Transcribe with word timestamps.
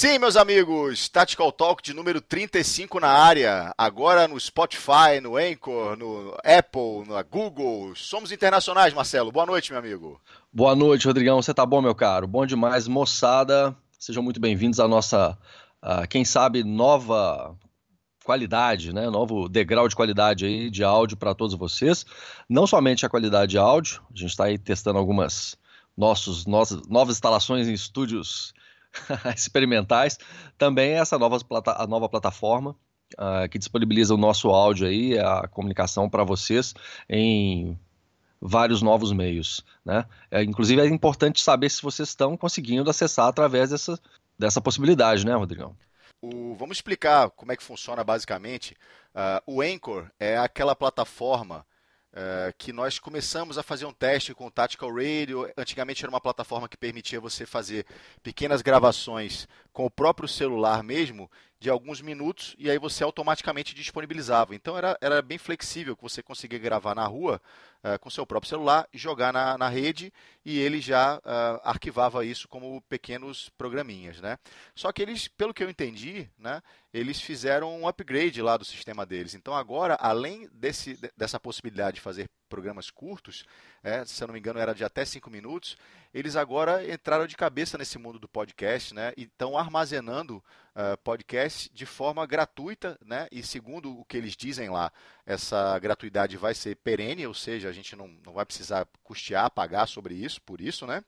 Sim, 0.00 0.20
meus 0.20 0.36
amigos, 0.36 1.08
Tactical 1.08 1.50
Talk 1.50 1.82
de 1.82 1.92
número 1.92 2.20
35 2.20 3.00
na 3.00 3.08
área, 3.08 3.74
agora 3.76 4.28
no 4.28 4.38
Spotify, 4.38 5.20
no 5.20 5.36
Anchor, 5.36 5.96
no 5.96 6.36
Apple, 6.44 7.08
na 7.08 7.20
Google. 7.24 7.96
Somos 7.96 8.30
internacionais, 8.30 8.94
Marcelo. 8.94 9.32
Boa 9.32 9.44
noite, 9.44 9.72
meu 9.72 9.80
amigo. 9.80 10.20
Boa 10.52 10.76
noite, 10.76 11.04
Rodrigão. 11.04 11.42
Você 11.42 11.52
tá 11.52 11.66
bom, 11.66 11.82
meu 11.82 11.96
caro? 11.96 12.28
Bom 12.28 12.46
demais, 12.46 12.86
moçada. 12.86 13.76
Sejam 13.98 14.22
muito 14.22 14.38
bem-vindos 14.38 14.78
à 14.78 14.86
nossa, 14.86 15.36
uh, 15.82 16.06
quem 16.08 16.24
sabe, 16.24 16.62
nova 16.62 17.58
qualidade, 18.24 18.92
né? 18.92 19.10
Novo 19.10 19.48
degrau 19.48 19.88
de 19.88 19.96
qualidade 19.96 20.46
aí 20.46 20.70
de 20.70 20.84
áudio 20.84 21.16
para 21.16 21.34
todos 21.34 21.56
vocês. 21.56 22.06
Não 22.48 22.68
somente 22.68 23.04
a 23.04 23.08
qualidade 23.08 23.50
de 23.50 23.58
áudio, 23.58 24.00
a 24.14 24.16
gente 24.16 24.30
está 24.30 24.44
aí 24.44 24.58
testando 24.58 24.96
algumas 25.00 25.58
nossos, 25.96 26.46
nossas, 26.46 26.86
novas 26.86 27.16
instalações 27.16 27.66
em 27.66 27.72
estúdios 27.72 28.54
experimentais, 29.34 30.18
também 30.56 30.92
essa 30.92 31.18
nova, 31.18 31.38
a 31.76 31.86
nova 31.86 32.08
plataforma 32.08 32.76
uh, 33.14 33.48
que 33.50 33.58
disponibiliza 33.58 34.14
o 34.14 34.18
nosso 34.18 34.48
áudio 34.48 34.86
aí, 34.86 35.18
a 35.18 35.46
comunicação 35.48 36.08
para 36.08 36.24
vocês 36.24 36.74
em 37.08 37.78
vários 38.40 38.82
novos 38.82 39.12
meios, 39.12 39.64
né? 39.84 40.04
É, 40.30 40.42
inclusive 40.42 40.80
é 40.80 40.86
importante 40.86 41.40
saber 41.40 41.68
se 41.70 41.82
vocês 41.82 42.08
estão 42.08 42.36
conseguindo 42.36 42.88
acessar 42.88 43.26
através 43.26 43.70
dessa, 43.70 43.98
dessa 44.38 44.60
possibilidade, 44.60 45.26
né, 45.26 45.34
Rodrigão? 45.34 45.76
O, 46.22 46.54
vamos 46.54 46.76
explicar 46.76 47.30
como 47.30 47.52
é 47.52 47.56
que 47.56 47.62
funciona 47.62 48.04
basicamente. 48.04 48.76
Uh, 49.14 49.54
o 49.54 49.62
Anchor 49.62 50.08
é 50.20 50.36
aquela 50.38 50.74
plataforma 50.76 51.66
Uh, 52.10 52.52
que 52.56 52.72
nós 52.72 52.98
começamos 52.98 53.58
a 53.58 53.62
fazer 53.62 53.84
um 53.84 53.92
teste 53.92 54.34
com 54.34 54.46
o 54.46 54.50
Tactical 54.50 54.90
Radio. 54.92 55.48
Antigamente 55.56 56.02
era 56.02 56.10
uma 56.10 56.20
plataforma 56.20 56.68
que 56.68 56.76
permitia 56.76 57.20
você 57.20 57.44
fazer 57.44 57.84
pequenas 58.22 58.62
gravações 58.62 59.46
com 59.72 59.84
o 59.84 59.90
próprio 59.90 60.26
celular 60.26 60.82
mesmo, 60.82 61.30
de 61.60 61.68
alguns 61.68 62.00
minutos, 62.00 62.54
e 62.58 62.70
aí 62.70 62.78
você 62.78 63.02
automaticamente 63.02 63.74
disponibilizava. 63.74 64.54
Então 64.54 64.76
era, 64.76 64.96
era 65.00 65.20
bem 65.20 65.38
flexível, 65.38 65.96
que 65.96 66.02
você 66.02 66.22
conseguia 66.22 66.58
gravar 66.58 66.94
na 66.94 67.04
rua 67.04 67.40
uh, 67.82 67.98
com 67.98 68.08
seu 68.08 68.24
próprio 68.24 68.48
celular, 68.48 68.88
jogar 68.92 69.32
na, 69.32 69.58
na 69.58 69.68
rede, 69.68 70.12
e 70.44 70.58
ele 70.58 70.80
já 70.80 71.18
uh, 71.18 71.60
arquivava 71.64 72.24
isso 72.24 72.46
como 72.46 72.80
pequenos 72.82 73.50
programinhas. 73.58 74.20
Né? 74.20 74.38
Só 74.74 74.92
que 74.92 75.02
eles, 75.02 75.26
pelo 75.26 75.52
que 75.52 75.64
eu 75.64 75.70
entendi, 75.70 76.30
né, 76.38 76.62
eles 76.94 77.20
fizeram 77.20 77.80
um 77.80 77.88
upgrade 77.88 78.40
lá 78.40 78.56
do 78.56 78.64
sistema 78.64 79.04
deles. 79.04 79.34
Então 79.34 79.54
agora, 79.54 79.96
além 80.00 80.48
desse, 80.52 80.98
dessa 81.16 81.40
possibilidade 81.40 81.96
de 81.96 82.00
fazer 82.00 82.28
programas 82.48 82.90
curtos, 82.90 83.44
é, 83.82 84.04
se 84.04 84.22
eu 84.22 84.26
não 84.26 84.32
me 84.32 84.40
engano 84.40 84.58
era 84.58 84.74
de 84.74 84.84
até 84.84 85.04
5 85.04 85.30
minutos, 85.30 85.76
eles 86.12 86.36
agora 86.36 86.90
entraram 86.90 87.26
de 87.26 87.36
cabeça 87.36 87.76
nesse 87.76 87.98
mundo 87.98 88.18
do 88.18 88.28
podcast, 88.28 88.94
né? 88.94 89.12
E 89.16 89.24
estão 89.24 89.58
armazenando 89.58 90.42
uh, 90.74 90.96
podcast 91.04 91.70
de 91.72 91.84
forma 91.84 92.26
gratuita, 92.26 92.98
né? 93.04 93.28
E 93.30 93.42
segundo 93.42 94.00
o 94.00 94.04
que 94.04 94.16
eles 94.16 94.34
dizem 94.34 94.70
lá, 94.70 94.90
essa 95.26 95.78
gratuidade 95.78 96.36
vai 96.36 96.54
ser 96.54 96.76
perene, 96.76 97.26
ou 97.26 97.34
seja, 97.34 97.68
a 97.68 97.72
gente 97.72 97.94
não, 97.94 98.08
não 98.24 98.32
vai 98.32 98.46
precisar 98.46 98.88
custear, 99.02 99.50
pagar 99.50 99.86
sobre 99.86 100.14
isso, 100.14 100.40
por 100.42 100.60
isso, 100.60 100.86
né? 100.86 101.04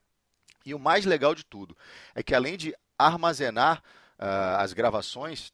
E 0.65 0.73
o 0.73 0.79
mais 0.79 1.05
legal 1.05 1.33
de 1.33 1.43
tudo 1.43 1.75
é 2.13 2.21
que 2.21 2.35
além 2.35 2.55
de 2.55 2.75
armazenar 2.97 3.79
uh, 4.19 4.59
as 4.59 4.73
gravações, 4.73 5.51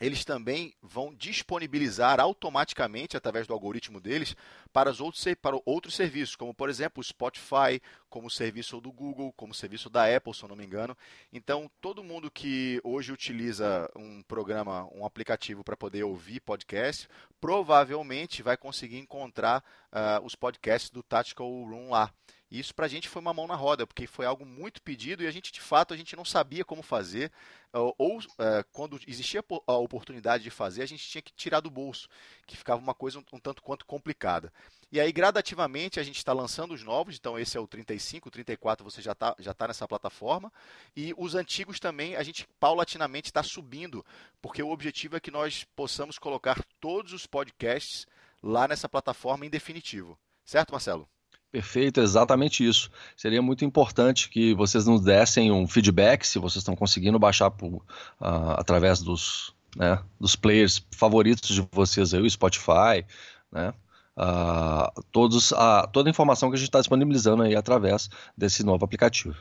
eles 0.00 0.24
também 0.24 0.74
vão 0.82 1.14
disponibilizar 1.14 2.18
automaticamente, 2.20 3.16
através 3.16 3.46
do 3.46 3.52
algoritmo 3.52 4.00
deles, 4.00 4.34
para, 4.72 4.90
os 4.90 5.00
outros, 5.00 5.24
para 5.40 5.60
outros 5.64 5.94
serviços, 5.94 6.34
como 6.34 6.52
por 6.54 6.68
exemplo 6.68 7.00
o 7.00 7.04
Spotify, 7.04 7.80
como 8.08 8.26
o 8.26 8.30
serviço 8.30 8.80
do 8.80 8.90
Google, 8.90 9.32
como 9.36 9.52
o 9.52 9.54
serviço 9.54 9.88
da 9.88 10.04
Apple, 10.14 10.34
se 10.34 10.42
eu 10.42 10.48
não 10.48 10.56
me 10.56 10.64
engano. 10.64 10.96
Então, 11.32 11.70
todo 11.80 12.02
mundo 12.02 12.30
que 12.30 12.80
hoje 12.82 13.12
utiliza 13.12 13.88
um 13.96 14.22
programa, 14.22 14.88
um 14.92 15.06
aplicativo 15.06 15.62
para 15.62 15.76
poder 15.76 16.02
ouvir 16.02 16.40
podcast, 16.40 17.08
provavelmente 17.40 18.42
vai 18.42 18.56
conseguir 18.56 18.98
encontrar 18.98 19.62
uh, 19.92 20.24
os 20.24 20.34
podcasts 20.34 20.90
do 20.90 21.02
Tactical 21.02 21.48
Room 21.48 21.90
lá. 21.90 22.12
E 22.52 22.60
isso 22.60 22.74
para 22.74 22.84
a 22.84 22.88
gente 22.88 23.08
foi 23.08 23.22
uma 23.22 23.32
mão 23.32 23.46
na 23.46 23.54
roda, 23.54 23.86
porque 23.86 24.06
foi 24.06 24.26
algo 24.26 24.44
muito 24.44 24.82
pedido 24.82 25.22
e 25.22 25.26
a 25.26 25.30
gente, 25.30 25.50
de 25.50 25.60
fato, 25.60 25.94
a 25.94 25.96
gente 25.96 26.14
não 26.14 26.22
sabia 26.22 26.62
como 26.62 26.82
fazer. 26.82 27.32
Ou, 27.72 27.94
ou 27.96 28.20
é, 28.38 28.62
quando 28.70 29.00
existia 29.08 29.42
a 29.66 29.72
oportunidade 29.78 30.44
de 30.44 30.50
fazer, 30.50 30.82
a 30.82 30.86
gente 30.86 31.08
tinha 31.08 31.22
que 31.22 31.32
tirar 31.32 31.60
do 31.60 31.70
bolso, 31.70 32.10
que 32.46 32.54
ficava 32.54 32.78
uma 32.78 32.92
coisa 32.92 33.18
um, 33.18 33.24
um 33.32 33.38
tanto 33.38 33.62
quanto 33.62 33.86
complicada. 33.86 34.52
E 34.92 35.00
aí, 35.00 35.10
gradativamente, 35.10 35.98
a 35.98 36.02
gente 36.02 36.18
está 36.18 36.34
lançando 36.34 36.74
os 36.74 36.84
novos, 36.84 37.16
então 37.16 37.38
esse 37.38 37.56
é 37.56 37.60
o 37.60 37.66
35, 37.66 38.28
o 38.28 38.30
34 38.30 38.84
você 38.84 39.00
já 39.00 39.12
está 39.12 39.34
já 39.38 39.54
tá 39.54 39.68
nessa 39.68 39.88
plataforma. 39.88 40.52
E 40.94 41.14
os 41.16 41.34
antigos 41.34 41.80
também, 41.80 42.16
a 42.16 42.22
gente 42.22 42.46
paulatinamente 42.60 43.30
está 43.30 43.42
subindo, 43.42 44.04
porque 44.42 44.62
o 44.62 44.68
objetivo 44.68 45.16
é 45.16 45.20
que 45.20 45.30
nós 45.30 45.64
possamos 45.74 46.18
colocar 46.18 46.62
todos 46.78 47.14
os 47.14 47.26
podcasts 47.26 48.06
lá 48.42 48.68
nessa 48.68 48.90
plataforma 48.90 49.46
em 49.46 49.50
definitivo. 49.50 50.18
Certo, 50.44 50.72
Marcelo? 50.72 51.08
Perfeito, 51.52 52.00
exatamente 52.00 52.66
isso. 52.66 52.90
Seria 53.14 53.42
muito 53.42 53.62
importante 53.62 54.30
que 54.30 54.54
vocês 54.54 54.86
nos 54.86 55.02
dessem 55.02 55.52
um 55.52 55.68
feedback 55.68 56.26
se 56.26 56.38
vocês 56.38 56.62
estão 56.62 56.74
conseguindo 56.74 57.18
baixar 57.18 57.50
por, 57.50 57.74
uh, 57.74 58.56
através 58.56 59.02
dos, 59.02 59.54
né, 59.76 60.02
dos 60.18 60.34
players 60.34 60.82
favoritos 60.90 61.50
de 61.50 61.68
vocês 61.70 62.14
aí, 62.14 62.22
o 62.22 62.30
Spotify, 62.30 63.04
né? 63.52 63.74
Uh, 64.16 65.02
todos, 65.10 65.52
uh, 65.52 65.86
toda 65.92 66.08
a 66.08 66.10
informação 66.10 66.48
que 66.48 66.56
a 66.56 66.58
gente 66.58 66.68
está 66.68 66.80
disponibilizando 66.80 67.42
aí 67.42 67.54
através 67.54 68.08
desse 68.36 68.64
novo 68.64 68.84
aplicativo. 68.84 69.36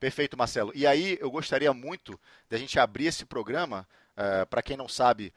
Perfeito, 0.00 0.36
Marcelo. 0.36 0.72
E 0.74 0.88
aí 0.88 1.18
eu 1.20 1.30
gostaria 1.30 1.72
muito 1.72 2.18
de 2.50 2.56
a 2.56 2.58
gente 2.58 2.78
abrir 2.80 3.06
esse 3.06 3.24
programa. 3.24 3.86
Uh, 4.16 4.44
Para 4.46 4.62
quem 4.62 4.76
não 4.76 4.88
sabe, 4.88 5.32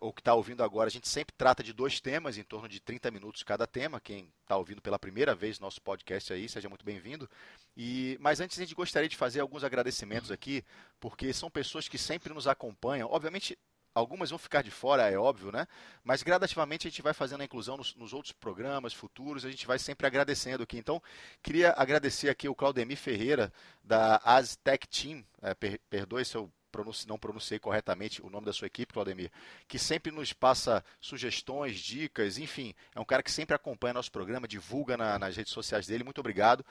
ou 0.00 0.12
que 0.12 0.20
está 0.20 0.34
ouvindo 0.34 0.62
agora, 0.62 0.88
a 0.88 0.90
gente 0.90 1.08
sempre 1.08 1.34
trata 1.36 1.62
de 1.62 1.72
dois 1.72 2.00
temas, 2.00 2.38
em 2.38 2.44
torno 2.44 2.68
de 2.68 2.80
30 2.80 3.10
minutos 3.10 3.42
cada 3.42 3.66
tema. 3.66 4.00
Quem 4.00 4.28
está 4.42 4.56
ouvindo 4.56 4.80
pela 4.80 4.98
primeira 4.98 5.34
vez 5.34 5.58
nosso 5.58 5.80
podcast 5.82 6.32
aí, 6.32 6.48
seja 6.48 6.68
muito 6.68 6.84
bem-vindo. 6.84 7.28
E 7.76 8.16
Mas 8.20 8.40
antes 8.40 8.58
a 8.58 8.62
gente 8.62 8.74
gostaria 8.74 9.08
de 9.08 9.16
fazer 9.16 9.40
alguns 9.40 9.64
agradecimentos 9.64 10.30
aqui, 10.30 10.64
porque 11.00 11.32
são 11.32 11.50
pessoas 11.50 11.88
que 11.88 11.98
sempre 11.98 12.32
nos 12.32 12.46
acompanham. 12.46 13.08
Obviamente, 13.10 13.58
algumas 13.94 14.30
vão 14.30 14.38
ficar 14.38 14.62
de 14.62 14.70
fora, 14.70 15.10
é 15.10 15.16
óbvio, 15.16 15.52
né? 15.52 15.66
Mas 16.02 16.22
gradativamente 16.22 16.86
a 16.86 16.90
gente 16.90 17.02
vai 17.02 17.14
fazendo 17.14 17.42
a 17.42 17.44
inclusão 17.44 17.76
nos, 17.76 17.94
nos, 17.94 18.12
outros 18.12 18.32
programas 18.32 18.92
futuros, 18.92 19.44
a 19.44 19.50
gente 19.50 19.66
vai 19.66 19.78
sempre 19.78 20.06
agradecendo 20.06 20.64
aqui. 20.64 20.76
Então, 20.76 21.02
queria 21.42 21.72
agradecer 21.76 22.28
aqui 22.28 22.48
o 22.48 22.54
Claudemir 22.54 22.96
Ferreira, 22.96 23.52
da 23.82 24.20
Aztec 24.24 24.86
Team. 24.88 25.24
É, 25.40 25.54
per, 25.54 25.80
perdoe 25.88 26.24
se 26.24 26.36
eu 26.36 26.50
pronunci, 26.74 27.06
não 27.06 27.16
pronunciei 27.16 27.60
corretamente 27.60 28.20
o 28.20 28.28
nome 28.28 28.46
da 28.46 28.52
sua 28.52 28.66
equipe, 28.66 28.92
Claudemir, 28.92 29.30
que 29.68 29.78
sempre 29.78 30.10
nos 30.10 30.32
passa 30.32 30.84
sugestões, 31.00 31.78
dicas, 31.78 32.36
enfim, 32.36 32.74
é 32.92 32.98
um 33.00 33.04
cara 33.04 33.22
que 33.22 33.30
sempre 33.30 33.54
acompanha 33.54 33.94
nosso 33.94 34.10
programa, 34.10 34.48
divulga 34.48 34.96
na, 34.96 35.16
nas 35.16 35.36
redes 35.36 35.52
sociais 35.52 35.86
dele. 35.86 36.02
Muito 36.02 36.18
obrigado. 36.18 36.64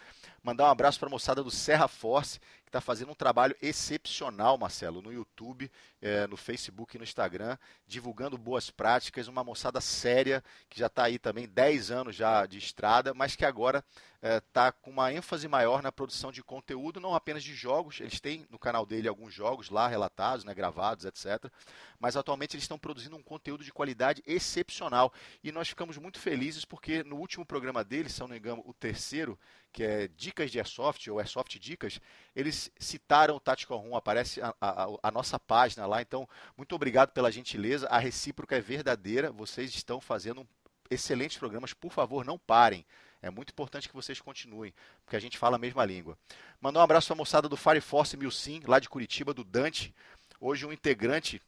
Mandar 0.43 0.65
um 0.65 0.71
abraço 0.71 0.99
para 0.99 1.07
a 1.07 1.11
moçada 1.11 1.41
do 1.41 1.49
Serra 1.49 1.87
Force, 1.87 2.37
está 2.73 2.81
fazendo 2.81 3.11
um 3.11 3.15
trabalho 3.15 3.55
excepcional, 3.61 4.57
Marcelo, 4.57 4.99
no 4.99 5.13
YouTube, 5.13 5.71
é, 6.01 6.25
no 6.25 6.35
Facebook 6.35 6.95
e 6.95 6.97
no 6.97 7.03
Instagram, 7.03 7.55
divulgando 7.85 8.35
boas 8.35 8.71
práticas, 8.71 9.27
uma 9.27 9.43
moçada 9.43 9.79
séria, 9.79 10.43
que 10.67 10.79
já 10.79 10.87
está 10.87 11.03
aí 11.03 11.19
também 11.19 11.47
10 11.47 11.91
anos 11.91 12.15
já 12.15 12.47
de 12.47 12.57
estrada, 12.57 13.13
mas 13.13 13.35
que 13.35 13.45
agora 13.45 13.85
está 14.23 14.67
é, 14.67 14.71
com 14.71 14.89
uma 14.89 15.13
ênfase 15.13 15.47
maior 15.47 15.83
na 15.83 15.91
produção 15.91 16.31
de 16.31 16.41
conteúdo, 16.41 16.99
não 16.99 17.13
apenas 17.13 17.43
de 17.43 17.53
jogos, 17.53 17.99
eles 17.99 18.19
têm 18.19 18.47
no 18.49 18.57
canal 18.57 18.87
dele 18.87 19.07
alguns 19.07 19.33
jogos 19.33 19.69
lá 19.69 19.87
relatados, 19.87 20.43
né, 20.43 20.53
gravados, 20.53 21.05
etc. 21.05 21.51
Mas 21.99 22.17
atualmente 22.17 22.55
eles 22.55 22.63
estão 22.63 22.79
produzindo 22.79 23.15
um 23.15 23.21
conteúdo 23.21 23.63
de 23.63 23.71
qualidade 23.71 24.23
excepcional. 24.25 25.13
E 25.43 25.51
nós 25.51 25.69
ficamos 25.69 25.97
muito 25.97 26.19
felizes 26.19 26.65
porque 26.65 27.03
no 27.03 27.17
último 27.17 27.45
programa 27.45 27.83
deles, 27.83 28.13
se 28.13 28.21
não 28.21 28.29
me 28.29 28.37
engano, 28.37 28.63
o 28.65 28.73
terceiro, 28.73 29.37
que 29.73 29.83
é 29.83 30.07
Dicas 30.07 30.51
de 30.51 30.59
Airsoft, 30.59 31.09
ou 31.09 31.17
Airsoft 31.17 31.57
Dicas, 31.57 31.99
eles 32.35 32.71
citaram 32.77 33.35
o 33.35 33.39
Tactical 33.39 33.79
Room, 33.79 33.95
aparece 33.95 34.39
a, 34.39 34.53
a, 34.61 34.87
a, 35.01 35.11
nossa 35.11 35.39
página 35.39 35.87
lá. 35.87 35.99
Então, 35.99 36.29
muito 36.55 36.75
obrigado 36.75 37.11
pela 37.11 37.31
gentileza. 37.31 37.87
A 37.87 37.97
recíproca 37.97 38.55
é 38.55 38.61
verdadeira. 38.61 39.31
Vocês 39.31 39.73
estão 39.73 39.99
fazendo 39.99 40.47
excelentes 40.91 41.39
programas. 41.39 41.73
Por 41.73 41.91
favor, 41.91 42.23
não 42.23 42.37
parem. 42.37 42.85
É 43.19 43.31
muito 43.31 43.49
importante 43.49 43.89
que 43.89 43.95
vocês 43.95 44.21
continuem, 44.21 44.73
porque 45.03 45.15
a 45.15 45.19
gente 45.19 45.37
fala 45.37 45.55
a 45.55 45.59
mesma 45.59 45.83
língua. 45.83 46.17
Mandar 46.61 46.81
um 46.81 46.83
abraço 46.83 47.07
para 47.07 47.15
a 47.15 47.17
moçada 47.17 47.49
do 47.49 47.57
Fire 47.57 47.81
Force 47.81 48.15
Milsim, 48.15 48.61
lá 48.67 48.79
de 48.79 48.89
Curitiba, 48.89 49.33
do 49.33 49.43
Dante. 49.43 49.95
Hoje 50.39 50.65
um 50.65 50.73
integrante, 50.73 51.41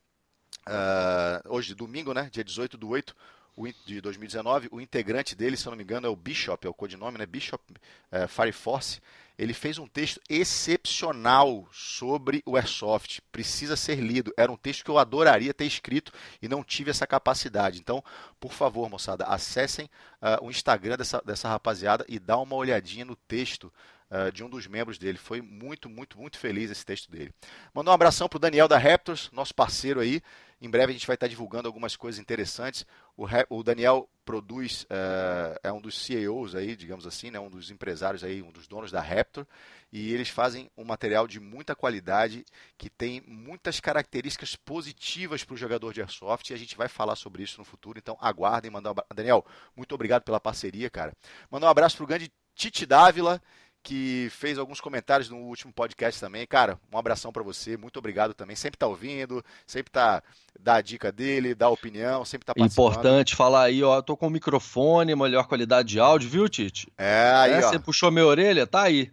uh, 0.68 1.54
hoje 1.54 1.75
domingo, 1.75 2.13
né, 2.13 2.30
dia 2.31 2.45
18 2.45 2.78
do 2.78 2.88
8, 2.88 3.13
de 3.86 4.02
2019, 4.02 4.68
o 4.72 4.81
integrante 4.81 5.36
dele, 5.36 5.56
se 5.56 5.66
eu 5.66 5.72
não 5.72 5.78
me 5.78 5.84
engano, 5.84 6.07
é 6.07 6.10
o 6.10 6.16
Bishop, 6.16 6.66
é 6.66 6.69
o 6.69 6.74
codinome, 6.74 7.18
né? 7.18 7.25
Bishop 7.25 7.63
é, 8.12 8.28
Fire 8.28 8.52
Force. 8.52 9.02
Ele 9.38 9.54
fez 9.54 9.78
um 9.78 9.88
texto 9.88 10.22
excepcional 10.30 11.68
sobre 11.72 12.42
o 12.46 12.56
Airsoft. 12.56 13.22
Precisa 13.31 13.75
ser 13.75 13.96
lido. 13.96 14.34
Era 14.38 14.52
um 14.52 14.56
texto 14.56 14.84
que 14.84 14.90
eu 14.90 14.98
adoraria 14.98 15.54
ter 15.54 15.66
escrito 15.66 16.12
e 16.42 16.48
não 16.48 16.63
tive 16.63 16.90
essa 16.90 17.06
capacidade. 17.06 17.80
Então, 17.80 18.04
por 18.40 18.54
favor, 18.54 18.90
moçada, 18.90 19.25
acessem 19.25 19.90
uh, 20.22 20.46
o 20.46 20.50
Instagram 20.50 20.96
dessa, 20.96 21.22
dessa 21.25 21.50
rapaziada 21.50 22.06
e 22.07 22.18
dá 22.18 22.38
uma 22.38 22.56
olhadinha 22.56 23.04
no 23.04 23.16
texto 23.16 23.72
uh, 24.10 24.31
de 24.31 24.44
um 24.44 24.50
dos 24.50 24.68
membros 24.68 24.98
dele. 24.98 25.18
Foi 25.18 25.42
muito, 25.42 25.90
muito, 25.90 26.19
muito 26.19 26.38
feliz 26.38 26.72
esse 26.72 26.86
texto 26.86 27.10
dele. 27.10 27.34
Mandou 27.74 27.92
um 27.92 27.96
abração 27.96 28.28
para 28.28 28.38
o 28.38 28.40
Daniel 28.40 28.68
da 28.68 28.78
Raptors, 28.78 29.30
nosso 29.31 29.54
parceiro 29.54 30.00
aí. 30.00 30.22
Em 30.62 30.69
breve 30.69 30.92
a 30.92 30.94
gente 30.94 31.06
vai 31.06 31.16
estar 31.16 31.28
divulgando 31.28 31.68
algumas 31.68 31.96
coisas 31.96 32.19
interessantes. 32.19 32.86
O, 33.18 33.25
o 33.50 33.63
Daniel 33.63 34.10
produz, 34.24 34.84
uh, 34.84 35.60
é 35.62 35.72
um 35.72 35.80
dos 35.80 36.04
CEOs 36.04 36.56
aí, 36.56 36.75
digamos 36.75 37.06
assim, 37.06 37.30
né, 37.30 37.40
um 37.40 37.50
dos 37.50 37.69
empresários 37.69 38.24
aí, 38.24 38.42
um 38.42 38.52
dos 38.52 38.68
donos 38.68 38.92
da 38.92 39.00
Raptor, 39.00 39.46
e 39.92 40.12
eles 40.12 40.30
fazem 40.30 40.69
um 40.75 40.84
material 40.84 41.28
de 41.28 41.40
muita 41.40 41.75
qualidade 41.75 42.44
que 42.78 42.90
tem 42.90 43.22
muitas 43.28 43.80
características 43.80 44.56
positivas 44.56 45.44
para 45.44 45.54
o 45.54 45.57
jogador 45.57 45.94
de 45.94 46.02
airsoft 46.02 46.50
e 46.50 46.54
a 46.54 46.57
gente 46.57 46.75
vai 46.75 46.88
falar 46.88 47.16
sobre 47.16 47.44
isso 47.44 47.60
no 47.60 47.66
futuro. 47.66 48.00
Então 48.00 48.18
aguardem, 48.19 48.72
mandar 48.72 48.92
um... 48.92 48.96
Daniel, 49.13 49.46
muito 49.75 49.94
obrigado 49.94 50.24
pela 50.24 50.40
parceria, 50.40 50.90
cara. 50.90 51.13
Mandar 51.52 51.68
um 51.68 51.72
abraço 51.72 51.98
para 51.98 52.04
o 52.04 52.07
grande 52.07 52.31
Tite 52.56 52.86
Dávila, 52.86 53.42
que 53.86 54.28
fez 54.32 54.58
alguns 54.58 54.82
comentários 54.82 55.30
no 55.30 55.38
último 55.38 55.72
podcast 55.72 56.20
também. 56.20 56.46
Cara, 56.48 56.80
um 56.92 56.98
abração 56.98 57.32
para 57.32 57.44
você, 57.44 57.78
muito 57.78 58.00
obrigado 58.00 58.34
também. 58.34 58.56
Sempre 58.56 58.80
tá 58.80 58.88
ouvindo, 58.88 59.46
sempre 59.68 59.92
tá 59.92 60.24
dá 60.60 60.76
a 60.76 60.82
dica 60.82 61.12
dele, 61.12 61.54
dá 61.54 61.68
a 61.68 61.70
opinião, 61.70 62.26
sempre 62.26 62.48
tá 62.48 62.56
participando. 62.56 62.92
Importante 62.92 63.36
falar 63.36 63.66
aí, 63.66 63.84
ó, 63.84 64.02
tô 64.02 64.18
com 64.18 64.26
o 64.26 64.32
microfone, 64.32 65.16
melhor 65.16 65.48
qualidade 65.48 65.90
de 65.90 66.00
áudio, 66.00 66.28
viu, 66.28 66.50
Tite? 66.50 66.92
É, 66.98 67.32
aí, 67.36 67.52
é, 67.52 67.58
ó. 67.60 67.70
Você 67.70 67.78
puxou 67.78 68.10
minha 68.10 68.26
orelha, 68.26 68.66
tá 68.66 68.82
aí. 68.82 69.12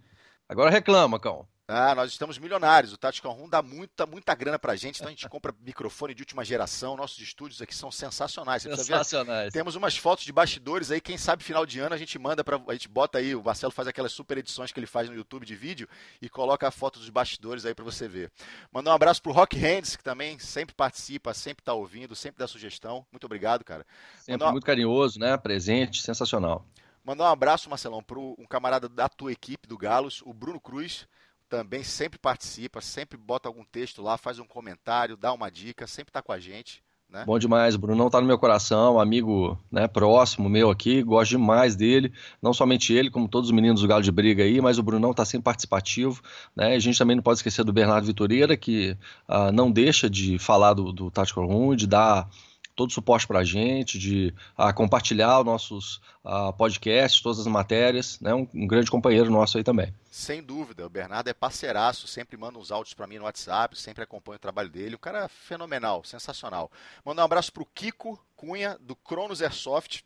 Agora 0.49 0.71
reclama, 0.71 1.21
cão. 1.21 1.47
Ah, 1.75 1.95
nós 1.95 2.13
estamos 2.13 2.37
milionários. 2.37 2.93
O 2.93 2.99
Tactical 2.99 3.33
Room 3.33 3.49
dá 3.49 3.63
muita, 3.63 4.05
muita 4.05 4.35
grana 4.35 4.59
pra 4.59 4.77
gente, 4.77 4.97
então 4.97 5.07
a 5.07 5.11
gente 5.11 5.27
compra 5.27 5.55
microfone 5.65 6.15
de 6.15 6.21
última 6.21 6.45
geração. 6.45 6.97
Nossos 6.97 7.19
estúdios 7.19 7.63
aqui 7.63 7.75
são 7.75 7.91
sensacionais. 7.91 8.63
sensacionais. 8.63 9.47
Ver, 9.47 9.53
temos 9.53 9.75
umas 9.75 9.97
fotos 9.97 10.25
de 10.25 10.33
bastidores 10.33 10.91
aí, 10.91 11.01
quem 11.01 11.17
sabe 11.17 11.43
final 11.43 11.65
de 11.65 11.81
ano 11.81 11.95
a 11.95 11.99
gente 11.99 12.19
manda 12.19 12.45
para 12.45 12.61
a 12.69 12.73
gente 12.75 12.89
bota 12.89 13.19
aí, 13.19 13.35
o 13.35 13.43
Marcelo 13.43 13.73
faz 13.73 13.89
aquelas 13.89 14.13
super 14.13 14.37
edições 14.37 14.71
que 14.71 14.79
ele 14.79 14.87
faz 14.87 15.09
no 15.09 15.15
YouTube 15.15 15.47
de 15.47 15.55
vídeo 15.55 15.89
e 16.21 16.29
coloca 16.29 16.69
a 16.69 16.71
foto 16.71 16.99
dos 16.99 17.09
bastidores 17.09 17.65
aí 17.65 17.75
para 17.75 17.85
você 17.85 18.07
ver. 18.07 18.31
Mandar 18.71 18.91
um 18.91 18.95
abraço 18.95 19.23
pro 19.23 19.33
Rock 19.33 19.57
Hands, 19.57 19.97
que 19.97 20.05
também 20.05 20.39
sempre 20.39 20.75
participa, 20.75 21.33
sempre 21.33 21.65
tá 21.65 21.73
ouvindo, 21.73 22.15
sempre 22.15 22.39
dá 22.39 22.47
sugestão. 22.47 23.07
Muito 23.11 23.25
obrigado, 23.25 23.65
cara. 23.65 23.87
Sempre 24.21 24.47
muito 24.51 24.67
carinhoso, 24.67 25.19
né? 25.19 25.39
Presente, 25.39 26.03
sensacional. 26.03 26.67
Mandar 27.03 27.25
um 27.25 27.33
abraço, 27.33 27.71
Marcelão, 27.71 28.03
para 28.03 28.19
um 28.19 28.47
camarada 28.47 28.91
da 28.91 29.09
tua 29.09 29.33
equipe 29.33 29.67
do 29.67 29.79
Galos, 29.79 30.23
o 30.25 30.35
Bruno 30.35 30.61
Cruz 30.61 31.09
também 31.53 31.85
sempre 31.85 32.19
participa, 32.19 32.81
sempre 32.81 33.19
bota 33.19 33.47
algum 33.47 33.63
texto 33.63 34.01
lá, 34.01 34.17
faz 34.17 34.39
um 34.39 34.47
comentário, 34.47 35.19
dá 35.19 35.35
uma 35.35 35.51
dica, 35.51 35.87
sempre 35.87 36.09
está 36.09 36.23
com 36.23 36.33
a 36.33 36.39
gente. 36.39 36.83
Né? 37.11 37.25
Bom 37.27 37.39
demais, 37.39 37.77
Bruno 37.77 37.99
não 37.99 38.07
está 38.07 38.23
no 38.23 38.27
meu 38.27 38.39
coração, 38.39 38.99
amigo 38.99 39.61
né, 39.71 39.87
próximo 39.87 40.49
meu 40.49 40.71
aqui, 40.71 41.03
gosto 41.03 41.33
demais 41.33 41.77
dele, 41.77 42.11
não 42.41 42.55
somente 42.55 42.95
ele, 42.95 43.11
como 43.11 43.29
todos 43.29 43.51
os 43.51 43.55
meninos 43.55 43.83
do 43.83 43.87
Galo 43.87 44.03
de 44.03 44.11
Briga 44.11 44.43
aí, 44.43 44.63
mas 44.63 44.79
o 44.79 44.83
Brunão 44.83 45.11
está 45.11 45.27
sempre 45.27 45.45
participativo, 45.45 46.23
né? 46.57 46.75
A 46.75 46.79
gente 46.79 46.97
também 46.97 47.17
não 47.17 47.23
pode 47.23 47.41
esquecer 47.41 47.67
do 47.67 47.73
Bernardo 47.73 48.07
Vitoreira, 48.07 48.57
que 48.57 48.97
uh, 49.29 49.53
não 49.53 49.71
deixa 49.71 50.09
de 50.09 50.39
falar 50.39 50.73
do, 50.73 50.91
do 50.91 51.11
Tactical 51.11 51.47
Room, 51.47 51.77
de 51.77 51.87
dar 51.87 52.31
todo 52.75 52.91
o 52.91 52.93
suporte 52.93 53.27
para 53.27 53.41
a 53.41 53.45
gente, 53.45 53.99
de 53.99 54.35
uh, 54.59 54.73
compartilhar 54.75 55.41
os 55.41 55.45
nossos 55.45 55.97
uh, 56.25 56.53
podcasts, 56.57 57.21
todas 57.21 57.39
as 57.41 57.47
matérias, 57.47 58.19
né? 58.21 58.35
Um, 58.35 58.47
um, 58.55 58.67
grande 58.67 58.91
companheiro 58.91 59.31
nosso 59.31 59.59
aí 59.59 59.65
também. 59.65 59.95
Sem 60.11 60.43
dúvida, 60.43 60.87
o 60.87 60.91
Bernardo 60.91 61.29
é 61.29 61.35
parceiraço, 61.35 62.07
sempre 62.07 62.37
manda 62.37 62.59
uns 62.59 62.71
áudios 62.71 62.95
para 62.95 63.07
mim 63.07 63.19
no 63.19 63.25
WhatsApp, 63.25 63.79
sempre 63.79 64.03
acompanha 64.03 64.37
o 64.37 64.41
trabalho 64.41 64.69
dele. 64.69 64.95
O 64.95 64.99
cara 64.99 65.25
é 65.25 65.29
fenomenal, 65.29 66.03
sensacional. 66.05 66.71
Mandar 67.05 67.23
um 67.23 67.27
abraço 67.27 67.53
para 67.53 67.63
o 67.63 67.67
Kiko 67.67 68.19
Cunha, 68.37 68.77
do 68.81 68.97
Cronos 68.97 69.43
Airsoft, 69.43 70.03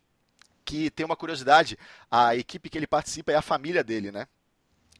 que 0.64 0.90
tem 0.90 1.06
uma 1.06 1.16
curiosidade, 1.16 1.78
a 2.10 2.34
equipe 2.34 2.68
que 2.68 2.76
ele 2.76 2.88
participa 2.88 3.30
é 3.30 3.36
a 3.36 3.42
família 3.42 3.84
dele, 3.84 4.10
né? 4.10 4.26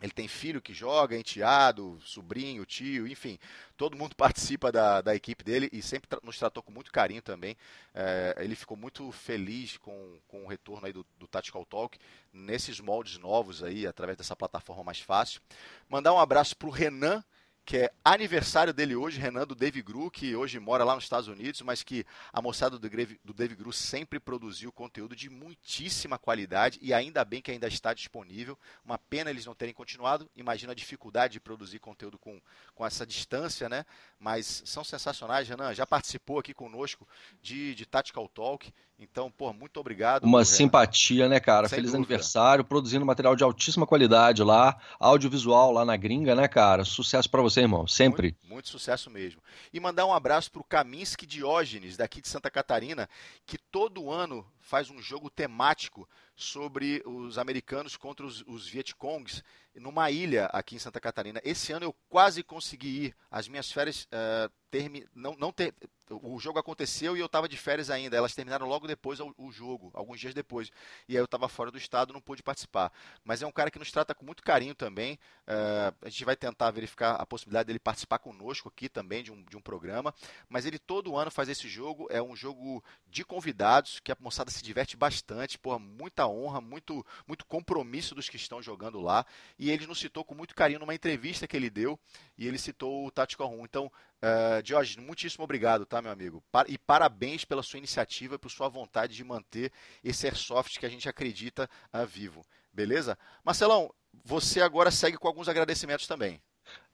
Ele 0.01 0.13
tem 0.13 0.29
filho 0.29 0.61
que 0.61 0.75
joga, 0.75 1.17
enteado, 1.17 1.99
sobrinho, 2.03 2.67
tio, 2.67 3.07
enfim, 3.07 3.39
todo 3.77 3.97
mundo 3.97 4.15
participa 4.17 4.71
da, 4.71 5.01
da 5.01 5.15
equipe 5.15 5.43
dele 5.43 5.71
e 5.73 5.81
sempre 5.81 6.09
tra 6.09 6.21
nos 6.23 6.39
tratou 6.39 6.63
com 6.63 6.71
muito 6.71 6.93
carinho 6.93 7.23
também. 7.23 7.57
É, 7.95 8.35
ele 8.39 8.55
ficou 8.55 8.77
muito 8.77 9.11
feliz 9.11 9.77
com, 9.79 10.19
com 10.29 10.45
o 10.45 10.47
retorno 10.47 10.87
aí 10.87 10.93
do, 10.93 11.07
do 11.19 11.27
Tactical 11.27 11.65
Talk 11.65 11.99
nesses 12.33 12.79
moldes 12.79 13.19
novos 13.19 13.63
aí, 13.63 13.87
através 13.87 14.19
dessa 14.19 14.37
plataforma 14.37 14.85
mais 14.85 15.01
fácil. 15.01 15.41
Mandar 15.89 16.13
um 16.13 16.19
abraço 16.19 16.57
para 16.57 16.69
o 16.69 16.73
Renan, 16.73 17.25
que 17.67 17.79
é 17.79 17.93
aniversário 18.05 18.73
dele 18.73 18.95
hoje, 18.95 19.19
Renan 19.19 19.45
do 19.45 19.55
Dave 19.57 19.83
Gru, 19.83 20.09
que 20.09 20.37
hoje 20.37 20.61
mora 20.61 20.85
lá 20.85 20.95
nos 20.95 21.03
Estados 21.03 21.27
Unidos, 21.27 21.61
mas 21.63 21.83
que 21.83 22.07
a 22.33 22.41
moçada 22.41 22.79
do, 22.79 22.89
do 23.25 23.35
Dave 23.35 23.57
Gru 23.57 23.73
sempre 23.73 24.21
produziu 24.21 24.71
conteúdo 24.71 25.17
de 25.17 25.29
muitíssima 25.29 26.17
qualidade 26.17 26.79
e 26.81 26.95
ainda 26.95 27.25
bem 27.25 27.43
que 27.43 27.51
ainda 27.51 27.67
está 27.67 27.93
disponível. 27.93 28.57
Uma 28.85 28.97
pena 28.97 29.31
eles 29.31 29.45
não 29.45 29.55
terem 29.55 29.75
continuado. 29.75 30.31
Imagina 30.37 30.71
a 30.71 30.77
dificuldade 30.77 31.33
de 31.33 31.41
produzir 31.41 31.81
conteúdo 31.81 32.17
com, 32.17 32.41
com 32.73 32.87
essa 32.87 33.05
distância, 33.05 33.69
né? 33.69 33.85
Mas 34.17 34.62
são 34.65 34.85
sensacionais, 34.85 35.49
Renan. 35.49 35.75
Já 35.75 35.85
participou 35.85 36.39
aqui 36.39 36.55
conosco 36.55 37.07
de, 37.43 37.75
de 37.75 37.85
Tactical 37.85 38.29
Talk. 38.29 38.73
Então, 38.99 39.31
pô, 39.31 39.53
muito 39.53 39.79
obrigado. 39.79 40.25
Uma 40.25 40.43
simpatia, 40.43 41.29
né, 41.29 41.39
cara? 41.39 41.69
Sem 41.69 41.77
Feliz 41.77 41.93
dúvida. 41.93 42.07
aniversário, 42.07 42.65
produzindo 42.65 43.05
material 43.05 43.37
de 43.37 43.45
altíssima 43.45 43.87
qualidade 43.87 44.43
lá, 44.43 44.79
audiovisual 44.99 45.71
lá 45.71 45.85
na 45.85 45.97
gringa, 45.97 46.35
né, 46.35 46.49
cara? 46.49 46.83
Sucesso 46.83 47.29
para 47.29 47.43
você, 47.43 47.56
irmão, 47.62 47.87
sempre. 47.87 48.29
Muito, 48.29 48.49
muito, 48.49 48.69
sucesso 48.69 49.11
mesmo. 49.11 49.43
E 49.73 49.81
mandar 49.81 50.06
um 50.06 50.12
abraço 50.12 50.50
pro 50.50 50.64
Kaminsky 50.64 51.26
Diógenes, 51.26 51.97
daqui 51.97 52.20
de 52.20 52.29
Santa 52.29 52.50
Catarina, 52.50 53.08
que 53.44 53.58
todo 53.58 54.11
ano 54.11 54.47
faz 54.67 54.91
um 54.91 55.01
jogo 55.01 55.31
temático 55.31 56.09
sobre 56.35 57.01
os 57.07 57.39
americanos 57.39 57.97
contra 57.97 58.27
os, 58.27 58.43
os 58.49 58.69
Vietcongs 58.69 59.45
numa 59.77 60.11
ilha 60.11 60.47
aqui 60.47 60.75
em 60.75 60.79
Santa 60.81 61.01
Catarina. 61.01 61.41
Esse 61.45 61.73
ano 61.73 61.87
eu 61.87 61.95
quase 62.09 62.43
consegui 62.43 63.07
ir. 63.07 63.17
As 63.31 63.47
minhas 63.47 63.71
férias 63.71 64.07
uh, 64.07 64.51
termi... 64.71 65.07
não, 65.15 65.37
não 65.37 65.53
ter 65.53 65.73
o 66.11 66.39
jogo 66.39 66.59
aconteceu 66.59 67.17
e 67.17 67.21
eu 67.21 67.27
estava 67.27 67.49
de 67.49 67.57
férias 67.57 67.91
ainda. 67.91 68.17
Elas 68.17 68.35
terminaram 68.35 68.67
logo 68.67 68.87
depois 68.87 69.19
o 69.21 69.51
jogo, 69.51 69.91
alguns 69.93 70.21
dias 70.21 70.33
depois. 70.33 70.71
E 71.09 71.15
aí 71.15 71.21
eu 71.21 71.25
estava 71.25 71.49
fora 71.49 71.71
do 71.71 71.79
estado, 71.79 72.12
não 72.12 72.21
pude 72.21 72.43
participar. 72.43 72.93
Mas 73.25 73.43
é 73.43 73.47
um 73.47 73.53
cara 73.53 73.71
que 73.71 73.79
nos 73.79 73.91
trata 73.91 74.15
com 74.15 74.25
muito 74.25 74.43
carinho 74.43 74.75
também. 74.75 75.19
Uh, 75.47 75.95
a 76.03 76.09
gente 76.09 76.25
vai 76.25 76.37
tentar 76.37 76.71
verificar 76.71 77.15
a 77.15 77.27
possibilidade 77.27 77.67
dele 77.67 77.79
participar 77.79 78.19
conosco 78.19 78.69
aqui 78.69 78.89
também 78.89 79.23
de 79.23 79.33
um, 79.33 79.43
de 79.45 79.57
um 79.57 79.61
programa. 79.61 80.15
Mas 80.49 80.65
ele 80.65 80.79
todo 80.79 81.17
ano 81.17 81.31
faz 81.31 81.49
esse 81.49 81.69
jogo. 81.69 82.07
É 82.11 82.23
um 82.23 82.37
jogo 82.37 82.85
de 83.09 83.25
convidados 83.25 84.01
que 84.01 84.12
a 84.12 84.17
moçada 84.21 84.51
se 84.56 84.64
diverte 84.64 84.97
bastante. 84.97 85.58
Porra, 85.58 85.79
muita 85.79 86.26
honra, 86.26 86.61
muito, 86.61 87.05
muito 87.26 87.47
compromisso 87.47 88.14
dos 88.14 88.29
que 88.29 88.37
estão 88.37 88.61
jogando 88.61 89.00
lá. 89.00 89.25
E 89.58 89.70
ele 89.70 89.87
nos 89.87 89.99
citou 89.99 90.25
com 90.25 90.35
muito 90.35 90.55
carinho 90.55 90.81
numa 90.81 90.94
entrevista 90.94 91.47
que 91.47 91.56
ele 91.56 91.70
deu. 91.70 91.99
E 92.37 92.47
ele 92.47 92.58
citou 92.58 93.06
o 93.06 93.11
Tactical 93.11 93.49
Room. 93.49 93.64
Então, 93.64 93.91
Uh, 94.17 94.64
Jorge, 94.64 94.99
muitíssimo 94.99 95.44
obrigado, 95.44 95.85
tá, 95.85 96.00
meu 96.00 96.11
amigo? 96.11 96.42
E 96.69 96.78
parabéns 96.78 97.45
pela 97.45 97.62
sua 97.62 97.78
iniciativa, 97.78 98.38
por 98.38 98.50
sua 98.50 98.66
vontade 98.66 99.14
de 99.14 99.23
manter 99.23 99.71
esse 100.02 100.26
airsoft 100.26 100.78
que 100.78 100.87
a 100.87 100.88
gente 100.88 101.07
acredita 101.07 101.69
uh, 101.92 102.07
vivo. 102.07 102.45
Beleza? 102.73 103.19
Marcelão, 103.45 103.92
você 104.25 104.61
agora 104.62 104.90
segue 104.90 105.19
com 105.19 105.28
alguns 105.28 105.49
agradecimentos 105.49 106.07
também. 106.07 106.40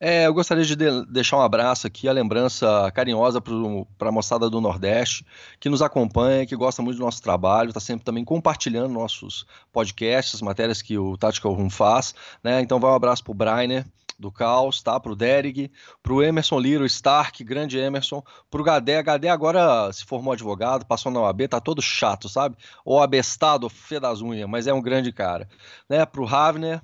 É, 0.04 0.26
eu 0.26 0.34
gostaria 0.34 0.64
de, 0.64 0.74
de 0.74 1.06
deixar 1.06 1.36
um 1.36 1.42
abraço 1.42 1.86
aqui, 1.86 2.08
a 2.08 2.12
lembrança 2.12 2.90
carinhosa 2.92 3.40
para 3.40 4.08
a 4.08 4.12
moçada 4.12 4.50
do 4.50 4.60
Nordeste, 4.60 5.24
que 5.60 5.68
nos 5.68 5.80
acompanha, 5.80 6.44
que 6.44 6.56
gosta 6.56 6.82
muito 6.82 6.96
do 6.96 7.04
nosso 7.04 7.22
trabalho, 7.22 7.68
está 7.68 7.78
sempre 7.78 8.04
também 8.04 8.24
compartilhando 8.24 8.92
nossos 8.92 9.46
podcasts, 9.72 10.34
as 10.34 10.42
matérias 10.42 10.82
que 10.82 10.98
o 10.98 11.16
Tactical 11.16 11.52
Room 11.52 11.70
faz. 11.70 12.16
Né? 12.42 12.60
Então 12.60 12.80
vai 12.80 12.90
um 12.90 12.94
abraço 12.94 13.22
para 13.22 13.30
o 13.30 13.34
Brainer, 13.34 13.84
do 14.18 14.30
Caos, 14.30 14.82
tá? 14.82 14.98
Pro 14.98 15.16
Derek, 15.16 15.70
pro 16.02 16.22
Emerson 16.22 16.58
Liro 16.58 16.86
Stark, 16.86 17.42
grande 17.44 17.78
Emerson, 17.78 18.22
pro 18.50 18.62
Gadé, 18.62 19.02
Gadé 19.02 19.28
agora 19.28 19.92
se 19.92 20.04
formou 20.04 20.32
advogado, 20.32 20.86
passou 20.86 21.10
na 21.10 21.20
OAB, 21.20 21.48
tá 21.48 21.60
todo 21.60 21.82
chato, 21.82 22.28
sabe? 22.28 22.56
Ou 22.84 23.02
abestado, 23.02 23.68
fê 23.68 23.98
das 23.98 24.20
unhas, 24.20 24.48
mas 24.48 24.66
é 24.66 24.72
um 24.72 24.80
grande 24.80 25.12
cara, 25.12 25.48
né? 25.88 26.06
Pro 26.06 26.24
Ravner, 26.24 26.80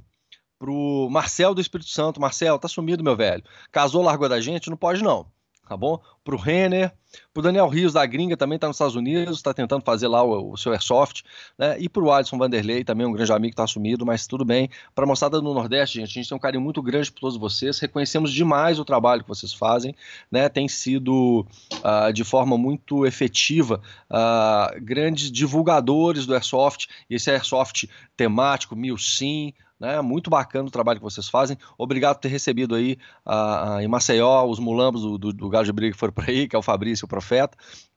pro 0.59 1.09
Marcel 1.11 1.55
do 1.55 1.61
Espírito 1.61 1.91
Santo, 1.91 2.21
Marcel, 2.21 2.59
tá 2.59 2.69
sumido, 2.69 3.05
meu 3.05 3.17
velho. 3.17 3.43
Casou, 3.71 4.03
largou 4.03 4.29
da 4.29 4.41
gente? 4.41 4.71
Não 4.71 4.77
pode 4.77 5.03
não 5.03 5.27
tá 5.69 5.77
bom? 5.77 6.01
Para 6.25 6.35
o 6.35 6.39
Renner, 6.39 6.93
para 7.33 7.41
o 7.41 7.43
Daniel 7.43 7.69
Rios 7.69 7.93
da 7.93 8.05
Gringa, 8.07 8.37
também 8.37 8.57
está 8.57 8.67
nos 8.67 8.77
Estados 8.77 8.97
Unidos, 8.97 9.37
está 9.37 9.53
tentando 9.53 9.83
fazer 9.83 10.09
lá 10.09 10.23
o, 10.23 10.53
o 10.53 10.57
seu 10.57 10.73
Airsoft, 10.73 11.23
né? 11.59 11.77
E 11.79 11.89
para 11.89 12.03
o 12.03 12.11
Alisson 12.11 12.39
Vanderlei, 12.39 12.83
também 12.85 13.07
um 13.07 13.13
grande 13.13 13.31
amigo 13.33 13.51
que 13.51 13.55
está 13.55 13.65
assumido, 13.65 14.05
mas 14.05 14.27
tudo 14.27 14.45
bem. 14.45 14.71
Para 14.95 15.05
a 15.05 15.07
moçada 15.07 15.41
do 15.41 15.55
Nordeste, 15.55 16.01
gente, 16.01 16.11
a 16.11 16.13
gente 16.13 16.29
tem 16.29 16.37
um 16.37 16.41
carinho 16.41 16.63
muito 16.63 16.83
grande 16.83 17.13
por 17.13 17.21
todos 17.21 17.37
vocês, 17.37 17.79
reconhecemos 17.79 18.33
demais 18.33 18.79
o 18.79 18.85
trabalho 18.85 19.23
que 19.23 19.29
vocês 19.29 19.53
fazem, 19.53 19.95
né? 20.31 20.49
Tem 20.49 20.67
sido 20.69 21.47
uh, 21.75 22.13
de 22.13 22.25
forma 22.25 22.57
muito 22.57 23.07
efetiva 23.07 23.81
uh, 24.11 24.81
grandes 24.81 25.31
divulgadores 25.31 26.25
do 26.25 26.33
Airsoft, 26.33 26.89
esse 27.11 27.31
Airsoft 27.31 27.89
temático, 28.17 28.75
mil 28.75 28.97
sim, 28.97 29.53
né? 29.79 30.01
Muito 30.01 30.31
bacana 30.31 30.69
o 30.69 30.71
trabalho 30.71 30.99
que 30.99 31.05
vocês 31.05 31.29
fazem. 31.29 31.57
Obrigado 31.77 32.17
por 32.17 32.23
ter 32.23 32.29
recebido 32.29 32.75
aí 32.75 32.99
a, 33.25 33.77
a, 33.77 33.85
em 33.85 33.89
Maceió 33.89 34.45
os 34.45 34.59
mulambos 34.59 35.03
do, 35.03 35.19
do, 35.19 35.33
do 35.33 35.49
Galo 35.49 35.65
de 35.65 35.73
Briga 35.73 35.93
que 35.93 35.99
foram 35.99 36.13
por 36.13 36.29
aí, 36.29 36.49
que 36.49 36.57
é 36.57 36.59
o 36.59 36.63
Fabrício, 36.63 37.05
o 37.05 37.09
Profeta. 37.09 37.57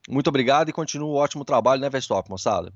Muito 0.09 0.27
obrigado 0.27 0.69
e 0.69 0.73
continua 0.73 1.07
o 1.07 1.15
ótimo 1.15 1.45
trabalho, 1.45 1.81
né, 1.81 1.89
Vestop, 1.89 2.29
moçada? 2.29 2.73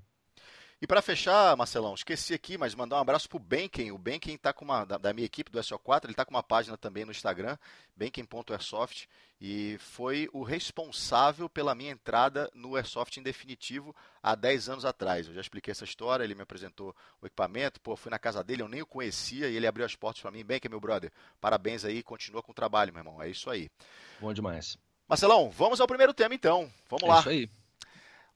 E 0.86 0.88
para 0.88 1.01
fechar, 1.01 1.58
Marcelão, 1.58 1.96
esqueci 1.96 2.32
aqui, 2.32 2.60
mas 2.60 2.75
mandar 2.75 2.98
um 2.98 3.00
abraço 3.00 3.27
pro 3.27 3.39
Benken. 3.39 3.92
O 3.92 3.98
Benken 3.98 4.38
tá 4.38 4.54
com 4.54 4.63
uma 4.63 4.86
da, 4.86 5.00
da, 5.00 5.13
minha 5.13 5.25
equipe 5.25 5.51
do 5.51 5.58
SO4, 5.58 6.04
ele 6.04 6.13
tá 6.13 6.24
com 6.24 6.30
uma 6.30 6.44
página 6.44 6.77
também 6.77 7.04
no 7.04 7.10
Instagram, 7.10 7.58
benken.airsoft, 7.96 9.08
e 9.42 9.77
foi 9.80 10.30
o 10.32 10.44
responsável 10.44 11.50
pela 11.50 11.74
minha 11.74 11.89
entrada 11.89 12.51
no 12.54 12.75
Airsoft 12.75 13.18
em 13.18 13.24
definitivo 13.24 13.96
há 14.22 14.36
10 14.36 14.70
anos 14.70 14.86
atrás. 14.86 15.27
Eu 15.27 15.34
já 15.34 15.42
expliquei 15.42 15.72
essa 15.72 15.86
história, 15.86 16.24
ele 16.24 16.36
me 16.36 16.44
apresentou 16.44 16.96
o 17.20 17.25
equipamento, 17.25 17.82
pô, 17.82 17.96
fui 17.96 18.12
na 18.12 18.20
casa 18.20 18.44
dele, 18.44 18.62
eu 18.62 18.68
nem 18.68 18.84
o 18.84 18.86
conhecia 18.86 19.50
e 19.50 19.56
ele 19.56 19.65
abriu 19.65 19.88
as 19.88 19.96
portas 19.96 20.22
para 20.22 20.30
mim. 20.30 20.46
Benken, 20.46 20.70
meu 20.70 20.80
brother, 20.80 21.12
parabéns 21.42 21.84
aí, 21.84 22.04
continua 22.04 22.44
com 22.44 22.51
o 22.51 22.56
trabalho, 22.56 22.94
meu 22.94 23.00
irmão. 23.00 23.20
É 23.24 23.27
isso 23.27 23.50
aí. 23.50 23.72
Bom 24.22 24.32
demais. 24.32 24.77
Marcelão, 25.10 25.50
vamos 25.50 25.82
ao 25.82 25.88
primeiro 25.88 26.13
tema 26.13 26.36
então. 26.36 26.72
Vamos 26.88 27.06
é 27.06 27.08
lá. 27.08 27.20
Isso 27.22 27.30
aí. 27.30 27.50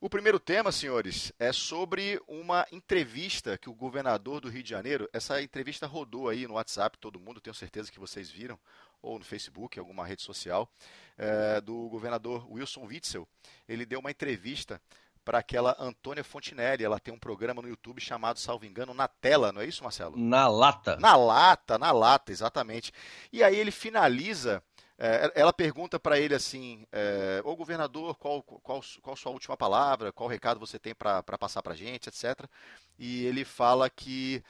O 0.02 0.10
primeiro 0.10 0.40
tema, 0.40 0.72
senhores, 0.72 1.34
é 1.38 1.52
sobre 1.52 2.22
uma 2.26 2.66
entrevista 2.72 3.58
que 3.58 3.70
o 3.70 3.74
governador 3.74 4.40
do 4.40 4.48
Rio 4.48 4.64
de 4.64 4.70
Janeiro, 4.70 5.10
essa 5.12 5.42
entrevista 5.42 5.86
rodou 5.86 6.30
aí 6.30 6.48
no 6.48 6.54
WhatsApp, 6.54 6.98
todo 6.98 7.20
mundo, 7.20 7.42
tenho 7.42 7.54
certeza 7.54 7.92
que 7.92 8.00
vocês 8.00 8.30
viram, 8.30 8.58
ou 9.02 9.20
no 9.20 9.26
Facebook, 9.26 9.78
alguma 9.78 10.08
rede 10.08 10.22
social, 10.22 10.72
é, 11.18 11.60
do 11.60 11.90
governador 11.90 12.50
Wilson 12.50 12.86
Witzel. 12.86 13.28
Ele 13.68 13.86
deu 13.86 14.00
uma 14.00 14.10
entrevista 14.10 14.82
para 15.26 15.40
aquela 15.40 15.76
Antônia 15.78 16.24
Fontinelli. 16.24 16.86
Ela 16.86 16.98
tem 16.98 17.14
um 17.14 17.20
programa 17.20 17.62
no 17.62 17.68
YouTube 17.68 18.00
chamado, 18.00 18.40
salvo 18.40 18.66
engano, 18.66 18.94
Na 18.94 19.08
Tela, 19.10 19.52
não 19.52 19.60
é 19.60 19.66
isso, 19.66 19.84
Marcelo? 19.84 20.18
Na 20.18 20.48
Lata. 20.48 20.96
Na 20.96 21.18
Lata, 21.18 21.78
na 21.78 21.92
Lata, 21.92 22.32
exatamente. 22.32 22.94
E 23.34 23.44
aí 23.44 23.58
ele 23.58 23.70
finaliza 23.70 24.64
é, 25.02 25.32
ela 25.34 25.54
pergunta 25.54 25.98
para 25.98 26.20
ele 26.20 26.36
assim: 26.36 26.86
é, 26.92 27.42
Ô 27.46 27.56
governador, 27.56 28.18
qual, 28.18 28.44
qual, 28.44 28.82
qual 29.02 29.16
sua 29.16 29.32
última 29.32 29.56
palavra? 29.56 30.12
Qual 30.12 30.30
recado 30.30 30.60
você 30.60 30.78
tem 30.78 30.94
para 30.94 31.24
passar 31.24 31.64
para 31.64 31.74
gente, 31.74 32.10
etc. 32.10 32.46
E 32.98 33.24
ele 33.24 33.46
fala 33.46 33.90
que 33.90 34.44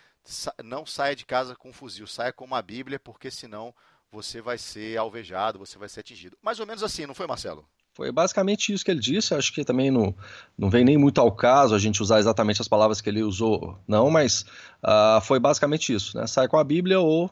não 0.64 0.88
saia 0.88 1.16
de 1.16 1.24
casa 1.24 1.56
com 1.56 1.70
um 1.70 1.74
fuzil, 1.74 2.08
saia 2.08 2.34
com 2.34 2.46
uma 2.46 2.64
Bíblia, 2.64 3.00
porque 3.00 3.30
senão 3.30 3.74
você 4.12 4.42
vai 4.42 4.58
ser 4.58 4.98
alvejado, 4.98 5.60
você 5.60 5.78
vai 5.78 5.88
ser 5.88 6.00
atingido. 6.00 6.36
Mais 6.42 6.60
ou 6.60 6.66
menos 6.66 6.82
assim, 6.82 7.06
não 7.06 7.14
foi, 7.14 7.28
Marcelo? 7.28 7.64
Foi 7.94 8.12
basicamente 8.12 8.74
isso 8.74 8.84
que 8.84 8.90
ele 8.90 9.00
disse. 9.00 9.36
Acho 9.36 9.54
que 9.54 9.64
também 9.64 9.92
não, 9.92 10.16
não 10.58 10.70
vem 10.70 10.84
nem 10.84 10.98
muito 10.98 11.22
ao 11.22 11.32
caso 11.32 11.76
a 11.76 11.80
gente 11.80 12.02
usar 12.02 12.18
exatamente 12.18 12.60
as 12.60 12.68
palavras 12.68 13.02
que 13.02 13.10
ele 13.10 13.22
usou, 13.22 13.78
não, 13.88 14.10
mas 14.10 14.46
uh, 14.84 15.22
foi 15.22 15.40
basicamente 15.40 15.94
isso: 15.94 16.18
né? 16.18 16.26
sai 16.26 16.48
com 16.48 16.58
a 16.58 16.64
Bíblia 16.64 17.00
ou 17.00 17.30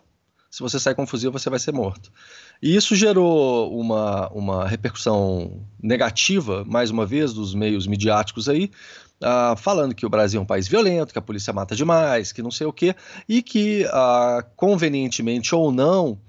se 0.50 0.62
você 0.62 0.79
sair 0.79 0.95
com 0.95 1.03
um 1.03 1.07
fuzil, 1.07 1.31
você 1.31 1.50
vai 1.50 1.59
ser 1.59 1.71
morto. 1.71 2.12
E 2.61 2.75
isso 2.75 2.95
gerou 2.95 3.77
uma, 3.79 4.29
uma 4.29 4.67
repercussão 4.67 5.61
negativa, 5.81 6.65
mais 6.65 6.89
uma 6.89 7.05
vez, 7.05 7.33
dos 7.33 7.53
meios 7.53 7.85
midiáticos 7.85 8.49
aí, 8.49 8.71
uh, 9.21 9.55
falando 9.55 9.93
que 9.93 10.05
o 10.05 10.09
Brasil 10.09 10.39
é 10.39 10.43
um 10.43 10.45
país 10.45 10.67
violento, 10.67 11.13
que 11.13 11.19
a 11.19 11.21
polícia 11.21 11.53
mata 11.53 11.75
demais, 11.75 12.31
que 12.31 12.41
não 12.41 12.51
sei 12.51 12.67
o 12.67 12.73
quê, 12.73 12.95
e 13.27 13.41
que, 13.41 13.85
uh, 13.85 14.43
convenientemente 14.55 15.53
ou 15.53 15.71
não, 15.71 16.19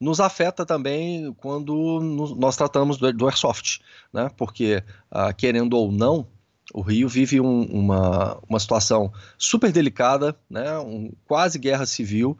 nos 0.00 0.20
afeta 0.20 0.66
também 0.66 1.32
quando 1.38 2.00
nós 2.36 2.56
tratamos 2.56 2.98
do, 2.98 3.12
do 3.12 3.26
airsoft, 3.26 3.80
né? 4.12 4.30
porque, 4.36 4.82
uh, 5.10 5.34
querendo 5.36 5.74
ou 5.74 5.90
não, 5.90 6.26
o 6.74 6.80
Rio 6.82 7.08
vive 7.08 7.40
um, 7.40 7.62
uma, 7.62 8.38
uma 8.48 8.60
situação 8.60 9.12
super 9.38 9.72
delicada, 9.72 10.36
né? 10.50 10.78
um, 10.78 11.12
quase 11.26 11.58
guerra 11.58 11.86
civil, 11.86 12.36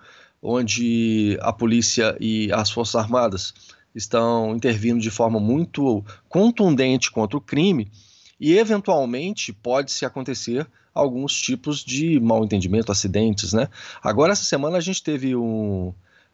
onde 0.47 1.37
a 1.41 1.53
polícia 1.53 2.17
e 2.21 2.51
as 2.53 2.71
Forças 2.71 2.95
Armadas 2.95 3.53
estão 3.95 4.55
intervindo 4.55 5.01
de 5.01 5.11
forma 5.11 5.41
muito 5.41 6.05
contundente 6.29 7.11
contra 7.11 7.37
o 7.37 7.41
crime 7.41 7.91
e, 8.39 8.57
eventualmente, 8.57 9.53
pode-se 9.53 10.05
acontecer 10.05 10.69
alguns 10.95 11.35
tipos 11.41 11.85
de 11.85 12.21
mal 12.21 12.45
entendimento, 12.45 12.93
acidentes, 12.93 13.53
né? 13.53 13.69
Agora, 14.03 14.33
essa 14.33 14.45
semana, 14.45 14.79
a 14.79 14.81
gente 14.81 15.03
teve 15.03 15.35
um, 15.35 15.89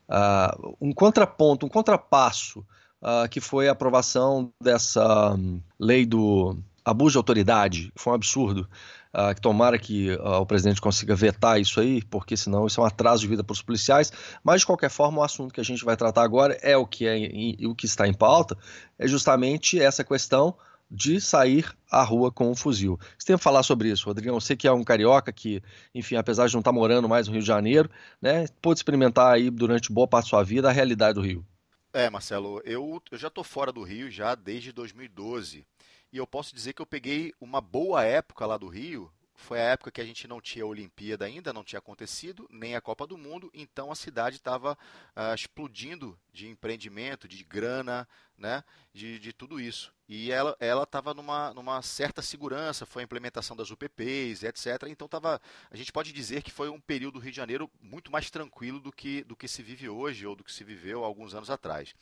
uh, 0.09 0.77
um 0.81 0.93
contraponto, 0.93 1.67
um 1.67 1.69
contrapasso, 1.69 2.61
uh, 3.01 3.29
que 3.31 3.41
foi 3.41 3.69
a 3.69 3.73
aprovação 3.73 4.53
dessa 4.63 5.37
lei 5.79 6.05
do 6.05 6.57
abuso 6.85 7.13
de 7.13 7.19
autoridade, 7.19 7.93
foi 7.97 8.13
um 8.13 8.17
absurdo, 8.17 8.69
Uh, 9.15 9.35
que 9.35 9.43
tomara 9.43 9.79
que 9.79 10.11
uh, 10.13 10.41
o 10.41 10.47
presidente 10.47 10.81
consiga 10.81 11.15
vetar 11.15 11.61
isso 11.61 11.79
aí, 11.81 12.03
porque 12.03 12.35
senão 12.35 12.67
isso 12.67 12.81
é 12.81 12.83
um 12.83 12.87
atraso 12.87 13.21
de 13.21 13.29
vida 13.29 13.45
para 13.45 13.53
os 13.53 13.61
policiais. 13.61 14.11
Mas 14.43 14.63
de 14.63 14.67
qualquer 14.67 14.89
forma, 14.89 15.21
o 15.21 15.23
assunto 15.23 15.53
que 15.53 15.61
a 15.61 15.65
gente 15.65 15.85
vai 15.85 15.97
tratar 15.97 16.23
agora 16.23 16.59
é 16.63 16.77
o 16.77 16.87
que 16.87 17.07
é 17.07 17.67
o 17.67 17.75
que 17.75 17.85
está 17.85 18.09
em 18.09 18.15
pauta, 18.15 18.57
é 18.99 19.07
justamente 19.07 19.79
essa 19.79 20.03
questão 20.03 20.57
de 20.93 21.21
sair 21.21 21.75
à 21.91 22.03
rua 22.03 22.31
com 22.31 22.51
um 22.51 22.55
fuzil. 22.55 22.99
Você 23.19 23.27
tem 23.27 23.37
que 23.37 23.43
falar 23.43 23.63
sobre 23.63 23.89
isso, 23.91 24.05
Rodrigão. 24.07 24.39
Você 24.39 24.55
que 24.55 24.69
é 24.69 24.73
um 24.73 24.85
carioca 24.85 25.33
que, 25.33 25.63
enfim, 25.95 26.17
apesar 26.17 26.47
de 26.47 26.53
não 26.53 26.61
estar 26.61 26.73
morando 26.73 27.09
mais 27.09 27.27
no 27.27 27.33
Rio 27.33 27.41
de 27.41 27.47
Janeiro, 27.47 27.91
né, 28.21 28.47
pôde 28.61 28.79
experimentar 28.79 29.33
aí 29.33 29.49
durante 29.49 29.91
boa 29.91 30.07
parte 30.07 30.27
da 30.27 30.31
sua 30.31 30.43
vida 30.43 30.69
a 30.69 30.73
realidade 30.73 31.15
do 31.15 31.23
Rio. 31.23 31.47
É, 31.95 32.09
Marcelo, 32.11 32.61
eu, 32.65 33.03
eu 33.11 33.19
já 33.19 33.29
estou 33.29 33.45
fora 33.45 33.73
do 33.73 33.83
Rio 33.83 34.11
já 34.11 34.35
desde 34.35 34.71
2012. 34.73 35.67
E 36.13 36.19
eu 36.19 36.27
posso 36.27 36.55
dizer 36.55 36.75
que 36.75 36.83
eu 36.83 36.87
peguei 36.87 37.33
uma 37.41 37.61
boa 37.61 38.05
época 38.05 38.45
lá 38.45 38.59
do 38.59 38.69
Rio. 38.69 39.11
Foi 39.35 39.59
a 39.59 39.71
época 39.71 39.91
que 39.91 40.01
a 40.01 40.05
gente 40.05 40.29
não 40.29 40.43
tinha 40.43 40.63
a 40.63 40.69
Olimpíada 40.69 41.25
ainda, 41.25 41.55
não 41.55 41.65
tinha 41.65 41.79
acontecido, 41.79 42.47
nem 42.51 42.77
a 42.77 42.81
Copa 42.83 43.07
do 43.07 43.17
Mundo, 43.17 43.51
então 43.53 43.91
a 43.91 43.95
cidade 43.95 44.37
estava 44.37 44.79
ah, 45.17 45.35
explodindo 45.35 46.17
de 46.33 46.49
empreendimento, 46.49 47.27
de 47.27 47.43
grana, 47.43 48.07
né, 48.37 48.63
de, 48.93 49.19
de 49.19 49.33
tudo 49.33 49.59
isso. 49.59 49.93
E 50.07 50.31
ela 50.31 50.57
estava 50.83 51.15
numa, 51.15 51.55
numa 51.55 51.81
certa 51.81 52.21
segurança, 52.21 52.85
foi 52.85 53.03
a 53.03 53.05
implementação 53.05 53.57
das 53.57 53.71
UPPs, 53.71 54.43
etc. 54.43 54.85
Então 54.89 55.09
tava, 55.09 55.41
a 55.71 55.77
gente 55.77 55.91
pode 55.91 56.13
dizer 56.13 56.43
que 56.43 56.53
foi 56.53 56.69
um 56.69 56.79
período 56.79 57.15
do 57.15 57.21
Rio 57.21 57.31
de 57.33 57.37
Janeiro 57.37 57.71
muito 57.81 58.13
mais 58.13 58.31
tranquilo 58.31 58.79
do 58.79 58.93
que, 58.93 59.25
do 59.25 59.35
que 59.35 59.49
se 59.49 59.63
vive 59.63 59.89
hoje 59.89 60.27
ou 60.27 60.37
do 60.37 60.45
que 60.45 60.53
se 60.53 60.63
viveu 60.63 61.03
alguns 61.03 61.35
anos 61.35 61.49
atrás. 61.49 61.95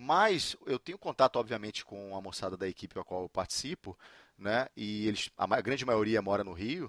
Mas 0.00 0.56
eu 0.64 0.78
tenho 0.78 0.96
contato, 0.96 1.36
obviamente, 1.36 1.84
com 1.84 2.16
a 2.16 2.20
moçada 2.22 2.56
da 2.56 2.68
equipe 2.68 2.96
a 2.98 3.02
qual 3.02 3.22
eu 3.22 3.28
participo, 3.28 3.98
né? 4.38 4.68
E 4.76 5.08
eles, 5.08 5.28
a 5.36 5.60
grande 5.60 5.84
maioria 5.84 6.22
mora 6.22 6.44
no 6.44 6.52
Rio. 6.52 6.88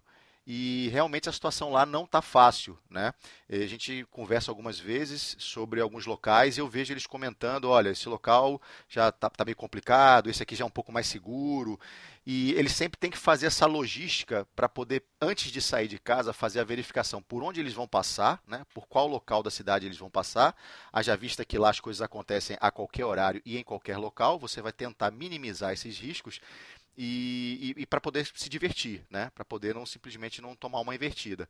E 0.51 0.89
realmente 0.89 1.29
a 1.29 1.31
situação 1.31 1.71
lá 1.71 1.85
não 1.85 2.05
está 2.05 2.23
fácil, 2.23 2.75
né? 2.89 3.13
A 3.47 3.67
gente 3.67 4.03
conversa 4.09 4.49
algumas 4.49 4.79
vezes 4.79 5.35
sobre 5.37 5.79
alguns 5.79 6.07
locais 6.07 6.57
e 6.57 6.59
eu 6.59 6.67
vejo 6.67 6.91
eles 6.91 7.05
comentando, 7.05 7.69
olha, 7.69 7.89
esse 7.89 8.09
local 8.09 8.59
já 8.87 9.09
está 9.09 9.29
tá 9.29 9.45
meio 9.45 9.55
complicado, 9.55 10.27
esse 10.27 10.41
aqui 10.41 10.55
já 10.55 10.63
é 10.63 10.67
um 10.67 10.71
pouco 10.71 10.91
mais 10.91 11.05
seguro. 11.05 11.79
E 12.25 12.53
eles 12.53 12.73
sempre 12.73 12.99
têm 12.99 13.11
que 13.11 13.17
fazer 13.17 13.45
essa 13.45 13.67
logística 13.67 14.47
para 14.55 14.67
poder, 14.67 15.03
antes 15.21 15.51
de 15.51 15.61
sair 15.61 15.87
de 15.87 15.99
casa, 15.99 16.33
fazer 16.33 16.59
a 16.59 16.63
verificação 16.63 17.21
por 17.21 17.43
onde 17.43 17.59
eles 17.59 17.73
vão 17.73 17.87
passar, 17.87 18.41
né? 18.47 18.65
por 18.73 18.87
qual 18.87 19.07
local 19.07 19.43
da 19.43 19.51
cidade 19.51 19.85
eles 19.85 19.97
vão 19.97 20.09
passar. 20.09 20.55
Haja 20.91 21.15
vista 21.15 21.45
que 21.45 21.59
lá 21.59 21.69
as 21.69 21.79
coisas 21.79 22.01
acontecem 22.01 22.57
a 22.59 22.71
qualquer 22.71 23.05
horário 23.05 23.41
e 23.45 23.57
em 23.57 23.63
qualquer 23.63 23.97
local, 23.97 24.39
você 24.39 24.63
vai 24.63 24.71
tentar 24.71 25.11
minimizar 25.11 25.73
esses 25.73 25.99
riscos 25.99 26.41
e, 27.01 27.73
e, 27.77 27.83
e 27.83 27.85
para 27.85 28.01
poder 28.01 28.29
se 28.35 28.49
divertir, 28.49 29.05
né? 29.09 29.31
para 29.33 29.45
poder 29.45 29.73
não 29.73 29.85
simplesmente 29.85 30.41
não 30.41 30.53
tomar 30.53 30.81
uma 30.81 30.93
invertida. 30.93 31.47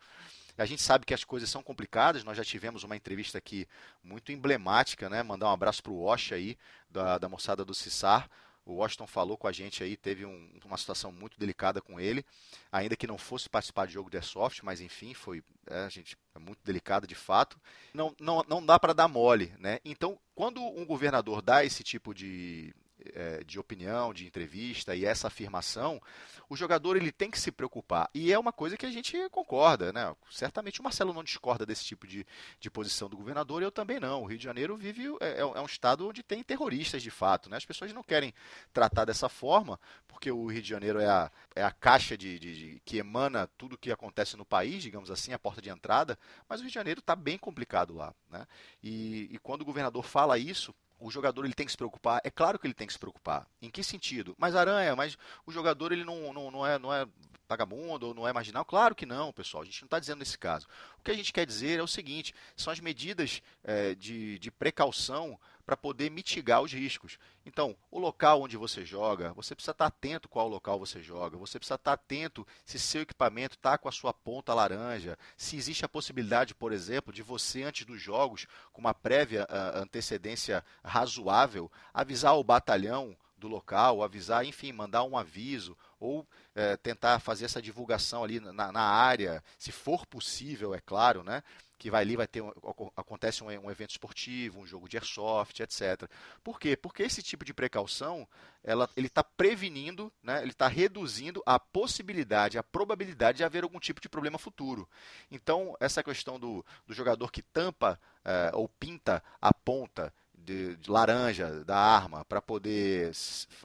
A 0.56 0.66
gente 0.66 0.84
sabe 0.84 1.08
que 1.08 1.14
as 1.14 1.24
coisas 1.24 1.50
são 1.50 1.64
complicadas, 1.64 2.24
nós 2.24 2.38
já 2.38 2.44
tivemos 2.46 2.84
uma 2.84 2.96
entrevista 2.96 3.40
aqui 3.40 3.68
muito 4.04 4.32
emblemática, 4.32 5.10
né? 5.10 5.24
mandar 5.24 5.48
um 5.48 5.54
abraço 5.54 5.82
para 5.82 5.92
o 5.92 6.04
Wash 6.04 6.34
aí, 6.34 6.56
da, 6.88 7.18
da 7.18 7.28
moçada 7.28 7.66
do 7.66 7.74
Cissar, 7.74 8.30
o 8.64 8.74
Washington 8.74 9.08
falou 9.08 9.36
com 9.36 9.48
a 9.48 9.52
gente 9.52 9.84
aí, 9.84 9.98
teve 9.98 10.24
um, 10.24 10.52
uma 10.64 10.78
situação 10.78 11.12
muito 11.12 11.40
delicada 11.40 11.82
com 11.82 12.00
ele, 12.00 12.24
ainda 12.72 12.96
que 12.96 13.08
não 13.08 13.18
fosse 13.18 13.50
participar 13.50 13.88
de 13.88 13.94
jogo 13.94 14.12
de 14.12 14.18
Airsoft, 14.18 14.64
mas 14.64 14.80
enfim, 14.80 15.16
foi 15.16 15.44
é, 15.66 15.90
gente, 15.90 16.16
é 16.36 16.40
muito 16.40 16.60
delicada 16.64 17.08
de 17.08 17.16
fato. 17.16 17.60
Não, 17.92 18.16
não, 18.20 18.46
não 18.48 18.64
dá 18.64 18.80
para 18.80 18.94
dar 18.94 19.08
mole, 19.08 19.52
né? 19.58 19.80
Então, 19.84 20.20
quando 20.36 20.62
um 20.62 20.86
governador 20.86 21.42
dá 21.42 21.66
esse 21.66 21.84
tipo 21.84 22.14
de, 22.14 22.72
é, 23.14 23.44
de 23.44 23.60
opinião, 23.60 24.14
de 24.14 24.26
entrevista 24.26 24.96
e 24.96 25.06
essa 25.06 25.28
afirmação, 25.28 26.02
o 26.50 26.56
jogador 26.56 26.98
ele 26.98 27.12
tem 27.12 27.30
que 27.30 27.40
se 27.40 27.52
preocupar. 27.52 28.10
E 28.14 28.34
é 28.34 28.40
uma 28.40 28.52
coisa 28.52 28.76
que 28.76 28.86
a 28.86 28.92
gente 28.92 29.18
concorda, 29.30 29.94
né? 29.94 30.16
Certamente 30.32 30.80
o 30.80 30.84
Marcelo 30.84 31.14
não 31.14 31.24
discorda 31.24 31.66
desse 31.66 31.86
tipo 31.86 32.08
de, 32.08 32.26
de 32.60 32.70
posição 32.72 33.08
do 33.08 33.16
governador, 33.16 33.62
eu 33.62 33.72
também 33.72 34.00
não. 34.00 34.24
O 34.24 34.26
Rio 34.26 34.38
de 34.38 34.44
Janeiro 34.44 34.76
vive 34.76 35.08
é, 35.20 35.28
é, 35.28 35.40
é 35.40 35.62
um 35.62 35.66
estado 35.66 36.08
onde 36.08 36.24
tem 36.24 36.44
terroristas 36.44 37.04
de 37.04 37.12
fato, 37.12 37.50
né? 37.50 37.58
As 37.58 37.66
pessoas 37.66 37.94
não 37.94 38.04
querem 38.04 38.34
tratar 38.74 39.06
dessa 39.06 39.30
forma, 39.30 39.80
porque 40.08 40.32
o 40.32 40.48
Rio 40.48 40.62
de 40.62 40.70
Janeiro 40.70 41.00
é 41.00 41.08
a, 41.08 41.32
é 41.56 41.64
a 41.64 41.72
caixa 41.72 42.18
de, 42.18 42.40
de, 42.40 42.56
de 42.56 42.82
que 42.84 42.98
emana 42.98 43.48
tudo 43.58 43.74
o 43.74 43.78
que 43.78 43.92
acontece 43.92 44.36
no 44.36 44.46
país, 44.46 44.82
digamos 44.82 45.12
assim, 45.12 45.34
a 45.34 45.40
porta 45.40 45.62
de 45.62 45.70
entrada, 45.70 46.18
mas 46.48 46.60
o 46.60 46.64
Rio 46.64 46.70
de 46.70 46.76
Janeiro 46.76 47.00
está 47.00 47.16
bem 47.16 47.38
complicado 47.38 47.94
lá, 47.94 48.14
né? 48.30 48.48
E, 48.82 49.30
e 49.32 49.38
quando 49.38 49.62
o 49.62 49.66
governador 49.66 50.04
fala 50.04 50.38
isso, 50.38 50.74
o 51.00 51.10
jogador 51.10 51.46
ele 51.46 51.54
tem 51.54 51.66
que 51.66 51.72
se 51.72 51.78
preocupar? 51.78 52.22
É 52.24 52.30
claro 52.30 52.60
que 52.60 52.68
ele 52.68 52.74
tem 52.74 52.86
que 52.86 52.94
se 52.94 53.00
preocupar. 53.00 53.48
Em 53.62 53.70
que 53.70 53.84
sentido? 53.84 54.36
Mas 54.38 54.56
Aranha, 54.56 54.96
mas 54.96 55.18
o 55.46 55.52
jogador 55.52 55.92
ele 55.92 56.04
não, 56.04 56.34
não, 56.34 56.52
não, 56.52 56.68
é, 56.68 56.78
não 56.78 56.94
é 56.94 57.08
vagabundo 57.48 58.08
ou 58.08 58.14
não 58.14 58.28
é 58.28 58.34
marginal? 58.34 58.64
Claro 58.66 58.94
que 58.94 59.06
não, 59.06 59.34
pessoal. 59.34 59.64
A 59.64 59.66
gente 59.66 59.82
não 59.82 59.88
está 59.88 60.00
dizendo 60.00 60.20
nesse 60.20 60.38
caso. 60.38 60.68
O 61.00 61.04
que 61.04 61.12
a 61.12 61.16
gente 61.16 61.34
quer 61.34 61.46
dizer 61.46 61.80
é 61.80 61.84
o 61.84 61.88
seguinte: 61.88 62.34
são 62.56 62.72
as 62.72 62.80
medidas 62.80 63.42
é, 63.64 63.96
de, 63.96 64.38
de 64.40 64.52
precaução 64.52 65.40
para 65.70 65.78
poder 65.78 66.10
mitigar 66.10 66.64
os 66.64 66.74
riscos. 66.74 67.20
Então, 67.46 67.76
o 67.92 68.00
local 68.00 68.42
onde 68.42 68.58
você 68.58 68.84
joga, 68.84 69.34
você 69.34 69.54
precisa 69.54 69.70
estar 69.70 69.86
atento 69.86 70.28
qual 70.28 70.48
local 70.48 70.80
você 70.80 71.00
joga, 71.00 71.38
você 71.38 71.60
precisa 71.60 71.76
estar 71.76 71.94
atento 71.94 72.46
se 72.66 72.80
seu 72.80 73.04
equipamento 73.04 73.56
está 73.56 73.78
com 73.78 73.88
a 73.88 73.92
sua 73.92 74.12
ponta 74.12 74.52
laranja, 74.52 75.16
se 75.38 75.56
existe 75.58 75.86
a 75.86 75.88
possibilidade, 75.88 76.56
por 76.56 76.72
exemplo, 76.74 77.14
de 77.14 77.22
você, 77.22 77.62
antes 77.62 77.86
dos 77.86 78.02
jogos, 78.02 78.48
com 78.74 78.82
uma 78.82 78.96
prévia 78.96 79.44
uh, 79.44 79.78
antecedência 79.78 80.66
razoável, 80.84 81.72
avisar 81.94 82.36
o 82.36 82.44
batalhão 82.44 83.16
do 83.38 83.48
local, 83.48 84.02
avisar, 84.02 84.44
enfim, 84.44 84.72
mandar 84.72 85.04
um 85.04 85.16
aviso 85.16 85.78
ou 86.00 86.26
é, 86.56 86.78
tentar 86.78 87.20
fazer 87.20 87.46
essa 87.46 87.62
divulgação 87.62 88.24
ali 88.24 88.40
na, 88.40 88.72
na, 88.72 88.82
área, 88.82 89.44
se 89.58 89.72
for 89.72 90.06
possível, 90.06 90.74
é 90.74 90.80
claro, 90.80 91.24
né? 91.24 91.44
Que 91.78 91.90
vai 91.90 92.02
ali, 92.02 92.16
vai 92.16 92.28
ter 92.28 92.42
um, 92.42 92.52
acontece 92.96 93.44
um, 93.44 93.48
um, 93.48 93.72
evento 93.72 93.92
esportivo, 93.92 94.60
um 94.60 94.68
jogo 94.68 94.88
de 94.88 94.98
airsoft, 94.98 95.60
etc. 95.60 96.10
Por 96.44 96.60
quê? 96.60 96.76
Porque 96.76 97.04
esse 97.04 97.22
tipo 97.22 97.46
de 97.46 97.54
precaução, 97.54 98.28
ela, 98.64 98.90
ele 98.98 99.08
está 99.08 99.24
prevenindo, 99.24 100.12
né? 100.22 100.42
Ele 100.42 100.52
está 100.52 100.68
reduzindo 100.68 101.42
a 101.46 101.60
possibilidade, 101.60 102.58
a 102.58 102.64
probabilidade 102.64 103.38
de 103.38 103.44
haver 103.44 103.64
algum 103.64 103.80
tipo 103.80 104.02
de 104.02 104.10
problema 104.10 104.38
futuro. 104.38 104.88
Então, 105.32 105.76
essa 105.80 106.04
questão 106.04 106.40
do, 106.40 106.66
do 106.86 106.94
jogador 106.94 107.32
que 107.32 107.42
tampa 107.42 108.00
é, 108.26 108.52
ou 108.54 108.68
pinta 108.68 109.24
a 109.42 109.54
ponta 109.54 110.14
de, 110.46 110.76
de 110.78 110.90
laranja 110.90 111.64
da 111.64 111.78
arma 111.78 112.26
para 112.26 112.42
poder 112.42 113.12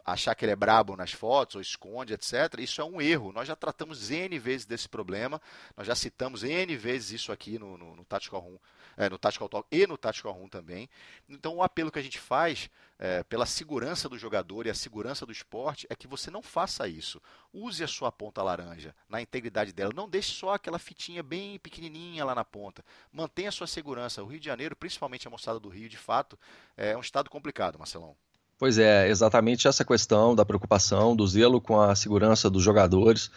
achar 0.05 0.35
que 0.35 0.45
ele 0.45 0.53
é 0.53 0.57
brabo 0.57 0.97
nas 0.97 1.13
fotos 1.13 1.57
ou 1.57 1.63
esconde, 1.63 2.15
etc. 2.15 2.59
Isso 2.59 2.81
é 2.81 2.85
um 2.85 3.01
erro. 3.01 3.33
Nós 3.33 3.49
já 3.49 3.57
tratamos 3.57 4.11
N 4.11 4.39
vezes 4.39 4.67
desse 4.67 4.89
problema, 4.89 5.41
nós 5.77 5.87
já 5.87 5.95
citamos 5.95 6.43
N 6.43 6.77
vezes 6.77 7.13
isso 7.13 7.33
aqui 7.33 7.59
no, 7.59 7.77
no, 7.77 7.97
no 7.97 8.05
Tactical 8.05 8.41
Room, 8.41 8.59
é, 8.97 9.09
no 9.09 9.19
Tactical 9.19 9.49
Talk 9.49 9.69
e 9.71 9.87
no 9.87 9.97
Tactical 9.97 10.33
Room 10.33 10.49
também. 10.49 10.89
Então 11.29 11.57
o 11.57 11.63
apelo 11.63 11.91
que 11.91 11.99
a 11.99 12.03
gente 12.03 12.19
faz 12.19 12.71
é, 12.99 13.23
pela 13.25 13.47
segurança 13.47 14.09
do 14.09 14.19
jogador 14.19 14.67
e 14.67 14.71
a 14.71 14.75
segurança 14.75 15.27
do 15.27 15.33
esporte 15.33 15.87
é 15.91 15.97
que 15.97 16.07
você 16.07 16.31
não 16.31 16.43
faça 16.43 16.89
isso. 16.89 17.21
Use 17.53 17.83
a 17.83 17.89
sua 17.89 18.13
ponta 18.13 18.43
laranja 18.43 18.95
na 19.09 19.21
integridade 19.21 19.73
dela. 19.73 19.93
Não 19.95 20.09
deixe 20.09 20.33
só 20.33 20.55
aquela 20.55 20.79
fitinha 20.79 21.23
bem 21.23 21.59
pequenininha 21.59 22.25
lá 22.25 22.35
na 22.35 22.45
ponta. 22.45 22.85
Mantenha 23.13 23.49
a 23.49 23.53
sua 23.53 23.67
segurança. 23.67 24.23
O 24.23 24.27
Rio 24.27 24.41
de 24.41 24.47
Janeiro, 24.47 24.77
principalmente 24.77 25.27
a 25.27 25.31
moçada 25.31 25.59
do 25.59 25.69
Rio, 25.69 25.89
de 25.89 25.99
fato, 25.99 26.39
é 26.77 26.97
um 26.97 27.01
estado 27.01 27.29
complicado, 27.29 27.79
Marcelão. 27.79 28.17
Pois 28.57 28.79
é, 28.79 29.09
exatamente 29.09 29.67
essa 29.67 29.85
questão 29.85 30.35
da 30.35 30.45
preocupação, 30.45 31.17
do 31.17 31.27
zelo 31.27 31.61
com 31.61 31.81
a 31.81 31.95
segurança 31.97 32.49
dos 32.49 32.63
jogadores 32.63 33.31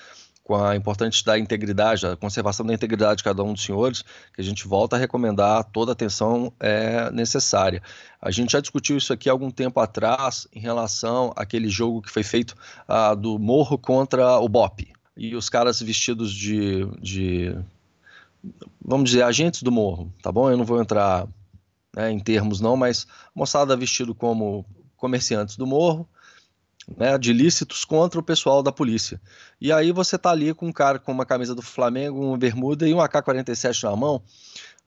com 0.47 0.55
a 0.55 0.77
importante 0.77 1.25
da 1.25 1.37
integridade, 1.37 2.07
a 2.07 2.15
conservação 2.15 2.65
da 2.65 2.73
integridade 2.73 3.17
de 3.17 3.23
cada 3.25 3.43
um 3.43 3.51
dos 3.51 3.65
senhores, 3.65 4.01
que 4.33 4.39
a 4.39 4.43
gente 4.43 4.65
volta 4.65 4.95
a 4.95 4.99
recomendar 4.99 5.65
toda 5.65 5.91
a 5.91 5.93
atenção 5.93 6.53
é, 6.57 7.11
necessária. 7.11 7.83
A 8.21 8.31
gente 8.31 8.53
já 8.53 8.61
discutiu 8.61 8.95
isso 8.95 9.11
aqui 9.11 9.29
algum 9.29 9.51
tempo 9.51 9.77
atrás 9.81 10.47
em 10.53 10.61
relação 10.61 11.33
àquele 11.35 11.67
jogo 11.67 12.01
que 12.01 12.09
foi 12.09 12.23
feito 12.23 12.55
ah, 12.87 13.13
do 13.13 13.37
Morro 13.37 13.77
contra 13.77 14.39
o 14.39 14.47
Bop. 14.47 14.87
E 15.17 15.35
os 15.35 15.49
caras 15.49 15.81
vestidos 15.81 16.31
de, 16.31 16.85
de, 17.01 17.53
vamos 18.81 19.09
dizer, 19.09 19.23
agentes 19.23 19.61
do 19.61 19.71
Morro, 19.71 20.13
tá 20.23 20.31
bom? 20.31 20.49
Eu 20.49 20.55
não 20.55 20.63
vou 20.63 20.81
entrar 20.81 21.27
né, 21.93 22.09
em 22.09 22.19
termos 22.19 22.61
não, 22.61 22.77
mas 22.77 23.05
moçada 23.35 23.75
vestido 23.75 24.15
como 24.15 24.65
comerciantes 24.95 25.57
do 25.57 25.67
Morro, 25.67 26.07
né, 26.95 27.17
de 27.17 27.31
ilícitos 27.31 27.83
contra 27.83 28.19
o 28.19 28.23
pessoal 28.23 28.63
da 28.63 28.71
polícia. 28.71 29.19
E 29.59 29.71
aí 29.71 29.91
você 29.91 30.17
tá 30.17 30.31
ali 30.31 30.53
com 30.53 30.67
um 30.67 30.71
cara 30.71 30.99
com 30.99 31.11
uma 31.11 31.25
camisa 31.25 31.53
do 31.53 31.61
Flamengo, 31.61 32.23
uma 32.23 32.37
bermuda 32.37 32.87
e 32.87 32.93
um 32.93 33.01
AK-47 33.01 33.83
na 33.83 33.95
mão, 33.95 34.21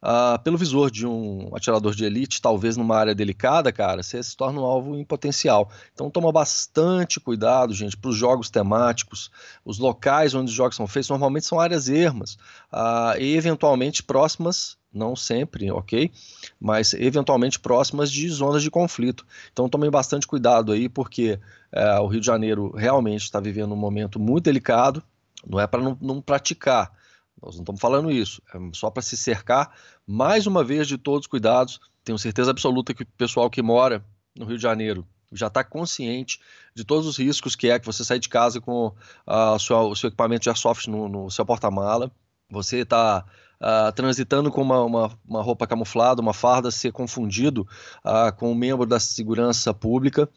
uh, 0.03 0.39
pelo 0.43 0.57
visor 0.57 0.91
de 0.91 1.07
um 1.07 1.51
atirador 1.55 1.95
de 1.95 2.05
elite, 2.05 2.41
talvez 2.41 2.77
numa 2.77 2.97
área 2.97 3.15
delicada, 3.15 3.73
cara, 3.73 4.03
você 4.03 4.23
se 4.23 4.37
torna 4.37 4.61
um 4.61 4.65
alvo 4.65 4.97
em 4.97 5.05
potencial. 5.05 5.71
Então 5.93 6.11
toma 6.11 6.33
bastante 6.33 7.21
cuidado, 7.21 7.75
gente, 7.75 7.97
para 7.97 8.11
os 8.11 8.17
jogos 8.17 8.49
temáticos. 8.49 9.31
Os 9.65 9.79
locais 9.79 10.35
onde 10.35 10.51
os 10.51 10.57
jogos 10.57 10.77
são 10.77 10.87
feitos 10.87 11.11
normalmente 11.11 11.47
são 11.47 11.61
áreas 11.61 11.89
ermas 11.89 12.35
uh, 12.73 13.19
e 13.19 13.37
eventualmente 13.37 14.03
próximas 14.03 14.80
não 14.93 15.15
sempre, 15.15 15.71
ok? 15.71 16.11
Mas 16.59 16.95
eventualmente 16.95 17.61
próximas 17.61 18.11
de 18.11 18.29
zonas 18.29 18.63
de 18.63 18.71
conflito. 18.71 19.27
Então 19.53 19.69
tomem 19.69 19.91
bastante 19.91 20.27
cuidado 20.27 20.73
aí, 20.73 20.89
porque 20.89 21.39
é, 21.73 21.99
o 22.01 22.07
Rio 22.07 22.21
de 22.21 22.27
Janeiro 22.27 22.73
realmente 22.77 23.23
está 23.23 23.41
vivendo 23.41 23.73
um 23.73 23.77
momento 23.77 24.19
muito 24.19 24.45
delicado, 24.45 25.03
não 25.47 25.61
é 25.61 25.67
para 25.67 25.81
não, 25.81 25.97
não, 26.01 26.21
praticar, 26.21 26.93
nós 27.41 27.55
não 27.55 27.63
estamos 27.63 27.81
falando 27.81 28.11
isso, 28.11 28.43
é 28.55 28.59
só 28.73 28.91
para 28.91 29.03
se 29.03 29.17
cercar, 29.17 29.75
mais 30.07 30.47
uma 30.47 30.63
vez, 30.63 30.87
de 30.87 30.99
todos 30.99 31.21
os 31.21 31.27
cuidados. 31.27 31.81
Tenho 32.05 32.19
certeza 32.19 32.51
absoluta 32.51 32.93
que 32.93 33.05
o 33.05 33.07
pessoal 33.07 33.49
que 33.49 33.63
mora 33.63 34.05
no 34.37 34.45
Rio 34.45 34.57
de 34.57 34.63
Janeiro 34.63 35.07
já 35.33 35.47
está 35.47 35.63
consciente 35.63 36.41
de 36.75 36.85
todos 36.85 37.07
os 37.07 37.17
riscos 37.17 37.55
que 37.55 37.71
é 37.71 37.79
que 37.79 37.87
você 37.87 38.05
sair 38.05 38.19
de 38.19 38.29
casa 38.29 38.61
com 38.61 38.93
o 39.27 39.59
seu 39.95 40.09
equipamento 40.09 40.43
de 40.43 40.49
airsoft 40.49 40.89
no, 40.89 41.09
no 41.09 41.31
seu 41.31 41.47
porta-mala, 41.47 42.11
você 42.51 42.79
está 42.79 43.25
uh, 43.61 43.93
transitando 43.93 44.51
com 44.51 44.63
uma, 44.63 44.85
uma, 44.85 45.11
uma, 45.27 45.43
roupa 45.43 45.67
camuflada, 45.67 46.23
uma 46.23 46.33
farda, 46.33 46.71
ser 46.71 46.93
confundido 46.93 47.67
uh, 48.05 48.35
com 48.37 48.51
um 48.51 48.55
membro 48.55 48.87
da 48.87 48.99
segurança 48.99 49.75
pública 49.75 50.29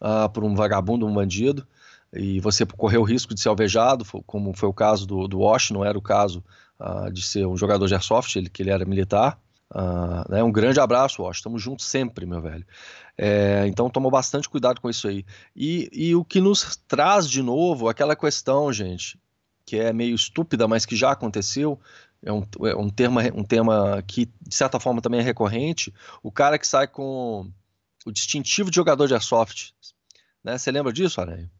uh, 0.00 0.28
por 0.30 0.44
um 0.44 0.54
vagabundo, 0.54 1.06
um 1.06 1.12
bandido, 1.14 1.66
e 2.12 2.40
você 2.40 2.66
correu 2.66 3.02
o 3.02 3.04
risco 3.04 3.34
de 3.34 3.40
ser 3.40 3.48
alvejado, 3.48 4.04
como 4.26 4.52
foi 4.56 4.68
o 4.68 4.74
caso 4.74 5.06
do, 5.06 5.28
do 5.28 5.40
Wash, 5.40 5.70
não 5.70 5.84
era 5.84 5.96
o 5.96 6.02
caso 6.02 6.42
de 7.12 7.22
ser 7.22 7.46
um 7.46 7.58
jogador 7.58 7.86
de 7.86 7.92
airsoft, 7.92 8.34
ele, 8.36 8.48
que 8.48 8.62
ele 8.62 8.70
era 8.70 8.86
militar. 8.86 9.38
Uh, 9.72 10.28
né, 10.28 10.42
um 10.42 10.50
grande 10.50 10.80
abraço, 10.80 11.22
Wash. 11.22 11.36
Estamos 11.36 11.62
juntos 11.62 11.86
sempre, 11.86 12.26
meu 12.26 12.40
velho. 12.40 12.66
É, 13.16 13.64
então, 13.66 13.88
toma 13.88 14.10
bastante 14.10 14.48
cuidado 14.48 14.80
com 14.80 14.90
isso 14.90 15.06
aí. 15.06 15.24
E, 15.54 15.88
e 15.92 16.14
o 16.14 16.24
que 16.24 16.40
nos 16.40 16.76
traz 16.88 17.28
de 17.28 17.42
novo 17.42 17.88
aquela 17.88 18.16
questão, 18.16 18.72
gente, 18.72 19.18
que 19.64 19.76
é 19.76 19.92
meio 19.92 20.14
estúpida, 20.14 20.66
mas 20.66 20.84
que 20.84 20.96
já 20.96 21.12
aconteceu, 21.12 21.78
é 22.22 22.32
um, 22.32 22.46
é 22.66 22.76
um, 22.76 22.90
tema, 22.90 23.22
um 23.34 23.44
tema 23.44 24.02
que, 24.06 24.26
de 24.40 24.54
certa 24.54 24.78
forma, 24.78 25.00
também 25.00 25.20
é 25.20 25.22
recorrente. 25.22 25.92
O 26.22 26.30
cara 26.30 26.58
que 26.58 26.66
sai 26.66 26.86
com 26.86 27.50
o 28.04 28.12
distintivo 28.12 28.70
de 28.70 28.76
jogador 28.76 29.06
de 29.06 29.14
airsoft. 29.14 29.72
Né? 30.42 30.56
Você 30.58 30.70
lembra 30.70 30.92
disso, 30.92 31.20
Aranha? 31.20 31.50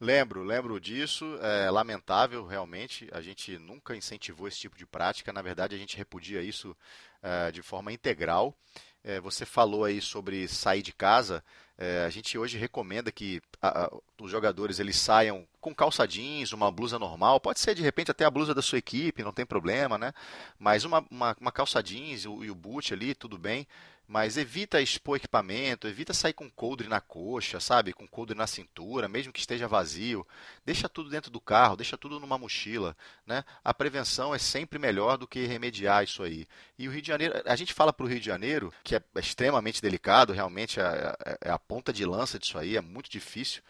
Lembro, 0.00 0.42
lembro 0.42 0.80
disso. 0.80 1.38
É 1.42 1.70
lamentável, 1.70 2.46
realmente. 2.46 3.08
A 3.12 3.20
gente 3.20 3.58
nunca 3.58 3.94
incentivou 3.94 4.48
esse 4.48 4.58
tipo 4.58 4.78
de 4.78 4.86
prática. 4.86 5.32
Na 5.32 5.42
verdade, 5.42 5.74
a 5.74 5.78
gente 5.78 5.96
repudia 5.96 6.40
isso 6.40 6.74
é, 7.22 7.52
de 7.52 7.60
forma 7.60 7.92
integral. 7.92 8.56
É, 9.02 9.20
você 9.20 9.46
falou 9.46 9.84
aí 9.84 10.00
sobre 10.00 10.46
sair 10.46 10.82
de 10.82 10.92
casa. 10.92 11.42
É, 11.78 12.04
a 12.04 12.10
gente 12.10 12.36
hoje 12.36 12.58
recomenda 12.58 13.10
que 13.10 13.40
a, 13.60 13.84
a, 13.86 13.90
os 14.20 14.30
jogadores 14.30 14.78
eles 14.78 14.96
saiam 14.96 15.46
com 15.60 15.74
calça 15.74 16.06
jeans, 16.06 16.52
uma 16.52 16.70
blusa 16.70 16.98
normal, 16.98 17.40
pode 17.40 17.58
ser 17.58 17.74
de 17.74 17.82
repente 17.82 18.10
até 18.10 18.24
a 18.24 18.30
blusa 18.30 18.54
da 18.54 18.60
sua 18.60 18.78
equipe, 18.78 19.22
não 19.22 19.32
tem 19.32 19.46
problema, 19.46 19.96
né? 19.96 20.12
Mas 20.58 20.84
uma, 20.84 21.04
uma, 21.10 21.34
uma 21.40 21.52
calça 21.52 21.82
jeans 21.82 22.24
e 22.24 22.28
o, 22.28 22.44
e 22.44 22.50
o 22.50 22.54
boot 22.54 22.92
ali, 22.92 23.14
tudo 23.14 23.38
bem 23.38 23.66
mas 24.10 24.36
evita 24.36 24.82
expor 24.82 25.18
equipamento, 25.18 25.86
evita 25.86 26.12
sair 26.12 26.32
com 26.32 26.50
coldre 26.50 26.88
na 26.88 27.00
coxa, 27.00 27.60
sabe? 27.60 27.92
Com 27.92 28.08
coldre 28.08 28.36
na 28.36 28.44
cintura, 28.44 29.08
mesmo 29.08 29.32
que 29.32 29.38
esteja 29.38 29.68
vazio. 29.68 30.26
Deixa 30.66 30.88
tudo 30.88 31.08
dentro 31.08 31.30
do 31.30 31.40
carro, 31.40 31.76
deixa 31.76 31.96
tudo 31.96 32.18
numa 32.18 32.36
mochila, 32.36 32.96
né? 33.24 33.44
A 33.62 33.72
prevenção 33.72 34.34
é 34.34 34.38
sempre 34.38 34.80
melhor 34.80 35.16
do 35.16 35.28
que 35.28 35.46
remediar 35.46 36.02
isso 36.02 36.24
aí. 36.24 36.44
E 36.76 36.88
o 36.88 36.90
Rio 36.90 37.00
de 37.00 37.06
Janeiro, 37.06 37.40
a 37.46 37.54
gente 37.54 37.72
fala 37.72 37.92
para 37.92 38.04
o 38.04 38.08
Rio 38.08 38.18
de 38.18 38.26
Janeiro, 38.26 38.74
que 38.82 38.96
é 38.96 39.02
extremamente 39.14 39.80
delicado, 39.80 40.32
realmente 40.32 40.80
é, 40.80 41.16
é, 41.24 41.38
é, 41.42 41.50
a 41.52 41.58
ponta 41.58 41.92
de 41.92 42.04
lança 42.04 42.36
disso 42.36 42.58
aí, 42.58 42.76
é 42.76 42.80
muito 42.80 43.08
difícil. 43.08 43.62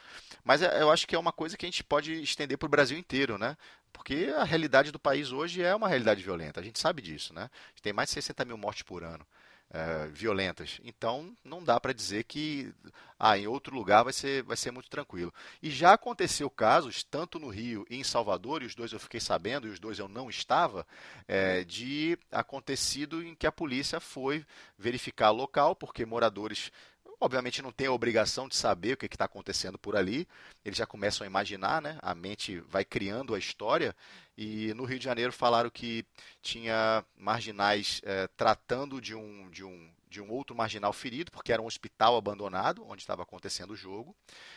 Mas 0.42 0.62
é, 0.62 0.80
eu 0.80 0.90
acho 0.90 1.06
que 1.06 1.14
é 1.14 1.18
uma 1.18 1.32
coisa 1.32 1.54
que 1.54 1.66
a 1.66 1.68
gente 1.68 1.84
pode 1.84 2.14
estender 2.14 2.56
para 2.56 2.66
o 2.66 2.70
Brasil 2.70 2.96
inteiro, 2.96 3.36
né? 3.36 3.58
Porque 3.92 4.32
a 4.34 4.44
realidade 4.44 4.90
do 4.90 4.98
país 4.98 5.32
hoje 5.32 5.62
é 5.62 5.74
uma 5.74 5.88
realidade 5.88 6.22
violenta, 6.22 6.60
a 6.60 6.64
gente 6.64 6.78
sabe 6.80 7.02
disso, 7.02 7.34
né? 7.34 7.42
A 7.42 7.68
gente 7.68 7.82
tem 7.82 7.92
mais 7.92 8.08
de 8.08 8.14
60 8.14 8.42
mil 8.46 8.56
mortes 8.56 8.84
por 8.84 9.04
ano 9.04 9.26
é, 9.72 10.08
violentas. 10.08 10.80
Então, 10.84 11.34
não 11.44 11.62
dá 11.62 11.78
para 11.78 11.92
dizer 11.92 12.24
que 12.24 12.72
ah, 13.18 13.38
em 13.38 13.46
outro 13.46 13.74
lugar 13.74 14.02
vai 14.02 14.12
ser, 14.12 14.42
vai 14.42 14.56
ser 14.56 14.70
muito 14.70 14.90
tranquilo. 14.90 15.32
E 15.62 15.70
já 15.70 15.92
aconteceu 15.92 16.50
casos, 16.50 17.02
tanto 17.04 17.38
no 17.38 17.48
Rio 17.48 17.86
e 17.88 17.96
em 17.96 18.04
Salvador, 18.04 18.62
e 18.62 18.66
os 18.66 18.74
dois 18.74 18.92
eu 18.92 18.98
fiquei 18.98 19.20
sabendo, 19.20 19.66
e 19.68 19.70
os 19.70 19.78
dois 19.78 19.98
eu 19.98 20.08
não 20.08 20.28
estava, 20.28 20.86
é, 21.28 21.62
de 21.62 22.18
acontecido 22.32 23.22
em 23.22 23.34
que 23.34 23.46
a 23.46 23.52
polícia 23.52 24.00
foi 24.00 24.44
verificar 24.78 25.30
local, 25.30 25.76
porque 25.76 26.04
moradores 26.04 26.72
obviamente 27.20 27.60
não 27.60 27.70
tem 27.70 27.86
a 27.86 27.92
obrigação 27.92 28.48
de 28.48 28.56
saber 28.56 28.94
o 28.94 28.96
que 28.96 29.06
está 29.06 29.26
acontecendo 29.26 29.78
por 29.78 29.94
ali, 29.94 30.26
eles 30.64 30.78
já 30.78 30.86
começam 30.86 31.24
a 31.24 31.28
imaginar, 31.28 31.82
né? 31.82 31.98
a 32.00 32.14
mente 32.14 32.60
vai 32.60 32.84
criando 32.84 33.34
a 33.34 33.38
história, 33.38 33.94
e 34.36 34.72
no 34.74 34.84
Rio 34.84 34.98
de 34.98 35.04
Janeiro 35.04 35.32
falaram 35.32 35.68
que 35.68 36.04
tinha 36.40 37.04
marginais 37.16 38.00
é, 38.04 38.26
tratando 38.28 39.00
de 39.00 39.14
um, 39.14 39.50
de 39.50 39.62
um 39.62 39.90
de 40.10 40.20
um 40.20 40.28
outro 40.30 40.56
marginal 40.56 40.92
ferido, 40.92 41.30
porque 41.30 41.52
era 41.52 41.62
um 41.62 41.66
hospital 41.66 42.16
abandonado 42.16 42.84
onde 42.86 43.00
estava 43.02 43.22
acontecendo 43.22 43.70
o 43.70 43.76
jogo. 43.76 44.14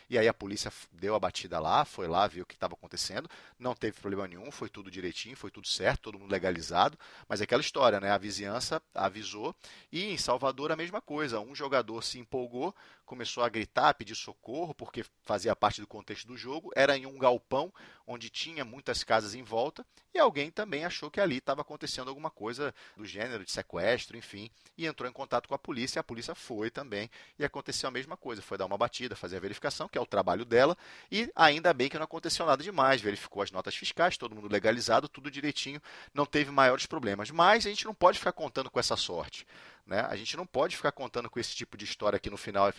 E 0.10 0.18
aí 0.18 0.28
a 0.28 0.34
polícia 0.34 0.74
deu 0.92 1.14
a 1.14 1.20
batida 1.20 1.60
lá, 1.60 1.86
foi 1.86 2.08
lá, 2.08 2.26
viu 2.26 2.44
o 2.44 2.46
que 2.46 2.56
estava 2.56 2.74
acontecendo. 2.74 3.30
Não 3.60 3.76
teve 3.76 4.00
problema 4.00 4.28
nenhum, 4.28 4.52
foi 4.52 4.68
tudo 4.68 4.90
direitinho, 4.90 5.38
foi 5.38 5.52
tudo 5.52 5.68
certo, 5.68 6.02
todo 6.02 6.18
mundo 6.18 6.32
legalizado. 6.32 6.98
Mas 7.30 7.40
é 7.40 7.44
aquela 7.44 7.62
história, 7.62 8.00
né? 8.00 8.10
A 8.10 8.18
vizinhança 8.18 8.82
avisou. 8.96 9.56
E 9.92 10.06
em 10.06 10.18
Salvador 10.18 10.72
a 10.72 10.76
mesma 10.76 11.00
coisa. 11.00 11.40
Um 11.40 11.54
jogador 11.54 12.04
se 12.04 12.18
empolgou, 12.18 12.76
começou 13.14 13.44
a 13.44 13.50
gritar, 13.50 13.94
pedir 13.94 14.16
socorro, 14.16 14.74
porque 14.74 15.06
fazia 15.22 15.56
parte 15.56 15.80
do 15.80 15.86
contexto 15.86 16.26
do 16.26 16.36
jogo. 16.36 16.72
Era 16.76 16.98
em 16.98 17.06
um 17.06 17.16
galpão 17.16 17.72
onde 18.08 18.28
tinha 18.28 18.66
muitas 18.66 19.04
casas 19.04 19.36
em 19.36 19.44
volta. 19.44 19.86
E 20.16 20.18
alguém 20.18 20.50
também 20.50 20.84
achou 20.84 21.12
que 21.12 21.22
ali 21.22 21.38
estava 21.38 21.62
acontecendo 21.62 22.08
alguma 22.08 22.32
coisa 22.32 22.74
do 22.98 23.06
gênero 23.06 23.46
de 23.46 23.52
sequestro, 23.52 24.18
enfim, 24.18 24.50
e 24.76 24.88
entrou 24.88 25.08
em 25.08 25.14
contato 25.14 25.48
com 25.48 25.54
a 25.54 25.60
polícia. 25.60 26.00
E 26.00 26.02
a 26.02 26.04
polícia 26.04 26.34
foi 26.34 26.72
também 26.72 27.08
e 27.38 27.46
aconteceu 27.46 27.88
a 27.88 27.92
mesma 27.92 28.18
coisa. 28.18 28.42
Foi 28.42 28.58
dar 28.58 28.66
uma 28.66 28.78
batida, 28.80 29.16
fazer 29.16 29.38
a 29.38 29.40
verificação, 29.40 29.88
que 29.88 29.98
é 29.98 30.02
o 30.02 30.08
trabalho 30.08 30.44
dela. 30.44 30.76
E 31.12 31.32
ainda 31.36 31.72
bem 31.72 31.90
que 31.90 31.98
não 31.98 32.06
aconteceu 32.06 32.48
nada 32.48 32.64
demais. 32.64 33.00
Verificou 33.00 33.44
as 33.44 33.52
notas 33.52 33.76
fiscais, 33.76 34.18
todo 34.18 34.34
mundo 34.34 34.52
legalizado, 34.52 35.08
tudo 35.08 35.30
direitinho, 35.30 35.80
não 36.16 36.26
teve 36.26 36.50
maiores 36.50 36.88
problemas. 36.88 37.30
Mas 37.30 37.68
a 37.68 37.70
gente 37.70 37.86
não 37.86 37.94
pode 37.94 38.18
ficar 38.18 38.32
contando 38.32 38.72
com 38.72 38.80
essa 38.80 38.98
sorte. 38.98 39.46
Né? 39.86 40.00
A 40.10 40.16
gente 40.16 40.38
não 40.38 40.46
pode 40.46 40.78
ficar 40.78 40.92
contando 40.92 41.30
com 41.30 41.40
esse 41.40 41.56
tipo 41.56 41.78
de 41.78 41.84
história 41.84 42.20
que 42.20 42.30
no 42.30 42.38
final, 42.38 42.70
é, 42.70 42.74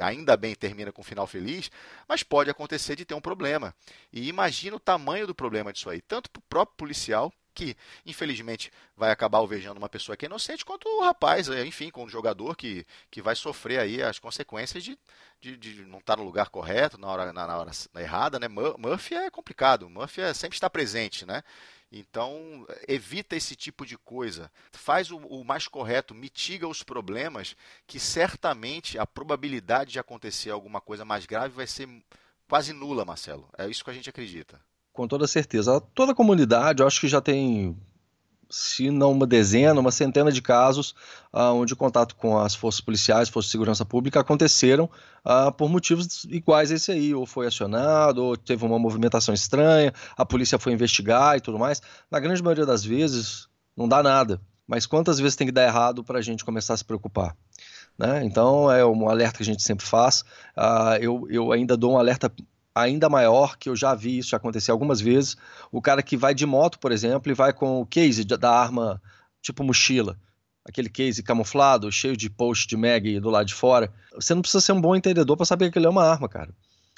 ainda 0.00 0.36
bem, 0.36 0.54
termina 0.54 0.92
com 0.92 1.00
um 1.00 1.04
final 1.04 1.26
feliz, 1.26 1.70
mas 2.08 2.22
pode 2.22 2.50
acontecer 2.50 2.94
de 2.94 3.04
ter 3.04 3.14
um 3.14 3.20
problema. 3.20 3.74
E 4.12 4.28
imagina 4.28 4.76
o 4.76 4.80
tamanho 4.80 5.26
do 5.26 5.34
problema 5.34 5.72
disso 5.72 5.90
aí, 5.90 6.00
tanto 6.00 6.30
para 6.30 6.38
o 6.38 6.42
próprio 6.42 6.76
policial, 6.76 7.32
que 7.54 7.76
infelizmente 8.06 8.72
vai 8.96 9.10
acabar 9.10 9.38
alvejando 9.38 9.78
uma 9.78 9.88
pessoa 9.88 10.16
que 10.16 10.24
é 10.24 10.28
inocente, 10.28 10.64
quanto 10.64 10.88
o 10.88 11.02
rapaz, 11.02 11.48
é, 11.48 11.64
enfim, 11.64 11.90
com 11.90 12.04
o 12.04 12.08
jogador 12.08 12.56
que, 12.56 12.86
que 13.10 13.20
vai 13.20 13.34
sofrer 13.34 13.78
aí 13.78 14.02
as 14.02 14.18
consequências 14.18 14.82
de, 14.82 14.98
de, 15.40 15.56
de 15.56 15.84
não 15.84 15.98
estar 15.98 16.16
no 16.16 16.24
lugar 16.24 16.48
correto, 16.48 16.98
na 16.98 17.08
hora, 17.08 17.32
na, 17.32 17.46
na 17.46 17.58
hora 17.58 17.70
errada, 17.96 18.38
né? 18.38 18.48
Murphy 18.48 19.14
é 19.14 19.30
complicado, 19.30 19.88
Murphy 19.88 20.22
é, 20.22 20.34
sempre 20.34 20.56
está 20.56 20.70
presente, 20.70 21.26
né? 21.26 21.42
Então, 21.92 22.66
evita 22.88 23.36
esse 23.36 23.54
tipo 23.54 23.84
de 23.84 23.98
coisa. 23.98 24.50
Faz 24.72 25.10
o, 25.10 25.18
o, 25.18 25.44
mais 25.44 25.68
correto, 25.68 26.14
mitiga 26.14 26.66
os 26.66 26.82
problemas, 26.82 27.54
que 27.86 28.00
certamente 28.00 28.98
a 28.98 29.06
probabilidade 29.06 29.92
de 29.92 29.98
acontecer 29.98 30.50
alguma 30.50 30.80
coisa 30.80 31.04
mais 31.04 31.26
grave 31.26 31.54
vai 31.54 31.66
ser 31.66 31.86
quase 32.48 32.72
nula, 32.72 33.04
Marcelo. 33.04 33.46
É 33.58 33.68
isso 33.68 33.84
que 33.84 33.90
a 33.90 33.94
gente 33.94 34.08
acredita. 34.08 34.58
Com 34.90 35.06
toda 35.06 35.26
certeza. 35.26 35.80
Toda 35.94 36.12
a 36.12 36.14
comunidade, 36.14 36.82
eu 36.82 36.86
acho 36.86 37.00
que 37.00 37.08
já 37.08 37.20
tem 37.20 37.76
se 38.52 38.90
não 38.90 39.12
uma 39.12 39.26
dezena, 39.26 39.80
uma 39.80 39.90
centena 39.90 40.30
de 40.30 40.42
casos 40.42 40.94
uh, 41.32 41.54
onde 41.54 41.72
o 41.72 41.76
contato 41.76 42.14
com 42.14 42.38
as 42.38 42.54
forças 42.54 42.82
policiais, 42.82 43.30
forças 43.30 43.48
de 43.48 43.52
segurança 43.52 43.84
pública 43.84 44.20
aconteceram 44.20 44.90
uh, 45.24 45.50
por 45.52 45.70
motivos 45.70 46.24
iguais 46.24 46.70
a 46.70 46.74
esse 46.74 46.92
aí, 46.92 47.14
ou 47.14 47.24
foi 47.24 47.46
acionado, 47.46 48.22
ou 48.22 48.36
teve 48.36 48.64
uma 48.64 48.78
movimentação 48.78 49.32
estranha, 49.32 49.92
a 50.16 50.26
polícia 50.26 50.58
foi 50.58 50.74
investigar 50.74 51.36
e 51.38 51.40
tudo 51.40 51.58
mais. 51.58 51.80
Na 52.10 52.20
grande 52.20 52.42
maioria 52.42 52.66
das 52.66 52.84
vezes, 52.84 53.48
não 53.74 53.88
dá 53.88 54.02
nada. 54.02 54.38
Mas 54.66 54.86
quantas 54.86 55.18
vezes 55.18 55.34
tem 55.34 55.46
que 55.46 55.52
dar 55.52 55.64
errado 55.64 56.04
para 56.04 56.18
a 56.18 56.22
gente 56.22 56.44
começar 56.44 56.74
a 56.74 56.76
se 56.76 56.84
preocupar? 56.84 57.34
Né? 57.98 58.24
Então, 58.24 58.70
é 58.70 58.84
um 58.84 59.08
alerta 59.08 59.38
que 59.38 59.42
a 59.42 59.46
gente 59.46 59.62
sempre 59.62 59.86
faz. 59.86 60.22
Uh, 60.56 60.96
eu, 61.00 61.26
eu 61.30 61.52
ainda 61.52 61.76
dou 61.76 61.92
um 61.92 61.98
alerta 61.98 62.30
ainda 62.74 63.08
maior, 63.08 63.56
que 63.56 63.68
eu 63.68 63.76
já 63.76 63.94
vi 63.94 64.18
isso 64.18 64.34
acontecer 64.34 64.70
algumas 64.70 65.00
vezes. 65.00 65.36
O 65.70 65.80
cara 65.80 66.02
que 66.02 66.16
vai 66.16 66.34
de 66.34 66.46
moto, 66.46 66.78
por 66.78 66.92
exemplo, 66.92 67.30
e 67.30 67.34
vai 67.34 67.52
com 67.52 67.80
o 67.80 67.86
case 67.86 68.24
da 68.24 68.50
arma, 68.50 69.00
tipo 69.40 69.62
mochila, 69.62 70.18
aquele 70.64 70.88
case 70.88 71.22
camuflado, 71.22 71.90
cheio 71.90 72.16
de 72.16 72.30
post 72.30 72.66
de 72.66 72.76
mag 72.76 73.20
do 73.20 73.30
lado 73.30 73.46
de 73.46 73.54
fora. 73.54 73.92
Você 74.14 74.34
não 74.34 74.42
precisa 74.42 74.60
ser 74.60 74.72
um 74.72 74.80
bom 74.80 74.96
entendedor 74.96 75.36
para 75.36 75.46
saber 75.46 75.70
que 75.70 75.78
ele 75.78 75.86
é 75.86 75.90
uma 75.90 76.04
arma, 76.04 76.28
cara. 76.28 76.54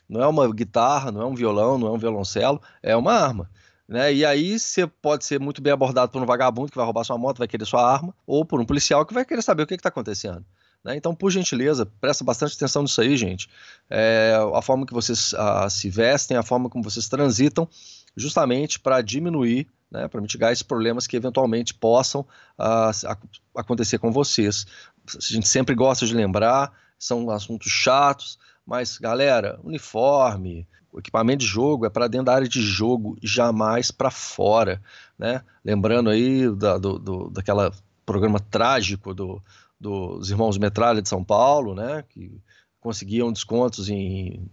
Não 0.08 0.22
é 0.22 0.26
uma 0.26 0.52
guitarra, 0.52 1.10
não 1.10 1.22
é 1.22 1.26
um 1.26 1.34
violão, 1.34 1.78
não 1.78 1.88
é 1.88 1.90
um 1.90 1.98
violoncelo, 1.98 2.60
é 2.82 2.94
uma 2.94 3.12
arma. 3.12 3.50
Né? 3.88 4.14
E 4.14 4.24
aí 4.24 4.58
você 4.58 4.86
pode 4.86 5.24
ser 5.24 5.38
muito 5.38 5.60
bem 5.62 5.72
abordado 5.72 6.10
por 6.10 6.22
um 6.22 6.26
vagabundo 6.26 6.70
que 6.70 6.76
vai 6.76 6.84
roubar 6.84 7.04
sua 7.04 7.18
moto, 7.18 7.38
vai 7.38 7.48
querer 7.48 7.64
sua 7.64 7.90
arma, 7.90 8.14
ou 8.26 8.44
por 8.44 8.60
um 8.60 8.64
policial 8.64 9.04
que 9.04 9.14
vai 9.14 9.24
querer 9.24 9.42
saber 9.42 9.62
o 9.62 9.66
que 9.66 9.74
está 9.74 9.88
acontecendo. 9.88 10.44
Né? 10.84 10.96
Então, 10.96 11.14
por 11.14 11.30
gentileza, 11.30 11.86
presta 12.00 12.22
bastante 12.22 12.54
atenção 12.54 12.82
nisso 12.82 13.00
aí, 13.00 13.16
gente. 13.16 13.48
É, 13.88 14.36
a 14.54 14.60
forma 14.60 14.84
que 14.84 14.92
vocês 14.92 15.32
uh, 15.32 15.70
se 15.70 15.88
vestem, 15.88 16.36
a 16.36 16.42
forma 16.42 16.68
como 16.68 16.84
vocês 16.84 17.08
transitam, 17.08 17.68
justamente 18.16 18.78
para 18.78 19.00
diminuir, 19.00 19.66
né, 19.90 20.06
para 20.08 20.20
mitigar 20.20 20.52
esses 20.52 20.62
problemas 20.62 21.06
que 21.06 21.16
eventualmente 21.16 21.72
possam 21.72 22.20
uh, 22.58 23.16
acontecer 23.56 23.98
com 23.98 24.12
vocês. 24.12 24.66
A 25.08 25.18
gente 25.20 25.48
sempre 25.48 25.74
gosta 25.74 26.06
de 26.06 26.14
lembrar, 26.14 26.72
são 26.98 27.30
assuntos 27.30 27.70
chatos, 27.70 28.38
mas 28.66 28.98
galera, 28.98 29.58
uniforme, 29.62 30.66
equipamento 30.98 31.38
de 31.38 31.46
jogo 31.46 31.86
é 31.86 31.90
para 31.90 32.08
dentro 32.08 32.26
da 32.26 32.34
área 32.34 32.48
de 32.48 32.62
jogo, 32.62 33.16
jamais 33.22 33.90
para 33.90 34.10
fora, 34.10 34.80
né? 35.18 35.42
Lembrando 35.64 36.08
aí 36.08 36.48
da, 36.54 36.78
do, 36.78 36.98
do, 36.98 37.30
daquela 37.30 37.72
programa 38.06 38.38
trágico 38.38 39.12
do, 39.12 39.42
dos 39.80 40.30
irmãos 40.30 40.58
Metralha 40.58 41.02
de 41.02 41.08
São 41.08 41.22
Paulo, 41.22 41.74
né, 41.74 42.04
que 42.08 42.40
conseguiam 42.80 43.32
descontos 43.32 43.88
em 43.88 44.48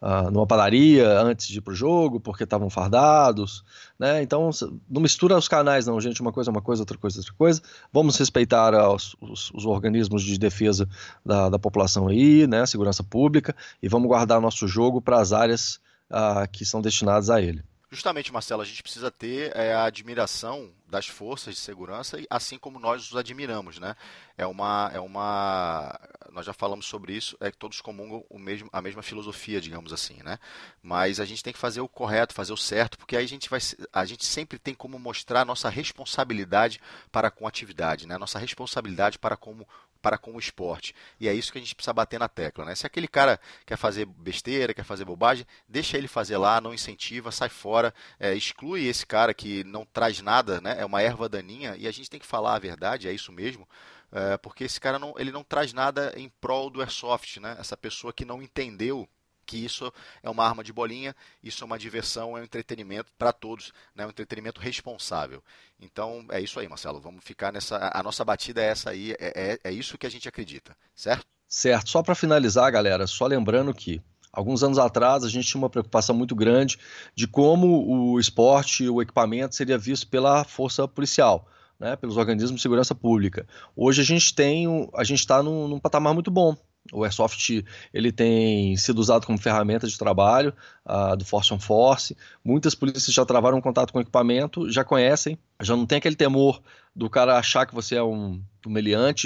uh, 0.00 0.30
numa 0.30 0.46
padaria 0.46 1.20
antes 1.20 1.48
de 1.48 1.58
ir 1.58 1.60
para 1.60 1.72
o 1.72 1.76
jogo, 1.76 2.20
porque 2.20 2.44
estavam 2.44 2.70
fardados, 2.70 3.64
né? 3.98 4.22
Então 4.22 4.50
não 4.88 5.00
mistura 5.00 5.36
os 5.36 5.48
canais, 5.48 5.86
não, 5.86 6.00
gente. 6.00 6.20
Uma 6.20 6.32
coisa 6.32 6.50
é 6.50 6.52
uma 6.52 6.62
coisa, 6.62 6.82
outra 6.82 6.98
coisa 6.98 7.18
é 7.18 7.20
outra 7.20 7.34
coisa. 7.34 7.62
Vamos 7.92 8.16
respeitar 8.18 8.72
os, 8.92 9.16
os, 9.20 9.50
os 9.52 9.66
organismos 9.66 10.22
de 10.22 10.38
defesa 10.38 10.88
da, 11.24 11.48
da, 11.48 11.58
população 11.58 12.08
aí, 12.08 12.46
né? 12.46 12.64
Segurança 12.66 13.02
pública 13.02 13.54
e 13.82 13.88
vamos 13.88 14.08
guardar 14.08 14.40
nosso 14.40 14.66
jogo 14.66 15.00
para 15.00 15.20
as 15.20 15.32
áreas 15.32 15.80
uh, 16.10 16.48
que 16.50 16.64
são 16.64 16.80
destinadas 16.80 17.30
a 17.30 17.40
ele. 17.40 17.62
Justamente, 17.88 18.32
Marcelo, 18.32 18.62
a 18.62 18.64
gente 18.64 18.82
precisa 18.82 19.12
ter 19.12 19.54
é, 19.56 19.72
a 19.72 19.84
admiração 19.84 20.72
das 20.88 21.06
forças 21.06 21.54
de 21.54 21.60
segurança, 21.60 22.18
assim 22.28 22.58
como 22.58 22.80
nós 22.80 23.10
os 23.10 23.16
admiramos, 23.16 23.78
né? 23.78 23.94
É 24.36 24.44
uma, 24.44 24.90
é 24.92 24.98
uma, 24.98 25.96
nós 26.32 26.44
já 26.44 26.52
falamos 26.52 26.86
sobre 26.86 27.12
isso, 27.14 27.36
é 27.40 27.48
que 27.48 27.56
todos 27.56 27.80
comungam 27.80 28.24
o 28.28 28.40
mesmo, 28.40 28.68
a 28.72 28.82
mesma 28.82 29.02
filosofia, 29.02 29.60
digamos 29.60 29.92
assim, 29.92 30.20
né? 30.24 30.38
Mas 30.82 31.20
a 31.20 31.24
gente 31.24 31.44
tem 31.44 31.52
que 31.52 31.58
fazer 31.58 31.80
o 31.80 31.88
correto, 31.88 32.34
fazer 32.34 32.52
o 32.52 32.56
certo, 32.56 32.98
porque 32.98 33.16
aí 33.16 33.24
a 33.24 33.28
gente 33.28 33.48
vai, 33.48 33.60
a 33.92 34.04
gente 34.04 34.24
sempre 34.24 34.58
tem 34.58 34.74
como 34.74 34.98
mostrar 34.98 35.42
a 35.42 35.44
nossa 35.44 35.68
responsabilidade 35.68 36.80
para 37.12 37.30
com 37.30 37.46
a 37.46 37.48
atividade, 37.48 38.06
né? 38.06 38.18
Nossa 38.18 38.40
responsabilidade 38.40 39.16
para 39.16 39.36
como 39.36 39.66
para 40.06 40.16
com 40.16 40.36
o 40.36 40.38
esporte. 40.38 40.94
E 41.18 41.28
é 41.28 41.34
isso 41.34 41.50
que 41.50 41.58
a 41.58 41.60
gente 41.60 41.74
precisa 41.74 41.92
bater 41.92 42.20
na 42.20 42.28
tecla. 42.28 42.64
Né? 42.64 42.76
Se 42.76 42.86
aquele 42.86 43.08
cara 43.08 43.40
quer 43.66 43.76
fazer 43.76 44.06
besteira, 44.06 44.72
quer 44.72 44.84
fazer 44.84 45.04
bobagem, 45.04 45.44
deixa 45.68 45.98
ele 45.98 46.06
fazer 46.06 46.36
lá, 46.36 46.60
não 46.60 46.72
incentiva, 46.72 47.32
sai 47.32 47.48
fora, 47.48 47.92
é, 48.20 48.32
exclui 48.32 48.86
esse 48.86 49.04
cara 49.04 49.34
que 49.34 49.64
não 49.64 49.84
traz 49.84 50.20
nada, 50.20 50.60
né? 50.60 50.76
é 50.78 50.86
uma 50.86 51.02
erva 51.02 51.28
daninha, 51.28 51.74
e 51.76 51.88
a 51.88 51.90
gente 51.90 52.08
tem 52.08 52.20
que 52.20 52.26
falar 52.26 52.54
a 52.54 52.58
verdade, 52.60 53.08
é 53.08 53.12
isso 53.12 53.32
mesmo. 53.32 53.68
É, 54.12 54.36
porque 54.36 54.62
esse 54.62 54.80
cara 54.80 54.96
não, 54.96 55.12
ele 55.18 55.32
não 55.32 55.42
traz 55.42 55.72
nada 55.72 56.12
em 56.16 56.28
prol 56.40 56.70
do 56.70 56.80
airsoft, 56.80 57.40
né? 57.40 57.56
Essa 57.58 57.76
pessoa 57.76 58.12
que 58.12 58.24
não 58.24 58.40
entendeu 58.40 59.08
que 59.46 59.56
isso 59.64 59.92
é 60.22 60.28
uma 60.28 60.44
arma 60.44 60.62
de 60.64 60.72
bolinha, 60.72 61.14
isso 61.42 61.62
é 61.62 61.66
uma 61.66 61.78
diversão, 61.78 62.36
é 62.36 62.40
um 62.40 62.44
entretenimento 62.44 63.10
para 63.16 63.32
todos, 63.32 63.72
né? 63.94 64.04
um 64.04 64.10
entretenimento 64.10 64.60
responsável. 64.60 65.42
Então 65.80 66.26
é 66.30 66.40
isso 66.40 66.58
aí, 66.58 66.68
Marcelo. 66.68 67.00
Vamos 67.00 67.24
ficar 67.24 67.52
nessa. 67.52 67.90
A 67.94 68.02
nossa 68.02 68.24
batida 68.24 68.60
é 68.60 68.66
essa 68.66 68.90
aí, 68.90 69.12
é, 69.12 69.58
é, 69.62 69.70
é 69.70 69.72
isso 69.72 69.96
que 69.96 70.06
a 70.06 70.10
gente 70.10 70.28
acredita, 70.28 70.76
certo? 70.94 71.26
Certo. 71.48 71.90
Só 71.90 72.02
para 72.02 72.14
finalizar, 72.14 72.70
galera, 72.72 73.06
só 73.06 73.26
lembrando 73.26 73.72
que 73.72 74.02
alguns 74.32 74.62
anos 74.62 74.78
atrás 74.78 75.22
a 75.22 75.28
gente 75.28 75.46
tinha 75.46 75.60
uma 75.60 75.70
preocupação 75.70 76.14
muito 76.14 76.34
grande 76.34 76.78
de 77.14 77.26
como 77.26 77.88
o 77.88 78.18
esporte, 78.18 78.88
o 78.88 79.00
equipamento 79.00 79.54
seria 79.54 79.78
visto 79.78 80.08
pela 80.08 80.44
força 80.44 80.86
policial. 80.88 81.48
Né, 81.78 81.94
pelos 81.94 82.16
organismos 82.16 82.56
de 82.56 82.62
segurança 82.62 82.94
pública. 82.94 83.46
Hoje 83.76 84.00
a 84.00 84.04
gente 84.04 84.34
tem, 84.34 84.66
a 84.94 85.04
gente 85.04 85.18
está 85.18 85.42
num, 85.42 85.68
num 85.68 85.78
patamar 85.78 86.14
muito 86.14 86.30
bom. 86.30 86.56
O 86.92 87.04
Airsoft 87.04 87.64
ele 87.92 88.12
tem 88.12 88.76
sido 88.76 88.98
usado 88.98 89.26
como 89.26 89.38
ferramenta 89.38 89.86
de 89.86 89.98
trabalho 89.98 90.54
uh, 90.84 91.16
do 91.16 91.24
Force 91.24 91.52
on 91.52 91.58
Force. 91.58 92.16
Muitas 92.44 92.74
polícias 92.74 93.14
já 93.14 93.24
travaram 93.24 93.60
contato 93.60 93.92
com 93.92 93.98
o 93.98 94.02
equipamento, 94.02 94.70
já 94.70 94.84
conhecem, 94.84 95.38
já 95.60 95.76
não 95.76 95.86
tem 95.86 95.98
aquele 95.98 96.16
temor 96.16 96.62
do 96.94 97.10
cara 97.10 97.36
achar 97.36 97.66
que 97.66 97.74
você 97.74 97.96
é 97.96 98.02
um, 98.02 98.42
um 98.66 98.72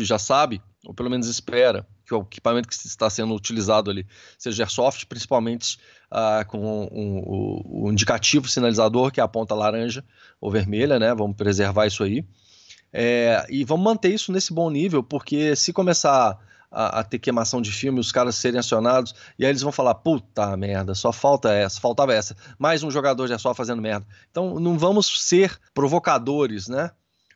já 0.04 0.18
sabe, 0.18 0.60
ou 0.84 0.92
pelo 0.92 1.10
menos 1.10 1.28
espera, 1.28 1.86
que 2.04 2.14
o 2.14 2.22
equipamento 2.22 2.68
que 2.68 2.74
está 2.74 3.08
sendo 3.08 3.32
utilizado 3.34 3.90
ali 3.90 4.04
seja 4.36 4.64
Airsoft, 4.64 5.06
principalmente 5.06 5.78
uh, 6.10 6.44
com 6.48 6.58
o 6.58 6.88
um, 6.92 7.86
um, 7.86 7.92
indicativo 7.92 8.48
sinalizador, 8.48 9.12
que 9.12 9.20
é 9.20 9.22
a 9.22 9.28
ponta 9.28 9.54
laranja 9.54 10.04
ou 10.40 10.50
vermelha, 10.50 10.98
né? 10.98 11.14
Vamos 11.14 11.36
preservar 11.36 11.86
isso 11.86 12.02
aí. 12.02 12.24
É, 12.92 13.46
e 13.48 13.64
vamos 13.64 13.84
manter 13.84 14.12
isso 14.12 14.32
nesse 14.32 14.52
bom 14.52 14.68
nível, 14.68 15.02
porque 15.02 15.54
se 15.54 15.72
começar 15.72 16.36
a, 16.70 17.00
a, 17.00 17.04
ter 17.04 17.18
queimação 17.18 17.60
de 17.60 17.72
filme, 17.72 18.00
os 18.00 18.12
caras 18.12 18.36
serem 18.36 18.60
acionados, 18.60 19.14
e 19.38 19.44
aí 19.44 19.50
eles 19.50 19.62
vão 19.62 19.72
falar: 19.72 19.94
puta 19.94 20.56
merda, 20.56 20.94
só 20.94 21.12
falta 21.12 21.52
essa, 21.52 21.80
faltava 21.80 22.14
essa, 22.14 22.36
mais 22.58 22.82
um 22.82 22.90
jogador 22.90 23.26
já 23.26 23.38
só 23.38 23.54
fazendo 23.54 23.82
merda. 23.82 24.06
Então 24.30 24.60
não 24.60 24.78
vamos 24.78 25.26
ser 25.26 25.58
provocadores, 25.74 26.68
né? 26.68 26.90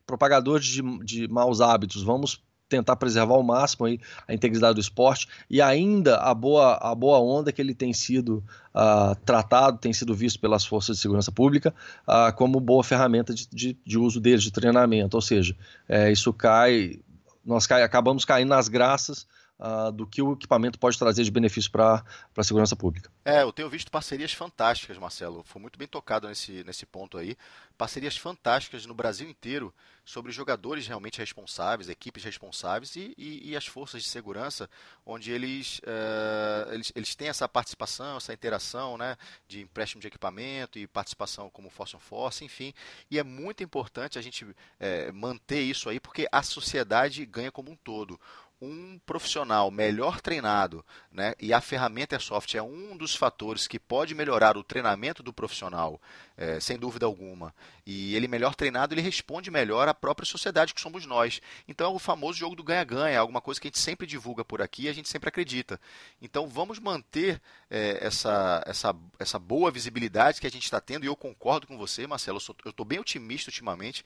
Propagadores 0.07 0.67
de, 0.67 0.83
de 1.05 1.29
maus 1.29 1.61
hábitos, 1.61 2.03
vamos 2.03 2.43
tentar 2.69 2.97
preservar 2.97 3.35
ao 3.35 3.43
máximo 3.43 3.87
aí 3.87 4.01
a 4.27 4.35
integridade 4.35 4.75
do 4.75 4.81
esporte 4.81 5.29
e 5.49 5.61
ainda 5.61 6.17
a 6.17 6.35
boa, 6.35 6.77
a 6.81 6.95
boa 6.95 7.19
onda 7.21 7.53
que 7.53 7.61
ele 7.61 7.75
tem 7.75 7.93
sido 7.93 8.43
uh, 8.75 9.15
tratado, 9.25 9.79
tem 9.79 9.93
sido 9.93 10.15
visto 10.15 10.41
pelas 10.41 10.65
forças 10.65 10.97
de 10.97 11.03
segurança 11.03 11.31
pública 11.31 11.75
uh, 12.09 12.35
como 12.35 12.59
boa 12.61 12.83
ferramenta 12.83 13.35
de, 13.35 13.49
de, 13.49 13.79
de, 13.85 13.99
uso 13.99 14.21
deles, 14.21 14.43
de 14.43 14.51
treinamento. 14.51 15.17
Ou 15.17 15.21
seja, 15.21 15.57
é, 15.89 16.11
isso 16.11 16.33
cai, 16.33 16.99
nós 17.45 17.67
cai, 17.67 17.83
acabamos 17.83 18.25
caindo 18.25 18.49
nas 18.49 18.69
graças 18.69 19.27
uh, 19.59 19.93
do 19.93 20.07
que 20.07 20.23
o 20.23 20.33
equipamento 20.33 20.79
pode 20.79 20.99
trazer 20.99 21.25
de 21.25 21.31
benefício 21.31 21.71
para 21.71 22.05
a 22.37 22.43
segurança 22.43 22.75
pública. 22.75 23.11
É, 23.25 23.43
eu 23.43 23.53
tenho 23.53 23.69
visto 23.69 23.91
parcerias 23.91 24.33
fantásticas, 24.33 24.99
Marcelo. 24.99 25.43
Foi 25.45 25.61
muito 25.61 25.79
bem 25.79 25.89
tocado 25.89 26.29
nesse, 26.29 26.65
nesse 26.65 26.87
ponto 26.87 27.19
aí. 27.19 27.37
Parcerias 27.77 28.17
fantásticas 28.17 28.87
no 28.87 28.95
Brasil 28.95 29.29
inteiro 29.29 29.73
sobre 30.05 30.31
jogadores 30.33 30.87
realmente 30.87 31.19
responsáveis, 31.19 31.89
equipes 31.89 32.23
responsáveis 32.23 32.95
e, 32.97 33.15
e, 33.17 33.51
e 33.51 33.57
as 33.57 33.67
forças 33.67 34.03
de 34.03 34.09
segurança, 34.09 34.69
onde 35.07 35.33
eles, 35.33 35.79
uh, 35.79 36.73
eles, 36.73 36.93
eles 36.95 37.15
têm 37.15 37.29
essa 37.29 37.49
participação, 37.49 38.17
essa 38.17 38.33
interação 38.33 38.99
né, 38.99 39.17
de 39.49 39.61
empréstimo 39.61 40.01
de 40.01 40.09
equipamento 40.09 40.79
e 40.79 40.87
participação 40.87 41.49
como 41.49 41.71
Force 41.71 41.97
on 41.97 42.01
Force, 42.01 42.45
enfim. 42.45 42.75
E 43.11 43.19
é 43.19 43.23
muito 43.23 43.63
importante 43.63 44.19
a 44.19 44.23
gente 44.23 44.47
é, 44.79 45.11
manter 45.11 45.63
isso 45.63 45.89
aí, 45.89 45.99
porque 45.99 46.29
a 46.31 46.43
sociedade 46.43 47.25
ganha 47.25 47.51
como 47.51 47.71
um 47.71 47.77
todo 47.77 48.21
um 48.65 48.99
profissional 49.05 49.71
melhor 49.71 50.21
treinado, 50.21 50.85
né, 51.13 51.35
e 51.39 51.53
a 51.53 51.61
ferramenta 51.61 52.15
Airsoft 52.15 52.55
é 52.55 52.63
um 52.63 52.97
dos 52.97 53.15
fatores 53.15 53.67
que 53.67 53.79
pode 53.79 54.15
melhorar 54.15 54.57
o 54.57 54.65
treinamento 54.65 55.23
do 55.23 55.33
profissional, 55.33 56.01
é, 56.37 56.59
sem 56.59 56.77
dúvida 56.77 57.07
alguma. 57.07 57.55
E 57.87 58.15
ele 58.15 58.27
melhor 58.27 58.55
treinado, 58.55 58.95
ele 58.95 59.01
responde 59.01 59.51
melhor 59.51 59.89
à 59.89 59.95
própria 59.95 60.27
sociedade 60.27 60.75
que 60.75 60.81
somos 60.81 61.07
nós. 61.07 61.41
Então 61.69 61.93
é 61.93 61.95
o 61.95 61.99
famoso 61.99 62.39
jogo 62.39 62.57
do 62.57 62.65
ganha-ganha, 62.65 63.21
alguma 63.21 63.41
coisa 63.41 63.61
que 63.61 63.69
a 63.69 63.71
gente 63.71 63.79
sempre 63.79 64.07
divulga 64.07 64.45
por 64.45 64.61
aqui 64.61 64.85
e 64.85 64.89
a 64.89 64.93
gente 64.93 65.09
sempre 65.09 65.29
acredita. 65.29 65.81
Então 66.21 66.49
vamos 66.49 66.79
manter 66.79 67.41
é, 67.71 67.99
essa, 68.01 68.63
essa, 68.67 68.95
essa 69.19 69.39
boa 69.39 69.71
visibilidade 69.71 70.41
que 70.41 70.47
a 70.47 70.51
gente 70.51 70.65
está 70.65 70.81
tendo, 70.81 71.05
e 71.05 71.07
eu 71.07 71.17
concordo 71.17 71.67
com 71.67 71.79
você, 71.79 72.07
Marcelo, 72.07 72.41
eu 72.65 72.71
estou 72.71 72.87
bem 72.87 72.99
otimista 72.99 73.51
ultimamente 73.51 74.05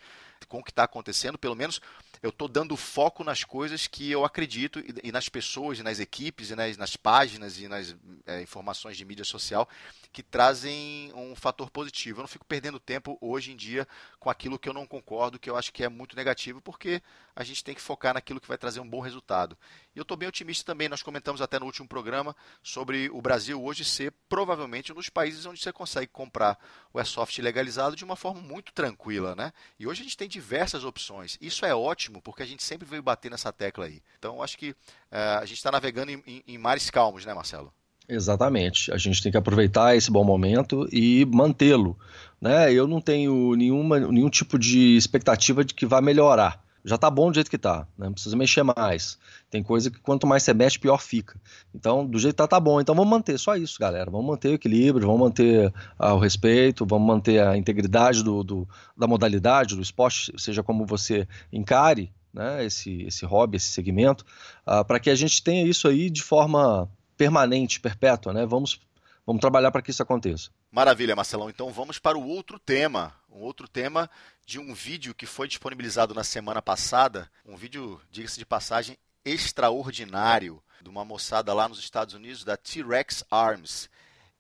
com 0.49 0.61
o 0.61 0.64
que 0.64 0.71
está 0.71 0.85
acontecendo, 0.85 1.38
pelo 1.38 1.55
menos 1.55 1.81
eu 2.23 2.31
estou 2.31 2.49
dando 2.49 2.77
foco 2.77 3.23
nas 3.25 3.45
coisas 3.45 3.87
que 3.87 4.11
eu 4.11 4.25
acredito 4.25 4.81
e, 4.81 5.09
e 5.09 5.12
nas 5.12 5.29
pessoas, 5.29 5.79
e 5.79 5.83
nas 5.83 5.99
equipes, 6.01 6.51
e 6.51 6.57
nas, 6.57 6.77
nas 6.77 6.97
páginas 6.97 7.59
e 7.59 7.69
nas 7.69 7.97
é, 8.27 8.43
informações 8.43 8.97
de 8.97 9.05
mídia 9.05 9.25
social 9.25 9.69
que 10.12 10.23
trazem 10.23 11.12
um 11.14 11.35
fator 11.35 11.71
positivo. 11.71 12.17
Eu 12.18 12.22
não 12.22 12.28
fico 12.28 12.44
perdendo 12.44 12.81
tempo 12.81 13.16
hoje 13.20 13.52
em 13.52 13.57
dia 13.57 13.87
com 14.18 14.28
aquilo 14.28 14.59
que 14.59 14.68
eu 14.68 14.72
não 14.72 14.87
concordo, 14.87 15.38
que 15.38 15.48
eu 15.48 15.57
acho 15.57 15.72
que 15.72 15.85
é 15.85 15.88
muito 15.88 16.16
negativo, 16.16 16.61
porque 16.61 17.02
a 17.35 17.44
gente 17.44 17.62
tem 17.62 17.74
que 17.74 17.81
focar 17.81 18.14
naquilo 18.14 18.40
que 18.40 18.48
vai 18.48 18.59
trazer 18.59 18.81
um 18.81 18.88
bom 18.88 19.00
resultado. 19.00 19.57
E 19.94 19.98
eu 19.98 20.02
estou 20.02 20.16
bem 20.16 20.28
otimista 20.28 20.64
também, 20.64 20.88
nós 20.88 21.02
comentamos 21.02 21.40
até 21.40 21.59
no 21.59 21.66
último 21.66 21.87
programa 21.87 22.35
sobre 22.62 23.09
o 23.11 23.22
Brasil 23.22 23.62
hoje 23.62 23.85
ser 23.85 24.12
provavelmente 24.28 24.92
um 24.92 24.94
dos 24.94 25.09
países 25.09 25.46
onde 25.46 25.61
você 25.61 25.72
consegue 25.72 26.09
comprar 26.09 26.59
o 26.92 26.98
Airsoft 26.98 27.40
legalizado 27.40 27.94
de 27.94 28.04
uma 28.04 28.16
forma 28.16 28.40
muito 28.40 28.72
tranquila, 28.72 29.35
né? 29.35 29.52
E 29.78 29.87
hoje 29.87 30.00
a 30.00 30.04
gente 30.04 30.16
tem 30.16 30.28
diversas 30.28 30.85
opções. 30.85 31.38
Isso 31.40 31.64
é 31.64 31.74
ótimo, 31.74 32.20
porque 32.20 32.42
a 32.42 32.46
gente 32.46 32.62
sempre 32.62 32.87
veio 32.87 33.02
bater 33.02 33.31
nessa 33.31 33.52
tecla 33.52 33.87
aí. 33.87 34.02
Então, 34.18 34.42
acho 34.42 34.59
que 34.59 34.70
uh, 34.70 35.38
a 35.40 35.46
gente 35.46 35.59
está 35.59 35.70
navegando 35.70 36.11
em, 36.11 36.22
em, 36.26 36.44
em 36.46 36.59
mares 36.59 36.90
calmos, 36.90 37.24
né, 37.24 37.33
Marcelo? 37.33 37.72
Exatamente. 38.09 38.90
A 38.90 38.97
gente 38.97 39.23
tem 39.23 39.31
que 39.31 39.37
aproveitar 39.37 39.94
esse 39.94 40.11
bom 40.11 40.25
momento 40.25 40.88
e 40.90 41.27
mantê-lo. 41.27 41.99
Né? 42.40 42.73
Eu 42.73 42.87
não 42.87 43.01
tenho 43.01 43.55
nenhuma, 43.55 44.01
nenhum 44.01 44.31
tipo 44.31 44.59
de 44.59 44.97
expectativa 44.97 45.62
de 45.62 45.75
que 45.75 45.85
vá 45.85 46.01
melhorar. 46.01 46.64
Já 46.85 46.94
está 46.94 47.11
bom 47.11 47.29
do 47.29 47.35
jeito 47.35 47.51
que 47.51 47.57
está, 47.57 47.81
né? 47.99 48.07
não 48.07 48.14
precisa 48.14 48.35
mexer 48.35 48.62
mais. 48.62 49.18
Tem 49.51 49.62
coisa 49.62 49.90
que 49.90 49.99
quanto 49.99 50.27
mais 50.27 50.42
você 50.42 50.55
mexe, 50.55 50.79
pior 50.79 50.99
fica. 51.03 51.38
Então, 51.75 52.07
do 52.07 52.18
jeito 52.18 52.35
que 52.35 52.42
está, 52.42 52.49
tá 52.49 52.59
bom. 52.59 52.81
Então 52.81 52.94
vamos 52.94 53.11
manter 53.11 53.38
só 53.38 53.57
isso, 53.57 53.79
galera. 53.79 54.11
Vamos 54.11 54.27
manter 54.27 54.49
o 54.49 54.55
equilíbrio, 54.55 55.07
vamos 55.07 55.21
manter 55.21 55.73
ah, 55.99 56.14
o 56.14 56.18
respeito, 56.18 56.87
vamos 56.87 57.07
manter 57.07 57.42
a 57.42 57.59
integridade 57.59 58.23
do, 58.23 58.42
do, 58.42 58.68
da 58.97 59.07
modalidade, 59.07 59.77
do 59.77 59.83
esporte, 59.83 60.33
seja 60.38 60.62
como 60.62 60.87
você 60.87 61.29
encare 61.53 62.11
né, 62.33 62.64
esse, 62.64 63.03
esse 63.03 63.27
hobby, 63.27 63.57
esse 63.57 63.68
segmento, 63.68 64.25
ah, 64.64 64.83
para 64.83 65.01
que 65.01 65.11
a 65.11 65.14
gente 65.14 65.42
tenha 65.42 65.66
isso 65.66 65.88
aí 65.88 66.09
de 66.09 66.23
forma 66.23 66.88
permanente, 67.18 67.81
perpétua, 67.81 68.33
né? 68.33 68.46
Vamos, 68.46 68.81
vamos 69.26 69.40
trabalhar 69.40 69.72
para 69.72 69.83
que 69.83 69.90
isso 69.90 70.02
aconteça. 70.02 70.50
Maravilha, 70.70 71.16
Marcelão. 71.16 71.50
Então 71.50 71.70
vamos 71.70 71.98
para 71.98 72.16
o 72.16 72.26
outro 72.26 72.59
tema. 72.59 73.12
Um 73.31 73.40
outro 73.40 73.66
tema 73.68 74.09
de 74.46 74.59
um 74.59 74.72
vídeo 74.72 75.14
que 75.14 75.26
foi 75.26 75.48
disponibilizado 75.48 76.14
na 76.14 76.24
semana 76.24 76.62
passada. 76.62 77.28
Um 77.44 77.57
vídeo, 77.57 78.00
diga-se 78.11 78.38
de 78.38 78.46
passagem, 78.46 78.96
extraordinário 79.24 80.62
de 80.81 80.88
uma 80.88 81.04
moçada 81.04 81.52
lá 81.52 81.68
nos 81.68 81.81
Estados 81.81 82.14
Unidos, 82.14 82.44
da 82.44 82.57
T-Rex 82.57 83.24
Arms 83.31 83.90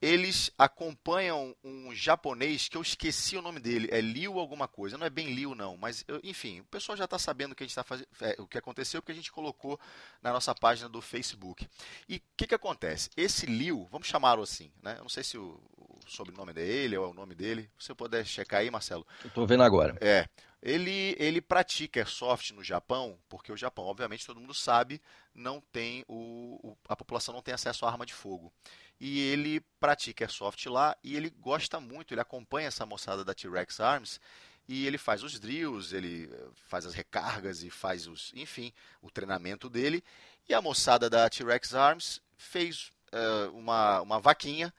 eles 0.00 0.50
acompanham 0.56 1.54
um 1.62 1.92
japonês 1.94 2.68
que 2.68 2.76
eu 2.76 2.82
esqueci 2.82 3.36
o 3.36 3.42
nome 3.42 3.58
dele, 3.58 3.88
é 3.90 4.00
Liu 4.00 4.38
alguma 4.38 4.68
coisa, 4.68 4.96
não 4.96 5.06
é 5.06 5.10
bem 5.10 5.34
Liu 5.34 5.54
não, 5.54 5.76
mas 5.76 6.04
eu, 6.06 6.20
enfim, 6.22 6.60
o 6.60 6.64
pessoal 6.64 6.96
já 6.96 7.04
está 7.04 7.18
sabendo 7.18 7.52
o 7.52 7.54
que 7.54 7.64
a 7.64 7.66
gente 7.66 7.74
tá 7.74 7.82
fazendo, 7.82 8.08
é, 8.20 8.36
o 8.38 8.46
que 8.46 8.58
aconteceu 8.58 9.02
porque 9.02 9.12
a 9.12 9.14
gente 9.14 9.32
colocou 9.32 9.78
na 10.22 10.32
nossa 10.32 10.54
página 10.54 10.88
do 10.88 11.00
Facebook. 11.00 11.68
E 12.08 12.16
o 12.16 12.22
que, 12.36 12.46
que 12.46 12.54
acontece? 12.54 13.10
Esse 13.16 13.46
Liu, 13.46 13.88
vamos 13.90 14.06
chamá-lo 14.06 14.42
assim, 14.42 14.70
né? 14.82 14.94
Eu 14.98 15.02
não 15.02 15.08
sei 15.08 15.24
se 15.24 15.36
o, 15.36 15.60
o 15.76 15.98
sobrenome 16.06 16.52
dele 16.52 16.96
ou 16.96 17.06
é 17.06 17.08
o 17.08 17.14
nome 17.14 17.34
dele, 17.34 17.70
se 17.78 17.86
você 17.86 17.94
puder 17.94 18.24
checar 18.24 18.60
aí, 18.60 18.70
Marcelo. 18.70 19.06
Estou 19.24 19.46
vendo 19.46 19.62
agora. 19.62 19.96
É. 20.00 20.28
Ele, 20.60 21.14
ele 21.18 21.40
pratica 21.40 22.00
airsoft 22.00 22.52
no 22.52 22.64
Japão, 22.64 23.18
porque 23.28 23.52
o 23.52 23.56
Japão, 23.56 23.84
obviamente, 23.84 24.26
todo 24.26 24.40
mundo 24.40 24.54
sabe, 24.54 25.00
não 25.34 25.60
tem 25.60 26.04
o, 26.08 26.58
o 26.62 26.76
a 26.88 26.96
população 26.96 27.32
não 27.32 27.42
tem 27.42 27.54
acesso 27.54 27.86
à 27.86 27.90
arma 27.90 28.04
de 28.04 28.12
fogo 28.12 28.52
e 29.00 29.20
ele 29.20 29.60
pratica 29.78 30.24
airsoft 30.24 30.66
lá 30.66 30.96
e 31.02 31.16
ele 31.16 31.30
gosta 31.30 31.78
muito, 31.78 32.12
ele 32.12 32.20
acompanha 32.20 32.68
essa 32.68 32.84
moçada 32.84 33.24
da 33.24 33.34
T-Rex 33.34 33.80
Arms 33.80 34.20
e 34.66 34.86
ele 34.86 34.98
faz 34.98 35.22
os 35.22 35.38
drills, 35.38 35.94
ele 35.94 36.28
eh, 36.30 36.48
faz 36.66 36.84
as 36.84 36.94
recargas 36.94 37.62
e 37.62 37.70
faz 37.70 38.06
os, 38.06 38.32
enfim, 38.34 38.72
o 39.00 39.10
treinamento 39.10 39.70
dele. 39.70 40.04
E 40.48 40.52
a 40.52 40.60
moçada 40.60 41.08
da 41.08 41.28
T-Rex 41.30 41.74
Arms 41.74 42.20
fez 42.36 42.90
uh, 43.12 43.56
uma, 43.56 44.02
uma 44.02 44.20
vaquinha 44.20 44.72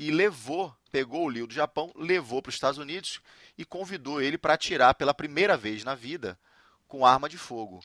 e 0.00 0.10
levou, 0.10 0.74
pegou 0.90 1.26
o 1.26 1.28
Liu 1.28 1.46
do 1.46 1.52
Japão, 1.52 1.92
levou 1.94 2.40
para 2.40 2.48
os 2.48 2.54
Estados 2.54 2.78
Unidos 2.78 3.20
e 3.58 3.66
convidou 3.66 4.18
ele 4.18 4.38
para 4.38 4.54
atirar 4.54 4.94
pela 4.94 5.12
primeira 5.12 5.58
vez 5.58 5.84
na 5.84 5.94
vida 5.94 6.38
com 6.88 7.04
arma 7.04 7.28
de 7.28 7.36
fogo. 7.36 7.80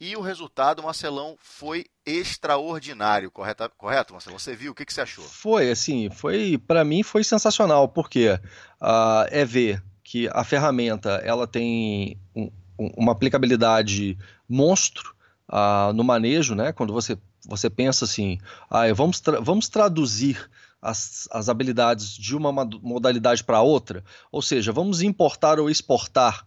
E 0.00 0.16
o 0.16 0.20
resultado, 0.20 0.82
Marcelão, 0.82 1.36
foi 1.38 1.86
extraordinário, 2.04 3.30
correto, 3.30 3.70
correto 3.78 4.12
Marcelão? 4.12 4.36
Você 4.36 4.56
viu? 4.56 4.72
O 4.72 4.74
que, 4.74 4.84
que 4.84 4.92
você 4.92 5.02
achou? 5.02 5.22
Foi, 5.22 5.70
assim, 5.70 6.10
foi 6.10 6.58
para 6.58 6.84
mim 6.84 7.04
foi 7.04 7.22
sensacional, 7.22 7.86
porque 7.88 8.30
uh, 8.30 9.28
é 9.30 9.44
ver 9.44 9.80
que 10.02 10.28
a 10.32 10.42
ferramenta 10.42 11.22
ela 11.22 11.46
tem 11.46 12.18
um, 12.34 12.50
uma 12.76 13.12
aplicabilidade 13.12 14.18
monstro 14.48 15.14
uh, 15.48 15.92
no 15.92 16.02
manejo, 16.02 16.56
né? 16.56 16.72
Quando 16.72 16.92
você, 16.92 17.16
você 17.46 17.70
pensa 17.70 18.06
assim, 18.06 18.40
ah, 18.68 18.92
vamos, 18.92 19.20
tra 19.20 19.38
vamos 19.38 19.68
traduzir 19.68 20.50
as, 20.80 21.28
as 21.30 21.48
habilidades 21.48 22.16
de 22.16 22.36
uma 22.36 22.52
modalidade 22.52 23.44
para 23.44 23.60
outra, 23.60 24.04
ou 24.30 24.40
seja, 24.40 24.72
vamos 24.72 25.02
importar 25.02 25.58
ou 25.58 25.68
exportar 25.68 26.44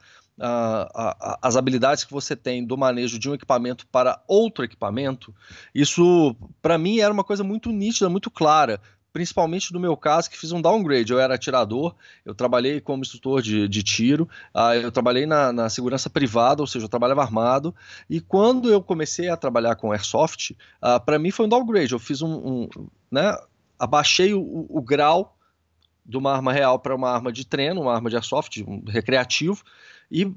as 1.41 1.55
habilidades 1.55 2.03
que 2.03 2.11
você 2.11 2.35
tem 2.35 2.65
do 2.65 2.77
manejo 2.77 3.19
de 3.19 3.29
um 3.29 3.33
equipamento 3.33 3.85
para 3.87 4.21
outro 4.27 4.63
equipamento, 4.63 5.33
isso 5.73 6.35
para 6.61 6.77
mim 6.77 6.99
era 6.99 7.13
uma 7.13 7.23
coisa 7.23 7.43
muito 7.43 7.71
nítida, 7.71 8.09
muito 8.09 8.31
clara. 8.31 8.81
Principalmente 9.11 9.71
no 9.71 9.79
meu 9.79 9.95
caso, 9.95 10.27
que 10.27 10.39
fiz 10.39 10.51
um 10.51 10.59
downgrade. 10.59 11.13
Eu 11.13 11.19
era 11.19 11.35
atirador, 11.35 11.93
eu 12.25 12.33
trabalhei 12.33 12.81
como 12.81 13.03
instrutor 13.03 13.43
de, 13.43 13.67
de 13.67 13.83
tiro, 13.83 14.27
uh, 14.55 14.73
eu 14.73 14.91
trabalhei 14.91 15.27
na, 15.27 15.53
na, 15.53 15.69
segurança 15.69 16.09
privada, 16.09 16.63
ou 16.63 16.67
seja, 16.67 16.85
eu 16.85 16.89
trabalhava 16.89 17.21
armado. 17.21 17.75
E 18.09 18.19
quando 18.19 18.71
eu 18.71 18.81
comecei 18.81 19.29
a 19.29 19.37
trabalhar 19.37 19.75
com 19.75 19.91
airsoft, 19.91 20.57
uh, 20.81 20.99
para 21.05 21.19
mim 21.19 21.29
foi 21.29 21.45
um 21.45 21.49
downgrade. 21.49 21.93
Eu 21.93 21.99
fiz 21.99 22.23
um. 22.23 22.33
um 22.33 22.69
né, 23.11 23.37
abaixei 23.77 24.33
o, 24.33 24.65
o 24.69 24.81
grau 24.81 25.37
de 26.05 26.17
uma 26.17 26.33
arma 26.33 26.51
real 26.51 26.79
para 26.79 26.95
uma 26.95 27.09
arma 27.09 27.31
de 27.31 27.45
treino, 27.45 27.81
uma 27.81 27.93
arma 27.93 28.09
de 28.09 28.15
airsoft, 28.15 28.63
um 28.67 28.83
recreativo, 28.85 29.63
e 30.11 30.33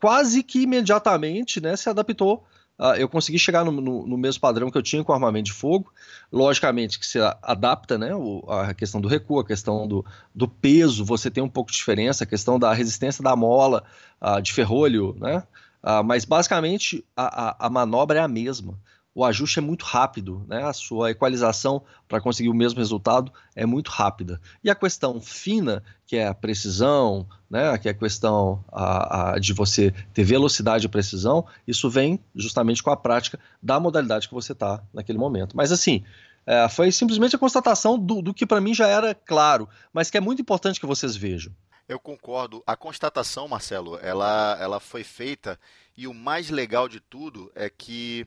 quase 0.00 0.42
que 0.42 0.62
imediatamente 0.62 1.60
né, 1.60 1.76
se 1.76 1.88
adaptou. 1.88 2.44
Uh, 2.78 2.94
eu 2.98 3.08
consegui 3.08 3.38
chegar 3.38 3.64
no, 3.64 3.72
no, 3.72 4.06
no, 4.06 4.18
mesmo 4.18 4.38
padrão 4.38 4.70
que 4.70 4.76
eu 4.76 4.82
tinha 4.82 5.02
com 5.02 5.12
armamento 5.12 5.46
de 5.46 5.52
fogo. 5.52 5.90
Logicamente 6.30 6.98
que 6.98 7.06
se 7.06 7.18
adapta, 7.42 7.96
né? 7.96 8.14
O, 8.14 8.44
a 8.50 8.74
questão 8.74 9.00
do 9.00 9.08
recuo, 9.08 9.40
a 9.40 9.46
questão 9.46 9.88
do, 9.88 10.04
do, 10.34 10.46
peso, 10.46 11.02
você 11.02 11.30
tem 11.30 11.42
um 11.42 11.48
pouco 11.48 11.70
de 11.70 11.78
diferença, 11.78 12.24
a 12.24 12.26
questão 12.26 12.58
da 12.58 12.74
resistência 12.74 13.24
da 13.24 13.34
mola, 13.34 13.82
uh, 14.20 14.42
de 14.42 14.52
ferrolho, 14.52 15.16
né? 15.18 15.42
Uh, 15.82 16.04
mas 16.04 16.26
basicamente 16.26 17.02
a, 17.16 17.48
a, 17.48 17.66
a, 17.66 17.70
manobra 17.70 18.18
é 18.18 18.22
a 18.22 18.28
mesma. 18.28 18.78
O 19.16 19.24
ajuste 19.24 19.60
é 19.60 19.62
muito 19.62 19.82
rápido, 19.82 20.44
né? 20.46 20.62
A 20.62 20.74
sua 20.74 21.10
equalização 21.10 21.82
para 22.06 22.20
conseguir 22.20 22.50
o 22.50 22.54
mesmo 22.54 22.78
resultado 22.78 23.32
é 23.54 23.64
muito 23.64 23.90
rápida. 23.90 24.38
E 24.62 24.68
a 24.68 24.74
questão 24.74 25.22
fina, 25.22 25.82
que 26.06 26.18
é 26.18 26.26
a 26.26 26.34
precisão, 26.34 27.26
né? 27.48 27.78
Que 27.78 27.88
é 27.88 27.92
a 27.92 27.94
questão 27.94 28.62
a, 28.70 29.30
a, 29.30 29.38
de 29.38 29.54
você 29.54 29.90
ter 30.12 30.22
velocidade 30.22 30.84
e 30.84 30.88
precisão, 30.90 31.46
isso 31.66 31.88
vem 31.88 32.20
justamente 32.34 32.82
com 32.82 32.90
a 32.90 32.96
prática 32.96 33.40
da 33.62 33.80
modalidade 33.80 34.28
que 34.28 34.34
você 34.34 34.52
está 34.52 34.82
naquele 34.92 35.16
momento. 35.16 35.56
Mas 35.56 35.72
assim, 35.72 36.04
é, 36.44 36.68
foi 36.68 36.92
simplesmente 36.92 37.34
a 37.34 37.38
constatação 37.38 37.98
do, 37.98 38.20
do 38.20 38.34
que 38.34 38.44
para 38.44 38.60
mim 38.60 38.74
já 38.74 38.86
era 38.86 39.14
claro, 39.14 39.66
mas 39.94 40.10
que 40.10 40.18
é 40.18 40.20
muito 40.20 40.42
importante 40.42 40.78
que 40.78 40.84
vocês 40.84 41.16
vejam. 41.16 41.54
Eu 41.88 41.98
concordo. 41.98 42.62
A 42.66 42.76
constatação, 42.76 43.48
Marcelo, 43.48 43.98
ela, 44.02 44.58
ela 44.60 44.78
foi 44.78 45.02
feita 45.02 45.58
e 45.96 46.06
o 46.06 46.12
mais 46.12 46.50
legal 46.50 46.86
de 46.86 47.00
tudo 47.00 47.50
é 47.54 47.70
que 47.70 48.26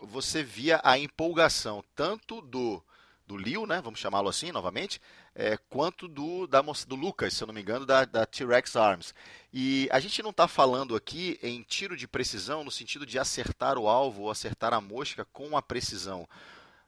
você 0.00 0.42
via 0.42 0.80
a 0.82 0.98
empolgação 0.98 1.82
tanto 1.94 2.40
do 2.40 2.82
do 3.32 3.36
Liu, 3.36 3.66
né, 3.66 3.80
vamos 3.82 4.00
chamá-lo 4.00 4.28
assim 4.28 4.52
novamente, 4.52 5.00
é, 5.34 5.56
quanto 5.56 6.06
do, 6.06 6.46
da, 6.46 6.60
do 6.60 6.94
Lucas, 6.94 7.32
se 7.32 7.42
eu 7.42 7.46
não 7.46 7.54
me 7.54 7.62
engano, 7.62 7.86
da, 7.86 8.04
da 8.04 8.26
T-Rex 8.26 8.76
Arms. 8.76 9.14
E 9.52 9.88
a 9.90 9.98
gente 10.00 10.22
não 10.22 10.30
está 10.30 10.46
falando 10.46 10.94
aqui 10.94 11.38
em 11.42 11.62
tiro 11.62 11.96
de 11.96 12.06
precisão 12.06 12.62
no 12.62 12.70
sentido 12.70 13.06
de 13.06 13.18
acertar 13.18 13.78
o 13.78 13.88
alvo 13.88 14.22
ou 14.22 14.30
acertar 14.30 14.74
a 14.74 14.80
mosca 14.80 15.24
com 15.32 15.56
a 15.56 15.62
precisão, 15.62 16.28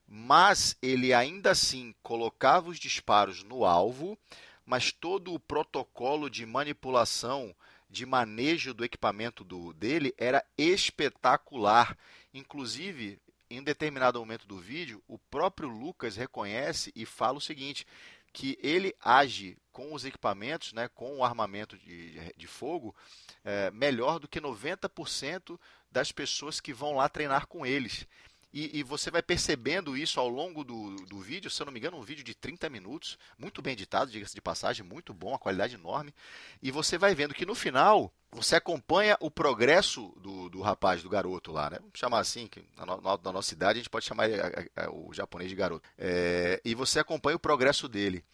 mas 0.07 0.77
ele 0.83 1.15
ainda 1.15 1.53
assim 1.53 1.95
colocava 2.03 2.69
os 2.69 2.79
disparos 2.79 3.43
no 3.43 3.65
alvo, 3.65 4.19
mas 4.67 4.93
todo 4.93 5.33
o 5.33 5.41
protocolo 5.41 6.29
de 6.29 6.45
manipulação, 6.45 7.55
de 7.89 8.05
manejo 8.05 8.75
do 8.75 8.85
equipamento 8.85 9.45
do, 9.45 9.73
dele 9.73 10.13
era 10.19 10.45
espetacular. 10.59 11.97
Inclusive, 12.35 13.19
em 13.49 13.63
determinado 13.63 14.19
momento 14.19 14.47
do 14.47 14.59
vídeo, 14.59 15.01
o 15.07 15.17
próprio 15.17 15.69
Lucas 15.69 16.17
reconhece 16.17 16.93
e 16.95 17.07
fala 17.07 17.39
o 17.39 17.41
seguinte: 17.41 17.87
que 18.33 18.59
ele 18.61 18.93
age 19.01 19.57
com 19.71 19.95
os 19.95 20.05
equipamentos, 20.05 20.73
né, 20.73 20.89
com 20.89 21.19
o 21.19 21.25
armamento 21.25 21.79
de, 21.79 22.33
de 22.37 22.47
fogo, 22.49 22.95
é, 23.45 23.71
melhor 23.71 24.19
do 24.19 24.27
que 24.27 24.41
90% 24.41 25.59
das 25.89 26.11
pessoas 26.11 26.61
que 26.61 26.73
vão 26.73 26.97
lá 26.97 27.09
treinar 27.09 27.47
com 27.47 27.65
eles. 27.65 28.07
E, 28.57 28.79
e, 28.79 28.83
você 28.85 29.11
vai 29.11 29.21
percebendo 29.21 29.97
isso 29.97 30.21
ao 30.21 30.29
longo 30.29 30.63
do, 30.63 30.95
do 31.07 31.19
vídeo, 31.19 31.51
se 31.51 31.61
eu 31.61 31.67
não 31.67 31.73
me 31.73 31.81
engano, 31.81 31.97
um 31.97 32.03
vídeo 32.03 32.23
de 32.23 32.37
30 32.37 32.71
minutos, 32.71 33.19
muito 33.37 33.61
bem 33.61 33.73
editado, 33.73 34.13
diga-se 34.13 34.33
de 34.33 34.41
passagem, 34.41 34.87
muito 34.87 35.13
bom, 35.13 35.35
a 35.35 35.39
qualidade 35.41 35.75
enorme. 35.75 36.15
E 36.63 36.71
você 36.71 36.97
vai 36.97 37.17
vendo 37.17 37.35
que 37.35 37.45
no 37.45 37.57
final 37.57 38.13
você 38.31 38.55
acompanha 38.55 39.17
o 39.19 39.29
progresso 39.29 40.15
do, 40.21 40.49
do 40.49 40.61
rapaz, 40.61 41.03
do 41.03 41.09
garoto 41.09 41.51
lá, 41.51 41.69
né? 41.69 41.79
Vamos 41.81 41.99
chamar 41.99 42.21
assim, 42.21 42.47
que 42.47 42.65
na, 42.77 42.87
no, 42.87 43.01
na 43.03 43.33
nossa 43.33 43.53
idade 43.53 43.79
a 43.79 43.83
gente 43.83 43.91
pode 43.91 44.05
chamar 44.05 44.29
o 44.93 45.13
japonês 45.13 45.51
de 45.51 45.57
garoto. 45.57 45.89
É, 45.99 46.61
e 46.65 46.77
você 46.77 47.01
acompanha 47.01 47.35
o 47.35 47.41
progresso 47.41 47.89
dele. 47.89 48.25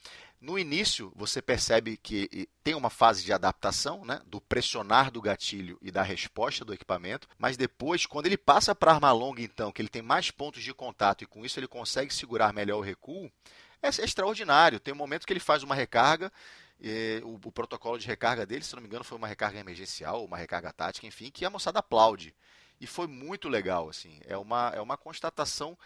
No 0.41 0.59
início, 0.59 1.13
você 1.15 1.43
percebe 1.43 1.99
que 1.99 2.49
tem 2.65 2.75
uma 2.75 2.89
fase 2.89 3.23
de 3.23 3.31
adaptação, 3.31 4.07
né, 4.07 4.23
do 4.25 4.41
pressionar 4.41 5.11
do 5.11 5.21
gatilho 5.21 5.79
e 5.83 5.91
da 5.91 6.03
resposta 6.03 6.65
do 6.65 6.73
equipamento, 6.73 7.29
mas 7.39 7.59
depois, 7.59 8.07
quando 8.07 8.25
ele 8.25 8.39
passa 8.39 8.75
para 8.75 8.93
arma 8.93 9.13
longa, 9.13 9.43
então, 9.43 9.71
que 9.71 9.83
ele 9.83 9.91
tem 9.91 10.01
mais 10.01 10.31
pontos 10.31 10.63
de 10.63 10.73
contato 10.73 11.23
e 11.23 11.27
com 11.27 11.45
isso 11.45 11.61
ele 11.61 11.69
consegue 11.69 12.13
segurar 12.13 12.55
melhor 12.55 12.79
o 12.79 12.83
recuo, 12.83 13.31
é, 13.83 13.89
é 13.89 14.05
extraordinário. 14.05 14.81
Tem 14.81 14.95
um 14.95 14.97
momento 14.97 15.27
que 15.27 15.33
ele 15.33 15.41
faz 15.41 15.63
uma 15.63 15.75
recarga, 15.75 16.33
o, 17.23 17.49
o, 17.49 17.53
protocolo 17.53 17.99
de 17.99 18.07
recarga 18.07 18.47
dele, 18.47 18.65
se 18.65 18.75
não 18.75 18.81
me 18.81 18.89
engano, 18.89 19.05
foi 19.05 19.19
uma 19.19 19.29
recarga 19.29 19.59
emergencial, 19.59 20.25
uma 20.25 20.39
recarga 20.39 20.73
tática, 20.73 21.07
enfim, 21.07 21.31
que 21.31 21.45
a 21.45 21.51
moçada 21.51 21.81
aplaude. 21.81 22.35
E 22.81 22.87
foi 22.87 23.07
muito 23.07 23.47
legal, 23.47 23.91
assim. 23.91 24.19
É 24.25 24.39
uma, 24.39 24.73
é 24.75 24.81
uma 24.81 24.97
constatação 24.97 25.77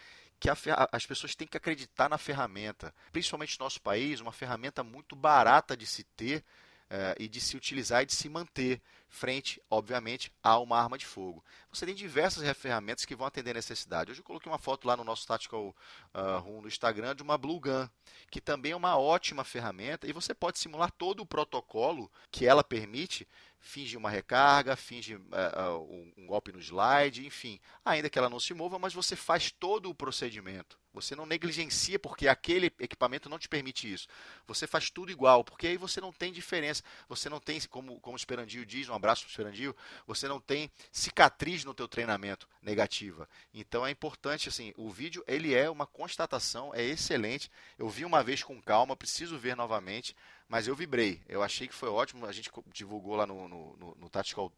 que 0.44 0.50
a, 0.50 0.88
as 0.92 1.06
pessoas 1.06 1.34
têm 1.34 1.48
que 1.48 1.56
acreditar 1.56 2.06
na 2.06 2.18
ferramenta. 2.18 2.94
Principalmente 3.10 3.58
no 3.58 3.64
nosso 3.64 3.80
país, 3.80 4.20
uma 4.20 4.30
ferramenta 4.30 4.84
muito 4.84 5.16
barata 5.16 5.74
de 5.74 5.86
se 5.86 6.04
ter 6.04 6.44
é, 6.90 7.14
e 7.18 7.26
de 7.26 7.40
se 7.40 7.56
utilizar 7.56 8.02
e 8.02 8.06
de 8.06 8.14
se 8.14 8.28
manter 8.28 8.82
frente, 9.08 9.62
obviamente, 9.70 10.30
a 10.42 10.58
uma 10.58 10.78
arma 10.78 10.98
de 10.98 11.06
fogo. 11.06 11.42
Você 11.72 11.86
tem 11.86 11.94
diversas 11.94 12.46
ferramentas 12.58 13.06
que 13.06 13.16
vão 13.16 13.26
atender 13.26 13.52
a 13.52 13.54
necessidade. 13.54 14.10
Hoje 14.10 14.20
eu 14.20 14.24
coloquei 14.24 14.52
uma 14.52 14.58
foto 14.58 14.86
lá 14.86 14.94
no 14.94 15.02
nosso 15.02 15.26
Tactical 15.26 15.74
uh, 16.12 16.38
Room 16.40 16.60
no 16.60 16.68
Instagram 16.68 17.14
de 17.14 17.22
uma 17.22 17.38
Blue 17.38 17.58
Gun, 17.58 17.88
que 18.30 18.40
também 18.40 18.72
é 18.72 18.76
uma 18.76 18.98
ótima 18.98 19.44
ferramenta 19.44 20.06
e 20.06 20.12
você 20.12 20.34
pode 20.34 20.58
simular 20.58 20.90
todo 20.90 21.20
o 21.20 21.26
protocolo 21.26 22.12
que 22.30 22.44
ela 22.44 22.62
permite 22.62 23.26
finge 23.64 23.96
uma 23.96 24.10
recarga, 24.10 24.76
finge 24.76 25.16
uh, 25.16 25.20
uh, 25.20 26.12
um 26.18 26.26
golpe 26.26 26.52
no 26.52 26.60
slide, 26.60 27.26
enfim, 27.26 27.58
ainda 27.82 28.10
que 28.10 28.18
ela 28.18 28.28
não 28.28 28.38
se 28.38 28.52
mova, 28.52 28.78
mas 28.78 28.92
você 28.92 29.16
faz 29.16 29.50
todo 29.50 29.88
o 29.88 29.94
procedimento. 29.94 30.78
Você 30.92 31.16
não 31.16 31.26
negligencia 31.26 31.98
porque 31.98 32.28
aquele 32.28 32.66
equipamento 32.78 33.28
não 33.28 33.38
te 33.38 33.48
permite 33.48 33.92
isso. 33.92 34.06
Você 34.46 34.64
faz 34.64 34.90
tudo 34.90 35.10
igual, 35.10 35.42
porque 35.42 35.66
aí 35.66 35.76
você 35.76 36.00
não 36.00 36.12
tem 36.12 36.32
diferença. 36.32 36.84
Você 37.08 37.28
não 37.28 37.40
tem, 37.40 37.60
como, 37.62 37.98
como 37.98 38.14
o 38.14 38.16
Esperandio 38.16 38.64
diz, 38.64 38.88
um 38.88 38.94
abraço 38.94 39.22
para 39.22 39.28
o 39.28 39.30
Esperandio, 39.30 39.76
você 40.06 40.28
não 40.28 40.38
tem 40.38 40.70
cicatriz 40.92 41.64
no 41.64 41.74
teu 41.74 41.88
treinamento 41.88 42.48
negativa. 42.62 43.28
Então 43.52 43.84
é 43.84 43.90
importante, 43.90 44.48
assim, 44.48 44.72
o 44.76 44.88
vídeo 44.88 45.24
ele 45.26 45.52
é 45.52 45.68
uma 45.68 45.86
constatação, 45.86 46.72
é 46.72 46.84
excelente. 46.84 47.50
Eu 47.76 47.88
vi 47.88 48.04
uma 48.04 48.22
vez 48.22 48.44
com 48.44 48.62
calma, 48.62 48.94
preciso 48.94 49.36
ver 49.36 49.56
novamente, 49.56 50.14
mas 50.48 50.68
eu 50.68 50.74
vibrei. 50.74 51.20
Eu 51.28 51.42
achei 51.42 51.66
que 51.66 51.74
foi 51.74 51.88
ótimo. 51.88 52.26
A 52.26 52.32
gente 52.32 52.50
divulgou 52.72 53.16
lá 53.16 53.26
no, 53.26 53.48
no, 53.48 53.76
no, 53.76 53.96
no 54.00 54.08
Tactical, 54.08 54.52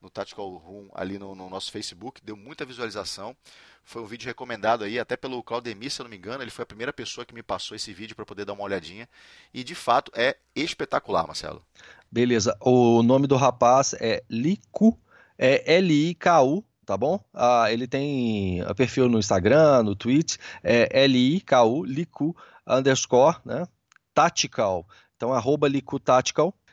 no 0.00 0.08
Tactical 0.08 0.48
Room, 0.56 0.88
ali 0.94 1.18
no, 1.18 1.34
no, 1.34 1.48
nosso 1.48 1.70
Facebook, 1.70 2.20
deu 2.24 2.36
muita 2.36 2.64
visualização. 2.64 3.36
Foi 3.84 4.00
um 4.00 4.06
vídeo 4.06 4.26
recomendado 4.26 4.84
aí, 4.84 4.98
até 4.98 5.16
pelo 5.16 5.42
Claudemir, 5.42 5.90
se 5.90 6.00
eu 6.00 6.04
não 6.04 6.10
me 6.10 6.16
engano. 6.16 6.42
Ele 6.42 6.50
foi 6.50 6.62
a 6.62 6.66
primeira 6.66 6.92
pessoa 6.92 7.24
que 7.24 7.34
me 7.34 7.42
passou 7.42 7.74
esse 7.74 7.92
vídeo 7.92 8.14
para 8.14 8.24
poder 8.24 8.44
dar 8.44 8.52
uma 8.52 8.62
olhadinha. 8.62 9.08
E 9.52 9.64
de 9.64 9.74
fato 9.74 10.12
é 10.14 10.36
espetacular, 10.54 11.26
Marcelo. 11.26 11.64
Beleza. 12.10 12.56
O 12.60 13.02
nome 13.02 13.26
do 13.26 13.36
rapaz 13.36 13.94
é 13.94 14.22
Liku, 14.30 14.98
é 15.36 15.76
L-I-K-U, 15.76 16.64
tá 16.86 16.96
bom? 16.96 17.18
Ah, 17.32 17.72
ele 17.72 17.86
tem 17.88 18.62
perfil 18.76 19.08
no 19.08 19.18
Instagram, 19.18 19.82
no 19.82 19.96
Twitch, 19.96 20.36
é 20.62 21.04
L-I-K-U, 21.04 21.84
Liku, 21.84 22.36
underscore, 22.66 23.36
né? 23.44 23.66
Tactical. 24.14 24.86
Então, 25.22 25.32
arroba 25.32 25.68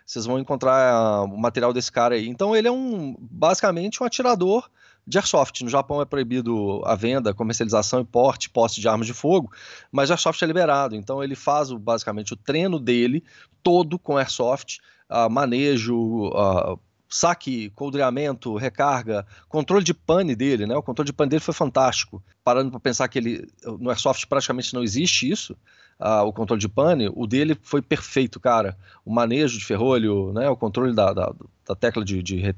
vocês 0.03 0.25
vão 0.25 0.39
encontrar 0.39 1.21
uh, 1.21 1.25
o 1.25 1.39
material 1.39 1.71
desse 1.71 1.91
cara 1.91 2.15
aí. 2.15 2.27
Então, 2.27 2.55
ele 2.55 2.67
é 2.67 2.71
um 2.71 3.15
basicamente 3.19 4.01
um 4.01 4.07
atirador 4.07 4.67
de 5.05 5.19
airsoft. 5.19 5.62
No 5.62 5.69
Japão 5.69 6.01
é 6.01 6.05
proibido 6.05 6.81
a 6.83 6.95
venda, 6.95 7.31
comercialização 7.31 8.01
e 8.01 8.03
porte, 8.03 8.49
posse 8.49 8.81
de 8.81 8.88
armas 8.88 9.05
de 9.05 9.13
fogo, 9.13 9.51
mas 9.91 10.09
airsoft 10.09 10.41
é 10.41 10.47
liberado. 10.47 10.95
Então, 10.95 11.23
ele 11.23 11.35
faz 11.35 11.71
basicamente 11.71 12.33
o 12.33 12.35
treino 12.35 12.79
dele 12.79 13.23
todo 13.62 13.99
com 13.99 14.17
airsoft, 14.17 14.79
uh, 15.12 15.29
manejo, 15.29 16.29
uh, 16.29 16.79
saque, 17.07 17.69
coldreamento, 17.75 18.55
recarga, 18.55 19.27
controle 19.47 19.83
de 19.83 19.93
pane 19.93 20.35
dele, 20.35 20.65
né? 20.65 20.75
O 20.75 20.81
controle 20.81 21.05
de 21.05 21.13
pane 21.13 21.29
dele 21.29 21.39
foi 21.39 21.53
fantástico. 21.53 22.23
Parando 22.43 22.71
para 22.71 22.79
pensar 22.79 23.07
que 23.09 23.19
ele 23.19 23.47
no 23.79 23.91
airsoft 23.91 24.25
praticamente 24.25 24.73
não 24.73 24.81
existe 24.81 25.29
isso 25.29 25.55
o 25.99 26.31
controle 26.31 26.59
de 26.59 26.69
pane, 26.69 27.09
o 27.13 27.27
dele 27.27 27.57
foi 27.62 27.81
perfeito, 27.81 28.39
cara. 28.39 28.77
O 29.03 29.13
manejo 29.13 29.59
de 29.59 29.65
ferrolho, 29.65 30.31
né, 30.33 30.49
o 30.49 30.55
controle 30.55 30.95
da, 30.95 31.12
da, 31.12 31.33
da 31.67 31.75
tecla 31.75 32.05
de, 32.05 32.23
de, 32.23 32.55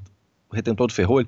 retentor 0.52 0.86
do 0.86 0.92
ferrolho, 0.92 1.26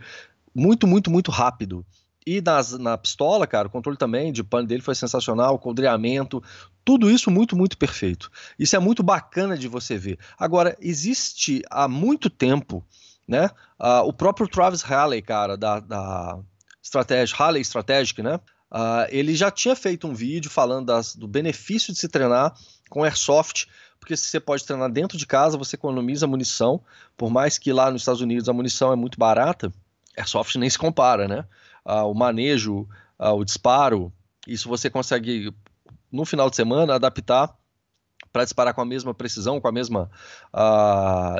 muito, 0.55 0.87
muito, 0.87 1.11
muito 1.11 1.31
rápido. 1.31 1.85
E 2.27 2.41
nas, 2.41 2.73
na 2.79 2.97
pistola, 2.97 3.47
cara, 3.47 3.69
o 3.69 3.71
controle 3.71 3.99
também 3.99 4.33
de 4.33 4.43
pane 4.43 4.67
dele 4.67 4.81
foi 4.81 4.95
sensacional, 4.95 5.55
o 5.55 5.59
coldreamento, 5.59 6.43
tudo 6.85 7.11
isso 7.11 7.31
muito, 7.31 7.57
muito 7.57 7.77
perfeito. 7.77 8.31
Isso 8.59 8.77
é 8.77 8.79
muito 8.79 9.03
bacana 9.03 9.59
de 9.59 9.69
você 9.69 9.99
ver. 9.99 10.19
Agora, 10.39 10.77
existe 10.81 11.63
há 11.71 11.89
muito 11.89 12.31
tempo, 12.31 12.83
né, 13.27 13.51
o 14.05 14.13
próprio 14.13 14.49
Travis 14.49 14.83
Halley, 14.83 15.21
cara, 15.21 15.57
da, 15.57 15.81
da 15.81 16.39
Strategy, 16.83 17.35
Halley 17.35 17.63
Strategic, 17.63 18.23
né, 18.23 18.41
Uh, 18.75 19.07
ele 19.09 19.37
já 19.37 19.53
tinha 19.53 19.77
feito 19.77 20.05
um 20.05 20.13
vídeo 20.13 20.51
falando 20.51 20.87
das, 20.87 21.15
do 21.15 21.29
benefício 21.29 21.93
de 21.93 21.99
se 22.01 22.09
treinar 22.09 22.53
com 22.91 23.05
airsoft, 23.05 23.67
porque 24.01 24.17
se 24.17 24.25
você 24.25 24.41
pode 24.41 24.65
treinar 24.65 24.91
dentro 24.91 25.17
de 25.17 25.25
casa, 25.29 25.57
você 25.57 25.77
economiza 25.77 26.27
munição, 26.27 26.83
por 27.17 27.31
mais 27.31 27.57
que 27.57 27.73
lá 27.73 27.89
nos 27.89 28.03
Estados 28.03 28.21
Unidos 28.21 28.49
a 28.49 28.53
munição 28.53 28.93
é 28.93 28.97
muito 28.97 29.17
barata, 29.17 29.73
airsoft 30.17 30.59
nem 30.59 30.69
se 30.69 30.77
compara, 30.77 31.29
né? 31.29 31.45
Uh, 31.87 32.11
o 32.11 32.15
manejo, 32.15 32.89
uh, 33.17 33.29
o 33.29 33.45
disparo, 33.45 34.13
isso 34.45 34.69
você 34.69 34.91
consegue 34.91 35.55
no 36.11 36.25
final 36.25 36.51
de 36.51 36.57
semana 36.57 36.97
adaptar 36.97 37.57
para 38.33 38.43
disparar 38.43 38.75
com 38.75 38.81
a 38.81 38.85
mesma 38.85 39.15
precisão, 39.15 39.61
com 39.61 39.69
a 39.69 39.73
mesma 39.73 40.11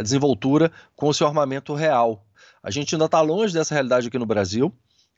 desenvoltura, 0.01 0.71
com 0.95 1.09
o 1.09 1.15
seu 1.15 1.27
armamento 1.27 1.75
real. 1.75 2.25
A 2.63 2.71
gente 2.71 2.95
ainda 2.95 3.07
está 3.07 3.21
longe 3.21 3.53
dessa 3.53 3.75
realidade 3.75 4.07
aqui 4.07 4.19
no 4.19 4.27
Brasil. 4.27 4.73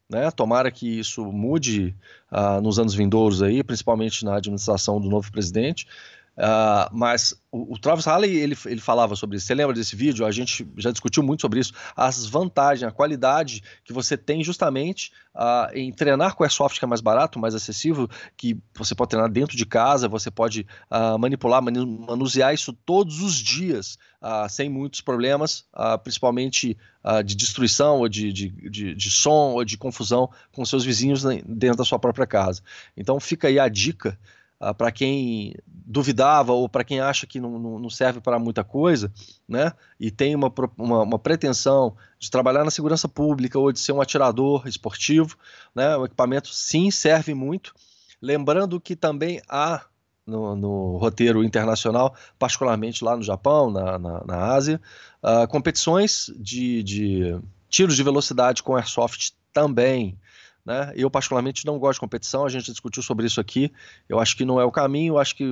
Né? 0.08 0.30
Tomara 0.30 0.70
que 0.70 1.00
isso 1.00 1.24
mude 1.32 1.94
uh, 2.30 2.60
nos 2.60 2.78
anos 2.78 2.94
vindouros 2.94 3.42
aí, 3.42 3.62
principalmente 3.62 4.24
na 4.24 4.36
administração 4.36 5.00
do 5.00 5.08
novo 5.08 5.30
presidente. 5.32 5.86
Uh, 6.36 6.92
mas 6.92 7.32
o, 7.50 7.72
o, 7.72 7.78
Travis 7.78 8.04
Halley 8.04 8.36
ele, 8.36 8.56
ele 8.66 8.80
falava 8.80 9.16
sobre 9.16 9.38
isso. 9.38 9.46
Você 9.46 9.54
lembra 9.54 9.74
desse 9.74 9.96
vídeo? 9.96 10.26
A 10.26 10.30
gente 10.30 10.68
já 10.76 10.90
discutiu 10.90 11.22
muito 11.22 11.40
sobre 11.40 11.60
isso. 11.60 11.72
As 11.96 12.26
vantagens, 12.26 12.86
a 12.86 12.92
qualidade 12.92 13.62
que 13.82 13.92
você 13.92 14.18
tem 14.18 14.44
justamente 14.44 15.12
uh, 15.34 15.74
em 15.74 15.90
treinar 15.90 16.34
com 16.34 16.44
Airsoft, 16.44 16.78
que 16.78 16.84
é 16.84 16.88
mais 16.88 17.00
barato, 17.00 17.38
mais 17.38 17.54
acessível, 17.54 18.06
que 18.36 18.58
você 18.74 18.94
pode 18.94 19.10
treinar 19.10 19.30
dentro 19.30 19.56
de 19.56 19.64
casa, 19.64 20.08
você 20.08 20.30
pode 20.30 20.66
uh, 20.90 21.18
manipular, 21.18 21.62
manusear 21.62 22.52
isso 22.52 22.74
todos 22.84 23.22
os 23.22 23.34
dias, 23.34 23.98
sem 24.48 24.68
muitos 24.68 25.00
problemas, 25.00 25.64
principalmente 26.02 26.76
de 27.24 27.36
destruição, 27.36 27.98
ou 27.98 28.08
de, 28.08 28.32
de, 28.32 28.48
de, 28.48 28.94
de 28.94 29.10
som, 29.10 29.52
ou 29.52 29.64
de 29.64 29.78
confusão 29.78 30.28
com 30.52 30.64
seus 30.64 30.84
vizinhos 30.84 31.22
dentro 31.46 31.76
da 31.76 31.84
sua 31.84 31.98
própria 31.98 32.26
casa. 32.26 32.60
Então 32.96 33.20
fica 33.20 33.46
aí 33.46 33.60
a 33.60 33.68
dica 33.68 34.18
uh, 34.60 34.74
para 34.74 34.90
quem 34.90 35.54
duvidava 35.66 36.52
ou 36.52 36.68
para 36.68 36.84
quem 36.84 37.00
acha 37.00 37.26
que 37.26 37.40
não, 37.40 37.58
não, 37.58 37.90
serve 37.90 38.20
para 38.20 38.38
muita 38.38 38.64
coisa, 38.64 39.12
né? 39.48 39.72
E 39.98 40.10
tem 40.10 40.34
uma, 40.34 40.52
uma, 40.76 41.02
uma, 41.02 41.18
pretensão 41.18 41.96
de 42.18 42.30
trabalhar 42.30 42.64
na 42.64 42.70
segurança 42.70 43.08
pública 43.08 43.58
ou 43.58 43.70
de 43.70 43.78
ser 43.78 43.92
um 43.92 44.00
atirador 44.00 44.66
esportivo, 44.66 45.36
né? 45.74 45.96
O 45.96 46.04
equipamento 46.04 46.48
sim 46.48 46.90
serve 46.90 47.34
muito. 47.34 47.74
Lembrando 48.20 48.80
que 48.80 48.96
também 48.96 49.40
há 49.48 49.84
no, 50.26 50.56
no, 50.56 50.96
roteiro 50.96 51.44
internacional, 51.44 52.14
particularmente 52.38 53.04
lá 53.04 53.16
no 53.16 53.22
Japão, 53.22 53.70
na, 53.70 53.98
na, 53.98 54.24
na 54.24 54.36
Ásia, 54.52 54.80
uh, 55.22 55.46
competições 55.46 56.32
de, 56.36 56.82
de, 56.82 57.40
tiros 57.68 57.94
de 57.94 58.02
velocidade 58.02 58.62
com 58.62 58.74
airsoft 58.74 59.32
também. 59.52 60.18
Né? 60.66 60.92
Eu, 60.96 61.08
particularmente, 61.08 61.64
não 61.64 61.78
gosto 61.78 61.98
de 61.98 62.00
competição, 62.00 62.44
a 62.44 62.48
gente 62.48 62.72
discutiu 62.72 63.00
sobre 63.00 63.26
isso 63.26 63.40
aqui. 63.40 63.72
Eu 64.08 64.18
acho 64.18 64.36
que 64.36 64.44
não 64.44 64.60
é 64.60 64.64
o 64.64 64.72
caminho, 64.72 65.14
eu 65.14 65.18
acho 65.18 65.36
que, 65.36 65.44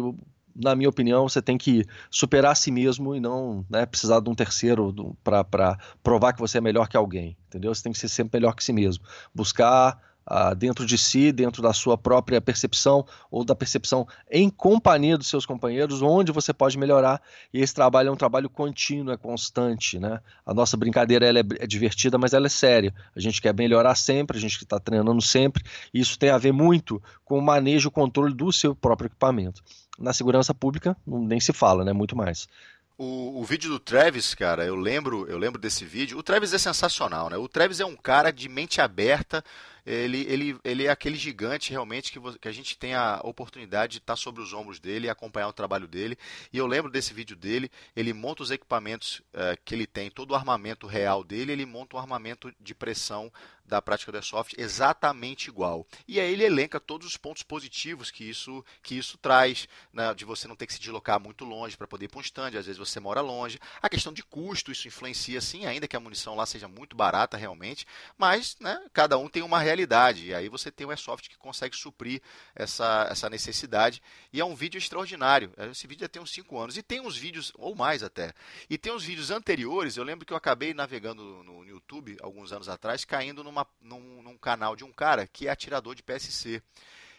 na 0.54 0.74
minha 0.74 0.88
opinião, 0.88 1.28
você 1.28 1.40
tem 1.40 1.56
que 1.56 1.86
superar 2.10 2.52
a 2.52 2.54
si 2.56 2.72
mesmo 2.72 3.14
e 3.14 3.20
não 3.20 3.64
né, 3.70 3.86
precisar 3.86 4.18
de 4.18 4.28
um 4.28 4.34
terceiro 4.34 5.16
para 5.22 5.78
provar 6.02 6.32
que 6.32 6.40
você 6.40 6.58
é 6.58 6.60
melhor 6.60 6.88
que 6.88 6.96
alguém. 6.96 7.36
Entendeu? 7.46 7.72
Você 7.72 7.84
tem 7.84 7.92
que 7.92 7.98
ser 7.98 8.08
sempre 8.08 8.40
melhor 8.40 8.54
que 8.54 8.64
si 8.64 8.72
mesmo. 8.72 9.04
Buscar 9.32 9.96
ah, 10.26 10.54
dentro 10.54 10.86
de 10.86 10.96
si, 10.96 11.32
dentro 11.32 11.62
da 11.62 11.72
sua 11.72 11.98
própria 11.98 12.40
percepção 12.40 13.04
ou 13.30 13.44
da 13.44 13.54
percepção 13.54 14.06
em 14.30 14.48
companhia 14.48 15.18
dos 15.18 15.28
seus 15.28 15.44
companheiros, 15.44 16.02
onde 16.02 16.32
você 16.32 16.52
pode 16.52 16.78
melhorar. 16.78 17.20
E 17.52 17.60
esse 17.60 17.74
trabalho 17.74 18.08
é 18.08 18.12
um 18.12 18.16
trabalho 18.16 18.48
contínuo, 18.48 19.12
é 19.12 19.16
constante. 19.16 19.98
Né? 19.98 20.20
A 20.44 20.54
nossa 20.54 20.76
brincadeira 20.76 21.26
ela 21.26 21.40
é, 21.40 21.44
é 21.60 21.66
divertida, 21.66 22.18
mas 22.18 22.32
ela 22.32 22.46
é 22.46 22.50
séria. 22.50 22.94
A 23.14 23.20
gente 23.20 23.40
quer 23.40 23.54
melhorar 23.54 23.94
sempre, 23.94 24.36
a 24.36 24.40
gente 24.40 24.56
está 24.56 24.78
treinando 24.78 25.20
sempre, 25.20 25.62
e 25.92 26.00
isso 26.00 26.18
tem 26.18 26.30
a 26.30 26.38
ver 26.38 26.52
muito 26.52 27.02
com 27.24 27.38
o 27.38 27.42
manejo 27.42 27.88
e 27.88 27.92
controle 27.92 28.34
do 28.34 28.52
seu 28.52 28.74
próprio 28.74 29.08
equipamento. 29.08 29.62
Na 29.98 30.12
segurança 30.12 30.52
pública, 30.52 30.96
nem 31.06 31.38
se 31.38 31.52
fala, 31.52 31.84
né? 31.84 31.92
muito 31.92 32.16
mais. 32.16 32.48
O, 32.96 33.40
o, 33.40 33.44
vídeo 33.44 33.68
do 33.68 33.80
Travis, 33.80 34.36
cara, 34.36 34.64
eu 34.64 34.76
lembro, 34.76 35.26
eu 35.28 35.36
lembro 35.36 35.60
desse 35.60 35.84
vídeo. 35.84 36.16
O 36.16 36.22
Travis 36.22 36.54
é 36.54 36.58
sensacional, 36.58 37.28
né? 37.28 37.36
O 37.36 37.48
Travis 37.48 37.80
é 37.80 37.84
um 37.84 37.96
cara 37.96 38.30
de 38.30 38.48
mente 38.48 38.80
aberta, 38.80 39.44
ele, 39.86 40.22
ele, 40.28 40.58
ele 40.64 40.86
é 40.86 40.90
aquele 40.90 41.16
gigante 41.16 41.70
realmente 41.70 42.10
que, 42.10 42.20
que 42.38 42.48
a 42.48 42.52
gente 42.52 42.76
tem 42.78 42.94
a 42.94 43.20
oportunidade 43.22 43.92
de 43.92 43.98
estar 43.98 44.16
sobre 44.16 44.42
os 44.42 44.52
ombros 44.52 44.78
dele 44.78 45.06
e 45.06 45.10
acompanhar 45.10 45.48
o 45.48 45.52
trabalho 45.52 45.86
dele. 45.86 46.16
E 46.52 46.58
eu 46.58 46.66
lembro 46.66 46.90
desse 46.90 47.12
vídeo 47.12 47.36
dele, 47.36 47.70
ele 47.94 48.12
monta 48.12 48.42
os 48.42 48.50
equipamentos 48.50 49.20
uh, 49.34 49.58
que 49.64 49.74
ele 49.74 49.86
tem, 49.86 50.10
todo 50.10 50.30
o 50.30 50.34
armamento 50.34 50.86
real 50.86 51.22
dele, 51.22 51.52
ele 51.52 51.66
monta 51.66 51.96
um 51.96 52.00
armamento 52.00 52.52
de 52.60 52.74
pressão 52.74 53.30
da 53.66 53.80
prática 53.80 54.12
do 54.12 54.16
Airsoft 54.16 54.54
exatamente 54.58 55.48
igual. 55.48 55.86
E 56.06 56.20
aí 56.20 56.32
ele 56.32 56.44
elenca 56.44 56.78
todos 56.78 57.06
os 57.06 57.16
pontos 57.16 57.42
positivos 57.42 58.10
que 58.10 58.28
isso, 58.28 58.62
que 58.82 58.96
isso 58.96 59.16
traz, 59.16 59.66
né, 59.92 60.12
de 60.14 60.24
você 60.24 60.46
não 60.46 60.54
ter 60.54 60.66
que 60.66 60.74
se 60.74 60.80
deslocar 60.80 61.18
muito 61.18 61.44
longe 61.44 61.76
para 61.76 61.86
poder 61.86 62.04
ir 62.04 62.08
para 62.08 62.18
um 62.18 62.22
stand, 62.22 62.58
às 62.58 62.66
vezes 62.66 62.76
você 62.76 63.00
mora 63.00 63.22
longe. 63.22 63.58
A 63.80 63.88
questão 63.88 64.12
de 64.12 64.22
custo, 64.22 64.70
isso 64.70 64.86
influencia 64.86 65.40
sim, 65.40 65.64
ainda 65.64 65.88
que 65.88 65.96
a 65.96 66.00
munição 66.00 66.34
lá 66.34 66.44
seja 66.44 66.68
muito 66.68 66.94
barata 66.94 67.36
realmente, 67.36 67.86
mas 68.18 68.56
né, 68.60 68.78
cada 68.92 69.16
um 69.16 69.28
tem 69.28 69.42
uma 69.42 69.58
realidade 69.58 69.73
realidade. 69.74 70.28
E 70.28 70.34
aí 70.34 70.48
você 70.48 70.70
tem 70.70 70.86
o 70.86 70.90
Airsoft 70.90 71.28
que 71.28 71.36
consegue 71.36 71.76
suprir 71.76 72.22
essa, 72.54 73.08
essa 73.10 73.28
necessidade. 73.28 74.00
E 74.32 74.40
é 74.40 74.44
um 74.44 74.54
vídeo 74.54 74.78
extraordinário. 74.78 75.52
Esse 75.70 75.86
vídeo 75.86 76.02
já 76.02 76.08
tem 76.08 76.22
uns 76.22 76.32
5 76.32 76.58
anos. 76.58 76.76
E 76.76 76.82
tem 76.82 77.00
uns 77.00 77.16
vídeos, 77.16 77.52
ou 77.56 77.74
mais 77.74 78.02
até. 78.02 78.32
E 78.70 78.78
tem 78.78 78.92
uns 78.92 79.04
vídeos 79.04 79.30
anteriores. 79.30 79.96
Eu 79.96 80.04
lembro 80.04 80.24
que 80.24 80.32
eu 80.32 80.36
acabei 80.36 80.72
navegando 80.72 81.42
no 81.42 81.64
YouTube 81.64 82.16
alguns 82.22 82.52
anos 82.52 82.68
atrás, 82.68 83.04
caindo 83.04 83.42
numa, 83.42 83.66
num, 83.80 84.22
num 84.22 84.38
canal 84.38 84.76
de 84.76 84.84
um 84.84 84.92
cara 84.92 85.26
que 85.26 85.48
é 85.48 85.50
atirador 85.50 85.94
de 85.94 86.02
PSC 86.02 86.62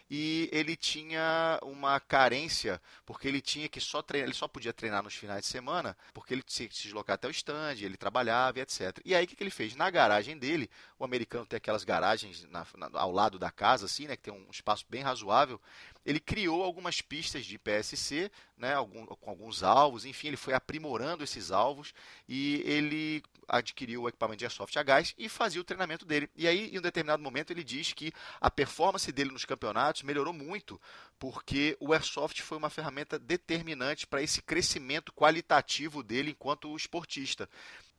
e 0.08 0.48
ele 0.52 0.76
tinha 0.76 1.58
uma 1.62 1.98
carência, 1.98 2.80
porque 3.04 3.26
ele 3.26 3.40
tinha 3.40 3.68
que 3.68 3.80
só 3.80 4.00
treinar, 4.02 4.28
ele 4.28 4.36
só 4.36 4.46
podia 4.46 4.72
treinar 4.72 5.02
nos 5.02 5.14
finais 5.14 5.42
de 5.42 5.48
semana, 5.48 5.96
porque 6.14 6.32
ele 6.32 6.42
tinha 6.42 6.68
que 6.68 6.76
se 6.76 6.84
deslocar 6.84 7.14
até 7.14 7.26
o 7.26 7.30
stand, 7.30 7.76
ele 7.80 7.96
trabalhava 7.96 8.58
e 8.58 8.62
etc. 8.62 9.00
E 9.04 9.14
aí 9.14 9.24
o 9.24 9.28
que, 9.28 9.34
que 9.34 9.42
ele 9.42 9.50
fez? 9.50 9.74
Na 9.74 9.90
garagem 9.90 10.38
dele, 10.38 10.70
o 10.98 11.04
americano 11.04 11.44
tem 11.44 11.56
aquelas 11.56 11.84
garagens 11.84 12.44
na, 12.50 12.66
na, 12.76 12.90
ao 13.00 13.10
lado 13.10 13.38
da 13.38 13.50
casa, 13.50 13.86
assim, 13.86 14.06
né, 14.06 14.16
que 14.16 14.22
tem 14.22 14.32
um 14.32 14.50
espaço 14.50 14.84
bem 14.88 15.02
razoável, 15.02 15.60
ele 16.06 16.20
criou 16.20 16.62
algumas 16.62 17.00
pistas 17.00 17.44
de 17.44 17.58
PSC, 17.58 18.30
né, 18.56 18.72
algum, 18.74 19.04
com 19.04 19.28
alguns 19.28 19.64
alvos, 19.64 20.04
enfim, 20.04 20.28
ele 20.28 20.36
foi 20.36 20.54
aprimorando 20.54 21.24
esses 21.24 21.50
alvos 21.50 21.92
e 22.28 22.62
ele 22.64 23.24
adquiriu 23.48 24.02
o 24.02 24.08
equipamento 24.08 24.38
de 24.38 24.44
Airsoft 24.44 24.78
a 24.78 24.82
gás 24.84 25.14
e 25.18 25.28
fazia 25.28 25.60
o 25.60 25.64
treinamento 25.64 26.06
dele. 26.06 26.30
E 26.36 26.46
aí, 26.46 26.70
em 26.72 26.78
um 26.78 26.82
determinado 26.82 27.22
momento, 27.22 27.50
ele 27.50 27.64
diz 27.64 27.92
que 27.92 28.12
a 28.40 28.48
performance 28.48 29.10
dele 29.10 29.32
nos 29.32 29.44
campeonatos 29.44 30.02
melhorou 30.04 30.32
muito, 30.32 30.80
porque 31.18 31.76
o 31.80 31.92
Airsoft 31.92 32.40
foi 32.40 32.56
uma 32.56 32.70
ferramenta 32.70 33.18
determinante 33.18 34.06
para 34.06 34.22
esse 34.22 34.40
crescimento 34.40 35.12
qualitativo 35.12 36.04
dele 36.04 36.30
enquanto 36.30 36.76
esportista. 36.76 37.48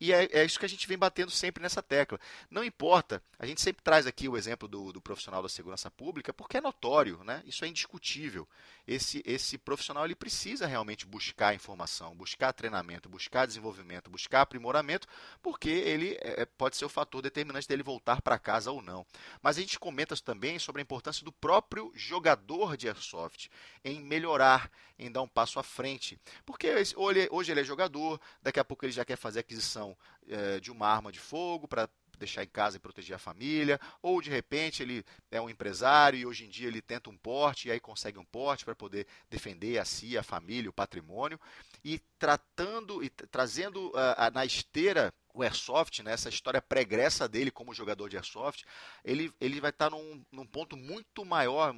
E 0.00 0.12
é, 0.12 0.28
é, 0.32 0.44
isso 0.44 0.58
que 0.58 0.64
a 0.64 0.68
gente 0.68 0.86
vem 0.86 0.96
batendo 0.96 1.30
sempre 1.30 1.62
nessa 1.62 1.82
tecla. 1.82 2.20
Não 2.50 2.62
importa, 2.62 3.22
a 3.38 3.46
gente 3.46 3.60
sempre 3.60 3.82
traz 3.82 4.06
aqui 4.06 4.28
o 4.28 4.36
exemplo 4.36 4.68
do, 4.68 4.92
do 4.92 5.00
profissional 5.00 5.42
da 5.42 5.48
segurança 5.48 5.90
pública, 5.90 6.32
porque 6.32 6.58
é 6.58 6.60
notório, 6.60 7.22
né? 7.24 7.42
isso 7.44 7.64
é 7.64 7.68
indiscutível. 7.68 8.46
Esse, 8.86 9.22
esse 9.26 9.58
profissional 9.58 10.04
ele 10.04 10.14
precisa 10.14 10.66
realmente 10.66 11.04
buscar 11.04 11.54
informação, 11.54 12.14
buscar 12.14 12.52
treinamento, 12.52 13.08
buscar 13.08 13.46
desenvolvimento, 13.46 14.10
buscar 14.10 14.42
aprimoramento, 14.42 15.06
porque 15.42 15.68
ele 15.68 16.16
é, 16.20 16.42
é 16.42 16.46
pode 16.46 16.76
ser 16.76 16.84
o 16.84 16.88
fator 16.88 17.20
determinante 17.20 17.66
dele 17.66 17.82
voltar 17.82 18.22
para 18.22 18.38
casa 18.38 18.70
ou 18.70 18.80
não. 18.80 19.04
Mas 19.42 19.58
a 19.58 19.60
gente 19.60 19.78
comenta 19.78 20.16
também 20.16 20.58
sobre 20.58 20.80
a 20.80 20.84
importância 20.84 21.24
do 21.24 21.32
próprio 21.32 21.92
jogador 21.94 22.76
de 22.76 22.88
airsoft 22.88 23.48
em 23.84 24.00
melhorar, 24.00 24.70
em 24.98 25.10
dar 25.10 25.22
um 25.22 25.28
passo 25.28 25.58
à 25.58 25.62
frente. 25.62 26.18
Porque 26.46 26.68
hoje 27.30 27.52
ele 27.52 27.60
é 27.60 27.64
jogador, 27.64 28.20
daqui 28.40 28.60
a 28.60 28.64
pouco 28.64 28.84
ele 28.84 28.92
já 28.92 29.04
quer 29.04 29.16
fazer 29.16 29.40
aquisição 29.40 29.87
é, 30.26 30.60
de 30.60 30.70
uma 30.70 30.86
arma 30.86 31.12
de 31.12 31.18
fogo 31.18 31.68
para 31.68 31.88
deixar 32.18 32.44
em 32.44 32.48
casa 32.48 32.76
e 32.76 32.80
proteger 32.80 33.16
a 33.16 33.18
família, 33.18 33.80
ou 34.02 34.20
de 34.20 34.30
repente 34.30 34.82
ele 34.82 35.04
é 35.30 35.40
um 35.40 35.48
empresário 35.48 36.18
e 36.18 36.26
hoje 36.26 36.44
em 36.44 36.48
dia 36.48 36.68
ele 36.68 36.82
tenta 36.82 37.10
um 37.10 37.16
porte 37.16 37.68
e 37.68 37.70
aí 37.70 37.80
consegue 37.80 38.18
um 38.18 38.24
porte 38.24 38.64
para 38.64 38.74
poder 38.74 39.06
defender 39.30 39.78
a 39.78 39.84
si, 39.84 40.18
a 40.18 40.22
família, 40.22 40.70
o 40.70 40.72
patrimônio, 40.72 41.40
e 41.84 41.98
tratando 42.18 43.02
e 43.02 43.08
trazendo 43.08 43.88
uh, 43.90 44.30
na 44.32 44.44
esteira 44.44 45.12
o 45.38 45.42
Airsoft, 45.42 46.02
né, 46.02 46.12
essa 46.12 46.28
história 46.28 46.60
pregressa 46.60 47.28
dele 47.28 47.50
como 47.50 47.72
jogador 47.72 48.08
de 48.08 48.16
Airsoft, 48.16 48.64
ele, 49.04 49.32
ele 49.40 49.60
vai 49.60 49.70
estar 49.70 49.88
num, 49.88 50.24
num 50.32 50.44
ponto 50.44 50.76
muito 50.76 51.24
maior, 51.24 51.72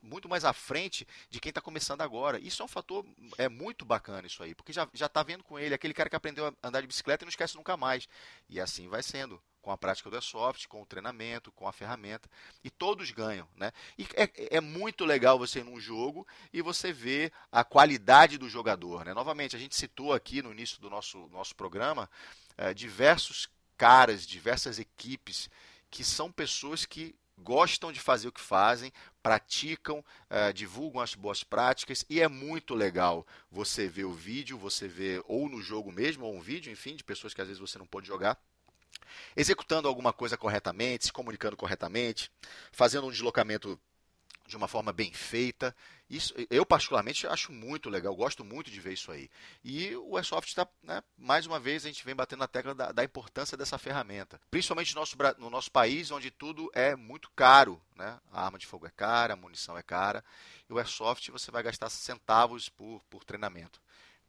muito 0.00 0.28
mais 0.28 0.44
à 0.44 0.52
frente 0.52 1.06
de 1.28 1.40
quem 1.40 1.50
está 1.50 1.60
começando 1.60 2.00
agora. 2.00 2.38
Isso 2.38 2.62
é 2.62 2.64
um 2.64 2.68
fator 2.68 3.04
é 3.38 3.48
muito 3.48 3.84
bacana 3.84 4.26
isso 4.26 4.42
aí, 4.42 4.54
porque 4.54 4.72
já 4.72 4.86
está 4.92 5.22
vendo 5.24 5.42
com 5.42 5.58
ele, 5.58 5.74
aquele 5.74 5.94
cara 5.94 6.08
que 6.08 6.14
aprendeu 6.14 6.46
a 6.46 6.68
andar 6.68 6.80
de 6.80 6.86
bicicleta 6.86 7.24
e 7.24 7.26
não 7.26 7.30
esquece 7.30 7.56
nunca 7.56 7.76
mais. 7.76 8.08
E 8.48 8.60
assim 8.60 8.86
vai 8.88 9.02
sendo 9.02 9.42
com 9.62 9.70
a 9.70 9.78
prática 9.78 10.10
do 10.10 10.16
Airsoft, 10.16 10.66
com 10.66 10.82
o 10.82 10.86
treinamento, 10.86 11.52
com 11.52 11.66
a 11.66 11.72
ferramenta, 11.72 12.28
e 12.62 12.68
todos 12.68 13.10
ganham, 13.12 13.48
né? 13.56 13.72
E 13.96 14.06
é, 14.14 14.56
é, 14.56 14.60
muito 14.60 15.04
legal 15.04 15.38
você 15.38 15.60
ir 15.60 15.64
num 15.64 15.80
jogo 15.80 16.26
e 16.52 16.60
você 16.60 16.92
ver 16.92 17.32
a 17.50 17.62
qualidade 17.62 18.36
do 18.36 18.48
jogador, 18.48 19.04
né? 19.04 19.14
Novamente, 19.14 19.54
a 19.54 19.58
gente 19.58 19.76
citou 19.76 20.12
aqui 20.12 20.42
no 20.42 20.50
início 20.50 20.80
do 20.80 20.90
nosso, 20.90 21.28
nosso 21.28 21.54
programa 21.54 22.10
é, 22.58 22.74
diversos 22.74 23.48
caras, 23.76 24.26
diversas 24.26 24.78
equipes 24.78 25.48
que 25.90 26.02
são 26.02 26.30
pessoas 26.30 26.84
que 26.84 27.14
gostam 27.38 27.92
de 27.92 28.00
fazer 28.00 28.28
o 28.28 28.32
que 28.32 28.40
fazem, 28.40 28.92
praticam, 29.22 30.04
é, 30.28 30.52
divulgam 30.52 31.00
as 31.00 31.14
boas 31.14 31.44
práticas 31.44 32.04
e 32.08 32.20
é 32.20 32.28
muito 32.28 32.74
legal 32.74 33.26
você 33.50 33.88
ver 33.88 34.04
o 34.04 34.12
vídeo, 34.12 34.58
você 34.58 34.88
ver 34.88 35.22
ou 35.26 35.48
no 35.48 35.60
jogo 35.60 35.92
mesmo, 35.92 36.24
ou 36.24 36.34
um 36.34 36.40
vídeo, 36.40 36.72
enfim, 36.72 36.96
de 36.96 37.04
pessoas 37.04 37.34
que 37.34 37.40
às 37.40 37.48
vezes 37.48 37.60
você 37.60 37.78
não 37.78 37.86
pode 37.86 38.06
jogar, 38.06 38.38
executando 39.36 39.88
alguma 39.88 40.12
coisa 40.12 40.36
corretamente, 40.36 41.06
se 41.06 41.12
comunicando 41.12 41.56
corretamente, 41.56 42.30
fazendo 42.70 43.06
um 43.06 43.10
deslocamento 43.10 43.78
de 44.46 44.56
uma 44.56 44.68
forma 44.68 44.92
bem 44.92 45.12
feita. 45.12 45.74
Isso, 46.10 46.34
eu, 46.50 46.66
particularmente, 46.66 47.26
acho 47.26 47.50
muito 47.50 47.88
legal, 47.88 48.14
gosto 48.14 48.44
muito 48.44 48.70
de 48.70 48.80
ver 48.80 48.92
isso 48.92 49.10
aí. 49.10 49.30
E 49.64 49.96
o 49.96 50.16
Airsoft 50.16 50.48
está, 50.48 50.68
né, 50.82 51.02
mais 51.16 51.46
uma 51.46 51.58
vez, 51.58 51.84
a 51.84 51.88
gente 51.88 52.04
vem 52.04 52.14
batendo 52.14 52.40
na 52.40 52.48
tecla 52.48 52.74
da, 52.74 52.92
da 52.92 53.02
importância 53.02 53.56
dessa 53.56 53.78
ferramenta. 53.78 54.38
Principalmente 54.50 54.94
no 54.94 55.00
nosso, 55.00 55.16
no 55.38 55.48
nosso 55.48 55.70
país, 55.70 56.10
onde 56.10 56.30
tudo 56.30 56.70
é 56.74 56.94
muito 56.94 57.30
caro. 57.34 57.80
Né? 57.96 58.20
A 58.30 58.44
arma 58.44 58.58
de 58.58 58.66
fogo 58.66 58.86
é 58.86 58.90
cara, 58.90 59.32
a 59.32 59.36
munição 59.36 59.78
é 59.78 59.82
cara. 59.82 60.22
E 60.68 60.72
o 60.72 60.78
Airsoft 60.78 61.30
você 61.30 61.50
vai 61.50 61.62
gastar 61.62 61.88
centavos 61.88 62.68
por, 62.68 63.02
por 63.08 63.24
treinamento. 63.24 63.80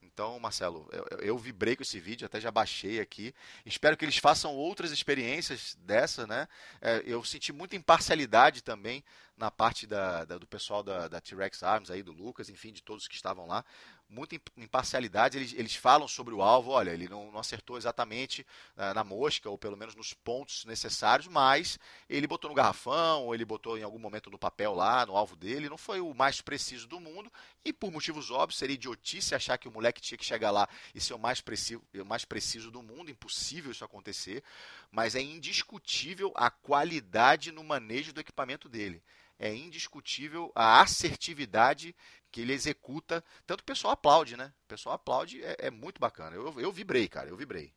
Então, 0.06 0.40
Marcelo, 0.40 0.88
eu, 0.92 1.20
eu, 1.20 1.38
vibrei 1.38 1.76
com 1.76 1.84
esse 1.84 2.00
vídeo, 2.00 2.26
até 2.26 2.40
já 2.40 2.52
baixei 2.52 3.00
aqui. 3.00 3.34
Espero 3.66 3.98
que 3.98 4.06
eles 4.06 4.18
façam 4.18 4.56
outras 4.56 4.92
experiências 4.92 5.78
dessa, 5.82 6.28
né? 6.28 6.48
É, 6.82 7.04
eu 7.06 7.24
senti 7.24 7.52
muita 7.52 7.76
imparcialidade 7.76 8.64
também 8.64 9.04
na 9.38 9.50
parte 9.50 9.88
da, 9.88 10.26
da 10.26 10.38
do 10.38 10.46
pessoal 10.46 10.84
da, 10.84 11.08
da 11.08 11.20
T-Rex 11.20 11.64
Arms, 11.64 11.90
aí, 11.90 12.04
do 12.04 12.12
Lucas, 12.12 12.50
enfim, 12.50 12.72
de 12.72 12.84
todos 12.84 13.08
que 13.08 13.16
estavam 13.16 13.48
lá 13.48 13.66
muita 14.14 14.36
imparcialidade. 14.56 15.38
Eles, 15.38 15.54
eles 15.54 15.76
falam 15.76 16.08
sobre 16.08 16.34
o 16.34 16.42
alvo, 16.42 16.72
olha, 16.72 16.92
ele 16.92 17.10
não, 17.10 17.32
não 17.32 17.40
acertou 17.40 17.78
exatamente 17.78 18.46
uh, 18.78 18.94
na 18.94 19.04
mosca, 19.04 19.50
ou 19.50 19.58
pelo 19.58 19.76
menos 19.76 19.96
nos 19.96 20.14
pontos 20.14 20.64
necessários, 20.66 21.28
mas 21.28 21.80
ele 22.08 22.28
botou 22.28 22.50
no 22.50 22.56
garrafão, 22.56 23.24
ou 23.24 23.34
ele 23.34 23.44
botou 23.44 23.78
em 23.78 23.84
algum 23.84 24.00
momento 24.00 24.30
no 24.30 24.38
papel 24.38 24.74
lá, 24.74 25.06
no 25.06 25.18
alvo 25.18 25.36
dele. 25.36 25.70
Não 25.70 25.78
foi 25.78 26.00
o 26.00 26.14
mais 26.14 26.40
preciso 26.40 26.88
do 26.88 27.00
mundo, 27.00 27.32
e 27.66 27.74
por 27.74 27.92
motivos 27.92 28.30
óbvios, 28.30 28.60
seria 28.60 28.76
idiotice 28.76 29.34
achar 29.34 29.58
que 29.58 29.68
o 29.68 29.72
moleque 29.72 30.02
tinha 30.02 30.18
que 30.18 30.26
chegar 30.26 30.52
lá 30.52 30.68
e 30.94 31.02
ser 31.02 31.14
o 31.14 31.20
mais 31.20 31.42
preciso, 31.42 31.82
o 31.96 32.06
mais 32.06 32.24
preciso 32.24 32.70
do 32.70 32.84
mundo. 32.84 33.10
Impossível 33.10 33.72
isso 33.72 33.84
acontecer, 33.84 34.44
mas 34.92 35.16
é 35.16 35.22
indiscutível 35.22 36.32
a 36.36 36.52
qualidade 36.52 37.52
no 37.52 37.64
manejo 37.64 38.14
do 38.14 38.20
equipamento 38.20 38.70
dele 38.70 39.02
é 39.40 39.54
indiscutível 39.54 40.52
a 40.56 40.82
assertividade 40.82 41.96
que 42.32 42.42
ele 42.42 42.54
executa. 42.54 43.24
Tanto 43.46 43.62
o 43.62 43.66
pessoal 43.66 43.94
aplaude, 43.94 44.36
né? 44.36 44.52
O 44.66 44.68
pessoal 44.68 44.96
aplaude, 44.96 45.44
é, 45.44 45.68
é 45.68 45.72
muito 45.72 46.00
bacana. 46.00 46.36
Eu, 46.36 46.60
eu 46.60 46.72
vibrei, 46.72 47.08
cara, 47.08 47.30
eu 47.30 47.38
vibrei. 47.38 47.72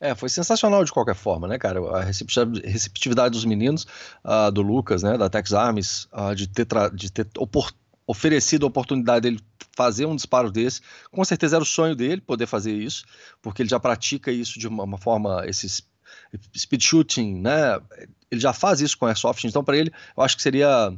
É, 0.00 0.14
foi 0.14 0.28
sensacional 0.28 0.84
de 0.84 0.92
qualquer 0.92 1.14
forma, 1.14 1.46
né, 1.46 1.58
cara? 1.58 1.80
A 1.96 2.02
receptividade 2.02 3.32
dos 3.32 3.44
meninos, 3.44 3.86
uh, 4.24 4.50
do 4.50 4.60
Lucas, 4.60 5.02
né, 5.02 5.16
da 5.16 5.30
Tex 5.30 5.52
Arms, 5.52 6.08
uh, 6.12 6.34
de 6.34 6.48
ter, 6.48 6.66
de 6.92 7.10
ter 7.10 7.28
opor 7.38 7.72
oferecido 8.04 8.66
a 8.66 8.68
oportunidade 8.68 9.22
dele 9.22 9.40
fazer 9.76 10.06
um 10.06 10.16
disparo 10.16 10.50
desse. 10.50 10.80
Com 11.10 11.24
certeza 11.24 11.56
era 11.56 11.62
o 11.62 11.66
sonho 11.66 11.94
dele 11.94 12.20
poder 12.20 12.46
fazer 12.46 12.72
isso, 12.72 13.04
porque 13.40 13.62
ele 13.62 13.68
já 13.68 13.78
pratica 13.78 14.32
isso 14.32 14.58
de 14.58 14.66
uma, 14.66 14.82
uma 14.82 14.98
forma, 14.98 15.44
esses 15.46 15.86
speed 16.56 16.82
shooting, 16.82 17.40
né? 17.40 17.80
Ele 18.30 18.40
já 18.40 18.52
faz 18.52 18.80
isso 18.80 18.96
com 18.96 19.06
airsoft, 19.06 19.44
então 19.44 19.62
para 19.62 19.76
ele, 19.76 19.92
eu 20.16 20.22
acho 20.22 20.36
que 20.36 20.42
seria 20.42 20.92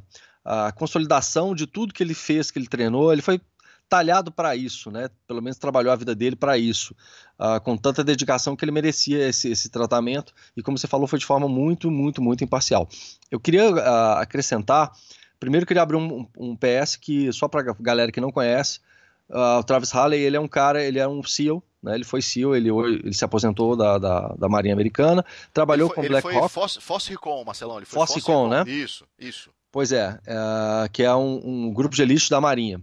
a 0.44 0.70
consolidação 0.72 1.54
de 1.54 1.66
tudo 1.66 1.94
que 1.94 2.02
ele 2.02 2.14
fez, 2.14 2.50
que 2.50 2.58
ele 2.58 2.66
treinou, 2.66 3.12
ele 3.12 3.22
foi 3.22 3.40
talhado 3.88 4.32
para 4.32 4.56
isso, 4.56 4.90
né? 4.90 5.08
Pelo 5.26 5.42
menos 5.42 5.58
trabalhou 5.58 5.92
a 5.92 5.96
vida 5.96 6.14
dele 6.14 6.36
para 6.36 6.56
isso, 6.58 6.94
uh, 7.38 7.60
com 7.62 7.76
tanta 7.76 8.02
dedicação 8.02 8.56
que 8.56 8.64
ele 8.64 8.72
merecia 8.72 9.28
esse, 9.28 9.50
esse, 9.50 9.68
tratamento. 9.68 10.34
E 10.56 10.62
como 10.62 10.76
você 10.76 10.86
falou, 10.86 11.06
foi 11.06 11.18
de 11.18 11.26
forma 11.26 11.48
muito, 11.48 11.90
muito, 11.90 12.22
muito 12.22 12.42
imparcial. 12.42 12.88
Eu 13.30 13.38
queria 13.38 13.70
uh, 13.70 14.18
acrescentar, 14.18 14.92
primeiro 15.38 15.66
queria 15.66 15.82
abrir 15.82 15.96
um, 15.96 16.26
um 16.36 16.56
PS 16.56 16.96
que 16.96 17.32
só 17.32 17.46
para 17.46 17.74
galera 17.80 18.10
que 18.10 18.20
não 18.20 18.32
conhece, 18.32 18.80
uh, 19.28 19.58
o 19.58 19.64
Travis 19.64 19.90
Halley 19.90 20.20
ele 20.20 20.36
é 20.36 20.40
um 20.40 20.48
cara, 20.48 20.82
ele 20.82 20.98
é 20.98 21.06
um 21.06 21.22
SEAL, 21.22 21.62
né? 21.84 21.94
Ele 21.94 22.04
foi 22.04 22.22
SEAL, 22.22 22.56
ele, 22.56 22.70
ele 22.70 23.12
se 23.12 23.24
aposentou 23.24 23.76
da, 23.76 23.98
da, 23.98 24.34
da 24.38 24.48
Marinha 24.48 24.72
Americana, 24.72 25.24
trabalhou 25.52 25.88
foi, 25.88 25.96
com 25.96 26.08
Black 26.08 26.26
Hawk. 26.26 26.48
Foss, 26.52 26.78
Foss 26.80 27.06
Recon, 27.08 27.44
Marcelão, 27.44 27.76
ele 27.76 27.86
foi 27.86 28.00
Foss 28.00 28.14
Recon, 28.14 28.48
né? 28.48 28.64
Isso, 28.66 29.04
isso. 29.18 29.50
Pois 29.70 29.92
é, 29.92 30.18
é 30.26 30.88
que 30.88 31.02
é 31.02 31.14
um, 31.14 31.40
um, 31.44 31.72
grupo 31.72 31.94
de 31.94 32.02
elite 32.02 32.30
da 32.30 32.40
Marinha. 32.40 32.80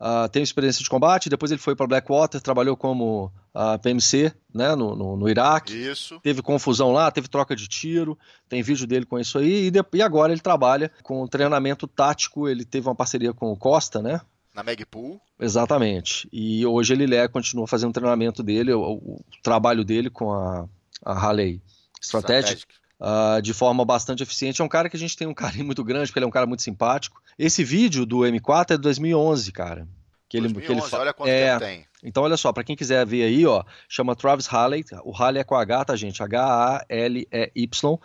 Uh, 0.00 0.28
tem 0.28 0.42
experiência 0.42 0.82
de 0.82 0.90
combate, 0.90 1.30
depois 1.30 1.52
ele 1.52 1.60
foi 1.60 1.76
para 1.76 1.86
Blackwater, 1.86 2.40
trabalhou 2.40 2.76
como 2.76 3.26
uh, 3.26 3.30
ah, 3.54 3.78
PMC 3.78 4.32
né, 4.52 4.74
no, 4.74 4.96
no, 4.96 5.16
no, 5.16 5.28
Iraque. 5.28 5.72
Isso. 5.72 6.18
Teve 6.20 6.42
confusão 6.42 6.90
lá, 6.90 7.08
teve 7.12 7.28
troca 7.28 7.54
de 7.54 7.68
tiro, 7.68 8.18
tem 8.48 8.64
vídeo 8.64 8.84
dele 8.84 9.06
com 9.06 9.16
isso 9.16 9.38
aí, 9.38 9.66
e, 9.66 9.70
de, 9.70 9.78
e 9.92 10.02
agora 10.02 10.32
ele 10.32 10.40
trabalha 10.40 10.90
com 11.04 11.24
treinamento 11.28 11.86
tático, 11.86 12.48
ele 12.48 12.64
teve 12.64 12.88
uma 12.88 12.96
parceria 12.96 13.32
com 13.32 13.52
o 13.52 13.56
Costa, 13.56 14.02
né? 14.02 14.20
Na 14.54 14.62
Magpool. 14.62 15.20
Exatamente. 15.40 16.28
E 16.32 16.64
hoje 16.66 16.92
ele 16.92 17.14
é, 17.14 17.26
continua 17.26 17.66
fazendo 17.66 17.90
o 17.90 17.94
treinamento 17.94 18.42
dele, 18.42 18.72
o, 18.72 18.92
o, 18.92 19.24
trabalho 19.42 19.84
dele 19.84 20.10
com 20.10 20.32
a, 20.32 20.68
a 21.04 21.14
Halley 21.14 21.62
Strategic. 22.00 22.58
Strategic 22.60 22.82
uh, 23.02 23.42
de 23.42 23.52
forma 23.52 23.84
bastante 23.84 24.22
eficiente. 24.22 24.62
É 24.62 24.64
um 24.64 24.68
cara 24.68 24.88
que 24.88 24.96
a 24.96 25.00
gente 25.00 25.16
tem 25.16 25.26
um 25.26 25.34
carinho 25.34 25.64
muito 25.64 25.82
grande, 25.82 26.06
porque 26.06 26.18
ele 26.18 26.24
é 26.24 26.28
um 26.28 26.32
cara 26.32 26.46
muito 26.46 26.62
simpático. 26.62 27.20
Esse 27.38 27.64
vídeo 27.64 28.06
do 28.06 28.18
M4 28.18 28.72
é 28.72 28.76
de 28.76 28.82
2011, 28.82 29.50
cara. 29.52 29.88
Que 30.28 30.38
ele, 30.38 30.48
2011, 30.48 30.66
que 30.66 30.72
ele 30.72 30.90
fa... 30.90 30.98
olha 30.98 31.12
quanto 31.12 31.28
é, 31.28 31.46
tempo 31.50 31.64
tem. 31.64 31.86
Então, 32.02 32.22
olha 32.22 32.36
só, 32.36 32.52
para 32.52 32.64
quem 32.64 32.74
quiser 32.74 33.04
ver 33.04 33.24
aí, 33.24 33.46
ó, 33.46 33.62
chama 33.88 34.16
Travis 34.16 34.46
Halley. 34.46 34.84
O 35.04 35.12
Halley 35.12 35.40
é 35.40 35.44
com 35.44 35.54
H, 35.54 35.84
tá, 35.84 35.96
gente? 35.96 36.22
H-A-L-E-Y. 36.22 37.94
Uh, 37.94 38.00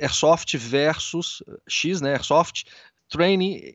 Airsoft 0.00 0.56
versus 0.56 1.42
X, 1.68 2.00
né? 2.00 2.14
Airsoft 2.14 2.64
Training 3.08 3.74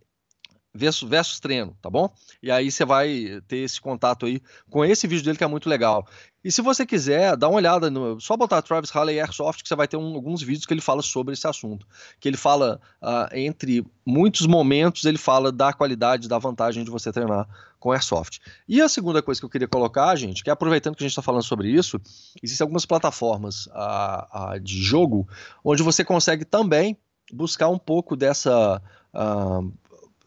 versus, 0.73 1.07
versus 1.07 1.39
treino, 1.39 1.77
tá 1.81 1.89
bom? 1.89 2.11
E 2.41 2.49
aí 2.49 2.71
você 2.71 2.83
vai 2.83 3.41
ter 3.47 3.57
esse 3.57 3.79
contato 3.79 4.25
aí 4.25 4.41
com 4.69 4.83
esse 4.83 5.05
vídeo 5.05 5.23
dele 5.23 5.37
que 5.37 5.43
é 5.43 5.47
muito 5.47 5.69
legal. 5.69 6.07
E 6.43 6.51
se 6.51 6.61
você 6.61 6.85
quiser, 6.85 7.37
dá 7.37 7.47
uma 7.47 7.55
olhada, 7.55 7.89
no, 7.89 8.19
só 8.19 8.35
botar 8.35 8.61
Travis 8.61 8.89
Halley 8.89 9.19
Airsoft 9.19 9.63
que 9.63 9.69
você 9.69 9.75
vai 9.75 9.87
ter 9.87 9.95
um, 9.95 10.15
alguns 10.15 10.41
vídeos 10.41 10.65
que 10.65 10.73
ele 10.73 10.81
fala 10.81 11.01
sobre 11.01 11.33
esse 11.33 11.47
assunto. 11.47 11.87
Que 12.19 12.27
ele 12.27 12.35
fala, 12.35 12.81
uh, 13.01 13.33
entre 13.33 13.85
muitos 14.05 14.45
momentos, 14.45 15.05
ele 15.05 15.17
fala 15.17 15.51
da 15.51 15.71
qualidade, 15.71 16.27
da 16.27 16.37
vantagem 16.37 16.83
de 16.83 16.91
você 16.91 17.13
treinar 17.13 17.47
com 17.79 17.91
Airsoft. 17.91 18.39
E 18.67 18.81
a 18.81 18.89
segunda 18.89 19.21
coisa 19.21 19.39
que 19.39 19.45
eu 19.45 19.49
queria 19.49 19.67
colocar, 19.67 20.15
gente, 20.15 20.43
que 20.43 20.49
aproveitando 20.49 20.95
que 20.95 21.03
a 21.03 21.05
gente 21.05 21.11
está 21.11 21.21
falando 21.21 21.43
sobre 21.43 21.69
isso, 21.69 21.99
existem 22.41 22.65
algumas 22.65 22.85
plataformas 22.85 23.67
uh, 23.67 24.55
uh, 24.55 24.59
de 24.59 24.81
jogo 24.81 25.27
onde 25.63 25.83
você 25.83 26.03
consegue 26.03 26.43
também 26.43 26.97
buscar 27.31 27.69
um 27.69 27.77
pouco 27.77 28.15
dessa 28.15 28.81
uh, 29.13 29.73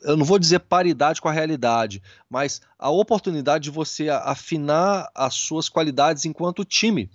eu 0.07 0.17
não 0.17 0.25
vou 0.25 0.39
dizer 0.39 0.61
paridade 0.61 1.21
com 1.21 1.29
a 1.29 1.33
realidade, 1.33 2.01
mas 2.31 2.61
a 2.79 2.89
oportunidade 2.91 3.65
de 3.65 3.71
você 3.71 4.09
afinar 4.09 5.11
as 5.13 5.35
suas 5.35 5.69
qualidades 5.69 6.25
enquanto 6.25 6.65
time. 6.65 7.11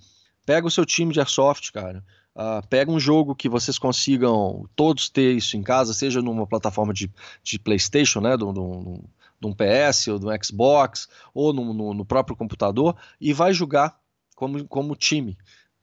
Pega 0.45 0.67
o 0.67 0.71
seu 0.71 0.85
time 0.85 1.13
de 1.13 1.19
airsoft, 1.19 1.71
cara. 1.71 2.03
Uh, 2.35 2.65
pega 2.67 2.91
um 2.91 2.99
jogo 2.99 3.33
que 3.33 3.47
vocês 3.47 3.79
consigam 3.79 4.67
todos 4.75 5.09
ter 5.09 5.35
isso 5.35 5.55
em 5.55 5.63
casa, 5.63 5.93
seja 5.93 6.21
numa 6.21 6.45
plataforma 6.45 6.93
de, 6.93 7.09
de 7.41 7.57
PlayStation, 7.57 8.19
né, 8.19 8.35
de 8.35 8.43
um 8.43 9.53
PS 9.53 10.09
ou 10.09 10.19
do 10.19 10.27
Xbox, 10.43 11.07
ou 11.33 11.53
no, 11.53 11.73
no, 11.73 11.93
no 11.93 12.05
próprio 12.05 12.35
computador, 12.35 12.95
e 13.19 13.31
vai 13.31 13.53
jogar 13.53 13.97
como, 14.35 14.67
como 14.67 14.95
time. 14.95 15.37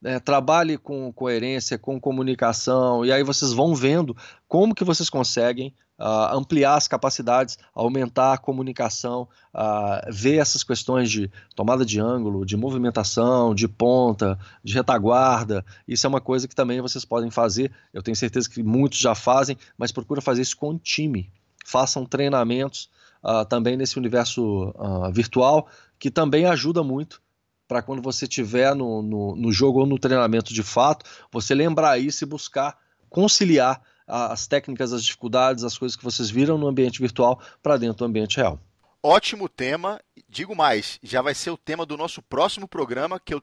É, 0.05 0.21
trabalhe 0.21 0.77
com 0.77 1.13
coerência, 1.13 1.79
com 1.79 1.99
comunicação, 1.99 3.05
e 3.05 3.13
aí 3.13 3.23
vocês 3.23 3.53
vão 3.53 3.75
vendo 3.75 4.17
como 4.47 4.75
que 4.75 4.85
vocês 4.85 5.11
conseguem 5.11 5.75
uh, 5.99 6.37
ampliar 6.37 6.77
as 6.77 6.87
capacidades, 6.87 7.59
aumentar 7.75 8.35
a 8.35 8.39
comunicação, 8.39 9.29
uh, 9.55 10.13
ver 10.13 10.37
essas 10.37 10.63
questões 10.63 11.11
de 11.11 11.31
tomada 11.57 11.85
de 11.85 12.01
ângulo, 12.01 12.47
de 12.47 12.57
movimentação, 12.57 13.55
de 13.55 13.67
ponta, 13.67 14.39
de 14.63 14.75
retaguarda. 14.75 15.65
Isso 15.87 16.07
é 16.07 16.09
uma 16.09 16.21
coisa 16.21 16.47
que 16.47 16.55
também 16.55 16.81
vocês 16.81 17.05
podem 17.05 17.31
fazer. 17.31 17.73
Eu 17.93 18.03
tenho 18.03 18.17
certeza 18.17 18.49
que 18.49 18.63
muitos 18.63 18.99
já 18.99 19.15
fazem, 19.15 19.57
mas 19.77 19.91
procura 19.91 20.21
fazer 20.21 20.43
isso 20.43 20.57
com 20.57 20.71
o 20.71 20.79
time. 20.79 21.31
Façam 21.67 22.07
treinamentos 22.07 22.89
uh, 23.23 23.45
também 23.45 23.77
nesse 23.77 23.99
universo 23.99 24.73
virtual, 25.13 25.69
que 25.99 26.11
também 26.11 26.47
ajuda 26.47 26.83
muito 26.83 27.21
para 27.67 27.83
quando 27.83 28.01
você 28.01 28.25
estiver 28.25 28.75
no, 28.75 29.03
no, 29.03 29.37
no, 29.37 29.53
jogo 29.53 29.81
ou 29.81 29.87
no 29.87 29.99
treinamento 29.99 30.55
de 30.55 30.63
fato, 30.63 31.05
você 31.31 31.55
lembrar 31.55 31.99
isso 31.99 32.25
e 32.25 32.27
buscar 32.27 32.79
conciliar 33.11 33.83
as 34.09 34.47
técnicas, 34.47 34.93
as 34.93 35.05
dificuldades, 35.05 35.63
as 35.63 35.77
coisas 35.77 35.97
que 35.97 36.05
vocês 36.05 36.31
viram 36.31 36.57
no 36.57 36.67
ambiente 36.67 37.01
virtual 37.01 37.41
para 37.63 37.77
dentro 37.77 37.99
do 37.99 38.05
ambiente 38.05 38.39
real. 38.39 38.59
Ótimo 39.03 39.49
tema. 39.49 40.01
Digo 40.29 40.57
mais, 40.57 40.99
já 41.03 41.23
vai 41.23 41.35
ser 41.35 41.51
o 41.51 41.57
tema 41.57 41.87
do 41.87 41.97
nosso 41.97 42.21
próximo 42.23 42.67
programa 42.67 43.21
que 43.21 43.35
eu 43.35 43.43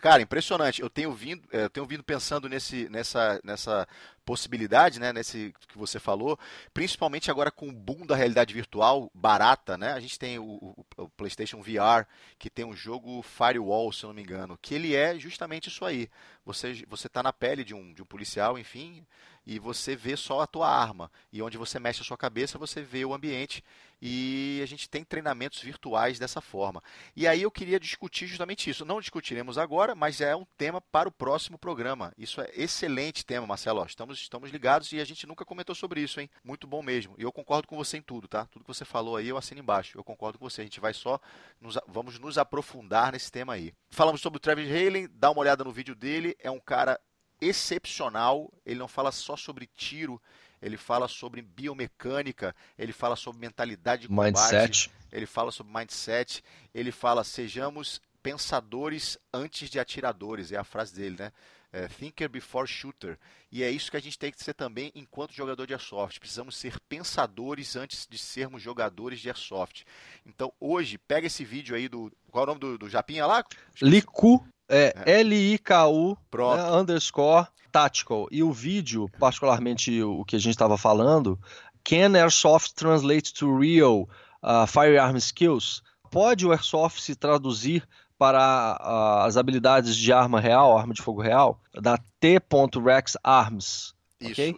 Cara, 0.00 0.22
impressionante. 0.22 0.82
Eu 0.82 0.90
tenho 0.90 1.12
vindo, 1.12 1.42
é, 1.52 1.64
eu 1.64 1.70
tenho 1.70 1.86
vindo 1.86 2.02
pensando 2.02 2.48
nesse, 2.48 2.88
nessa, 2.88 3.40
nessa 3.44 3.86
possibilidade, 4.24 4.98
né, 4.98 5.12
nesse 5.12 5.54
que 5.68 5.76
você 5.76 5.98
falou, 5.98 6.38
principalmente 6.72 7.30
agora 7.30 7.50
com 7.50 7.68
o 7.68 7.72
boom 7.72 8.06
da 8.06 8.16
realidade 8.16 8.54
virtual 8.54 9.10
barata, 9.14 9.76
né? 9.76 9.92
A 9.92 10.00
gente 10.00 10.18
tem 10.18 10.38
o, 10.38 10.44
o, 10.44 10.86
o, 10.96 11.08
PlayStation 11.10 11.60
VR 11.60 12.06
que 12.38 12.50
tem 12.50 12.64
um 12.64 12.74
jogo 12.74 13.22
Firewall, 13.22 13.92
se 13.92 14.04
eu 14.04 14.08
não 14.08 14.14
me 14.14 14.22
engano, 14.22 14.58
que 14.60 14.74
ele 14.74 14.94
é 14.94 15.18
justamente 15.18 15.68
isso 15.68 15.84
aí. 15.84 16.08
Você 16.44 16.84
você 16.88 17.06
está 17.06 17.22
na 17.22 17.32
pele 17.32 17.64
de 17.64 17.74
um, 17.74 17.92
de 17.92 18.02
um 18.02 18.06
policial, 18.06 18.58
enfim, 18.58 19.04
e 19.46 19.58
você 19.58 19.94
vê 19.94 20.16
só 20.16 20.40
a 20.40 20.46
tua 20.46 20.68
arma. 20.68 21.10
E 21.32 21.42
onde 21.42 21.58
você 21.58 21.78
mexe 21.78 22.00
a 22.00 22.04
sua 22.04 22.16
cabeça, 22.16 22.58
você 22.58 22.82
vê 22.82 23.04
o 23.04 23.12
ambiente. 23.12 23.62
E 24.00 24.60
a 24.62 24.66
gente 24.66 24.88
tem 24.88 25.04
treinamentos 25.04 25.60
virtuais 25.62 26.18
dessa 26.18 26.40
forma. 26.40 26.82
E 27.14 27.26
aí 27.26 27.42
eu 27.42 27.50
queria 27.50 27.78
discutir 27.78 28.26
justamente 28.26 28.68
isso. 28.68 28.84
Não 28.84 29.00
discutiremos 29.00 29.58
agora, 29.58 29.94
mas 29.94 30.20
é 30.20 30.34
um 30.34 30.46
tema 30.56 30.80
para 30.80 31.08
o 31.08 31.12
próximo 31.12 31.58
programa. 31.58 32.12
Isso 32.18 32.40
é 32.40 32.50
excelente 32.54 33.24
tema, 33.24 33.46
Marcelo. 33.46 33.84
Estamos 33.84 34.13
estamos, 34.20 34.48
estamos 34.48 34.50
ligados 34.50 34.92
e 34.92 35.00
a 35.00 35.04
gente 35.04 35.26
nunca 35.26 35.44
comentou 35.44 35.74
sobre 35.74 36.00
isso, 36.00 36.20
hein? 36.20 36.30
Muito 36.42 36.66
bom 36.66 36.82
mesmo. 36.82 37.14
E 37.18 37.22
eu 37.22 37.32
concordo 37.32 37.68
com 37.68 37.76
você 37.76 37.98
em 37.98 38.02
tudo, 38.02 38.28
tá? 38.28 38.46
Tudo 38.46 38.64
que 38.64 38.74
você 38.74 38.84
falou 38.84 39.16
aí, 39.16 39.28
eu 39.28 39.36
assino 39.36 39.60
embaixo. 39.60 39.98
Eu 39.98 40.04
concordo 40.04 40.38
com 40.38 40.48
você. 40.48 40.60
A 40.60 40.64
gente 40.64 40.80
vai 40.80 40.94
só, 40.94 41.20
nos, 41.60 41.78
vamos 41.86 42.18
nos 42.18 42.38
aprofundar 42.38 43.12
nesse 43.12 43.30
tema 43.30 43.54
aí. 43.54 43.72
Falamos 43.90 44.20
sobre 44.20 44.36
o 44.36 44.40
Travis 44.40 44.68
Halen, 44.68 45.08
dá 45.12 45.30
uma 45.30 45.40
olhada 45.40 45.64
no 45.64 45.72
vídeo 45.72 45.94
dele. 45.94 46.36
É 46.40 46.50
um 46.50 46.60
cara 46.60 47.00
excepcional. 47.40 48.52
Ele 48.64 48.78
não 48.78 48.88
fala 48.88 49.12
só 49.12 49.36
sobre 49.36 49.66
tiro, 49.66 50.20
ele 50.60 50.76
fala 50.76 51.08
sobre 51.08 51.42
biomecânica, 51.42 52.54
ele 52.78 52.92
fala 52.92 53.16
sobre 53.16 53.40
mentalidade 53.40 54.02
de 54.02 54.08
combate, 54.08 54.32
mindset. 54.32 54.90
ele 55.12 55.26
fala 55.26 55.50
sobre 55.50 55.72
mindset, 55.72 56.42
ele 56.72 56.90
fala 56.90 57.22
sejamos 57.22 58.00
pensadores 58.22 59.18
antes 59.32 59.68
de 59.68 59.78
atiradores, 59.78 60.50
é 60.50 60.56
a 60.56 60.64
frase 60.64 60.94
dele, 60.94 61.16
né? 61.18 61.32
É, 61.74 61.88
thinker 61.88 62.28
before 62.28 62.68
shooter. 62.68 63.18
E 63.50 63.64
é 63.64 63.68
isso 63.68 63.90
que 63.90 63.96
a 63.96 64.00
gente 64.00 64.16
tem 64.16 64.30
que 64.30 64.42
ser 64.42 64.54
também 64.54 64.92
enquanto 64.94 65.32
jogador 65.32 65.66
de 65.66 65.72
airsoft. 65.72 66.20
Precisamos 66.20 66.56
ser 66.56 66.78
pensadores 66.88 67.74
antes 67.74 68.06
de 68.08 68.16
sermos 68.16 68.62
jogadores 68.62 69.18
de 69.18 69.28
airsoft. 69.28 69.84
Então 70.24 70.52
hoje, 70.60 70.96
pega 70.98 71.26
esse 71.26 71.44
vídeo 71.44 71.74
aí 71.74 71.88
do. 71.88 72.12
Qual 72.30 72.42
é 72.42 72.44
o 72.44 72.46
nome 72.46 72.60
do, 72.60 72.78
do 72.78 72.88
Japinha 72.88 73.26
lá? 73.26 73.44
Liku, 73.82 74.46
é, 74.68 74.94
é. 75.04 75.20
L-I-K-U, 75.20 76.16
né, 76.32 76.72
underscore, 76.78 77.48
tactical. 77.72 78.28
E 78.30 78.40
o 78.40 78.52
vídeo, 78.52 79.10
particularmente 79.18 80.00
o 80.00 80.24
que 80.24 80.36
a 80.36 80.38
gente 80.38 80.54
estava 80.54 80.78
falando, 80.78 81.36
Can 81.82 82.16
Airsoft 82.16 82.74
Translate 82.74 83.34
to 83.34 83.58
Real 83.58 84.08
uh, 84.42 84.66
Firearm 84.68 85.16
Skills? 85.16 85.82
Pode 86.08 86.46
o 86.46 86.52
Airsoft 86.52 87.00
se 87.00 87.16
traduzir 87.16 87.84
para 88.24 88.78
uh, 88.80 89.26
as 89.26 89.36
habilidades 89.36 89.94
de 89.94 90.10
arma 90.10 90.40
real, 90.40 90.78
arma 90.78 90.94
de 90.94 91.02
fogo 91.02 91.20
real, 91.20 91.60
da 91.74 91.98
T.Rex 92.18 93.18
Arms. 93.22 93.94
Isso. 94.18 94.32
Okay? 94.32 94.56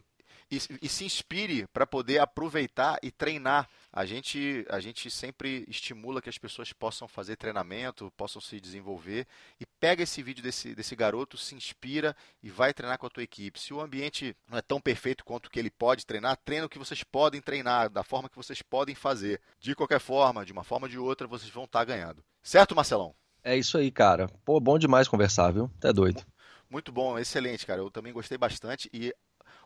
E, 0.49 0.61
e 0.83 0.89
se 0.89 1.05
inspire 1.05 1.67
para 1.73 1.85
poder 1.85 2.21
aproveitar 2.21 2.97
e 3.03 3.11
treinar. 3.11 3.69
A 3.93 4.07
gente, 4.07 4.65
a 4.71 4.79
gente 4.79 5.11
sempre 5.11 5.65
estimula 5.67 6.23
que 6.23 6.29
as 6.29 6.39
pessoas 6.39 6.73
possam 6.73 7.09
fazer 7.09 7.35
treinamento, 7.35 8.13
possam 8.17 8.41
se 8.41 8.61
desenvolver. 8.61 9.27
E 9.59 9.67
pega 9.81 10.05
esse 10.05 10.23
vídeo 10.23 10.45
desse, 10.45 10.73
desse 10.73 10.95
garoto, 10.95 11.37
se 11.37 11.57
inspira 11.57 12.15
e 12.41 12.49
vai 12.49 12.73
treinar 12.73 12.99
com 12.99 13.07
a 13.07 13.11
tua 13.11 13.25
equipe. 13.25 13.59
Se 13.59 13.75
o 13.75 13.81
ambiente 13.81 14.37
não 14.49 14.59
é 14.59 14.63
tão 14.63 14.81
perfeito 14.81 15.25
quanto 15.25 15.51
que 15.51 15.59
ele 15.59 15.71
pode 15.71 16.07
treinar, 16.07 16.37
treina 16.45 16.67
o 16.67 16.69
que 16.69 16.79
vocês 16.79 17.03
podem 17.03 17.41
treinar, 17.41 17.91
da 17.91 18.05
forma 18.05 18.29
que 18.29 18.37
vocês 18.37 18.63
podem 18.63 18.95
fazer. 18.95 19.41
De 19.59 19.75
qualquer 19.75 19.99
forma, 19.99 20.47
de 20.47 20.53
uma 20.53 20.63
forma 20.63 20.87
ou 20.87 20.91
de 20.91 20.99
outra, 21.01 21.27
vocês 21.27 21.51
vão 21.51 21.65
estar 21.65 21.81
tá 21.81 21.85
ganhando. 21.85 22.23
Certo, 22.41 22.77
Marcelão? 22.77 23.13
É 23.47 23.57
isso 23.57 23.79
aí, 23.79 23.93
cara. 23.93 24.27
Pô, 24.45 24.59
bom 24.59 24.77
demais 24.77 25.07
conversar, 25.07 25.53
viu? 25.53 25.71
Até 25.79 25.93
doido. 25.93 26.21
Muito 26.69 26.91
bom, 26.91 27.17
excelente, 27.17 27.65
cara. 27.65 27.81
Eu 27.81 27.93
também 27.93 28.13
gostei 28.13 28.37
bastante 28.37 28.91
e 28.93 29.15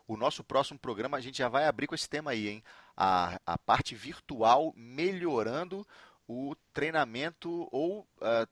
o 0.07 0.15
nosso 0.15 0.43
próximo 0.43 0.77
programa 0.77 1.17
a 1.17 1.19
gente 1.19 1.39
já 1.39 1.49
vai 1.49 1.65
abrir 1.65 1.87
com 1.87 1.95
esse 1.95 2.07
tema 2.07 2.29
aí, 2.29 2.47
hein? 2.47 2.63
A, 2.95 3.41
a 3.43 3.57
parte 3.57 3.95
virtual 3.95 4.71
melhorando 4.77 5.83
o 6.27 6.55
treinamento 6.71 7.67
ou, 7.71 8.01
uh, 8.21 8.47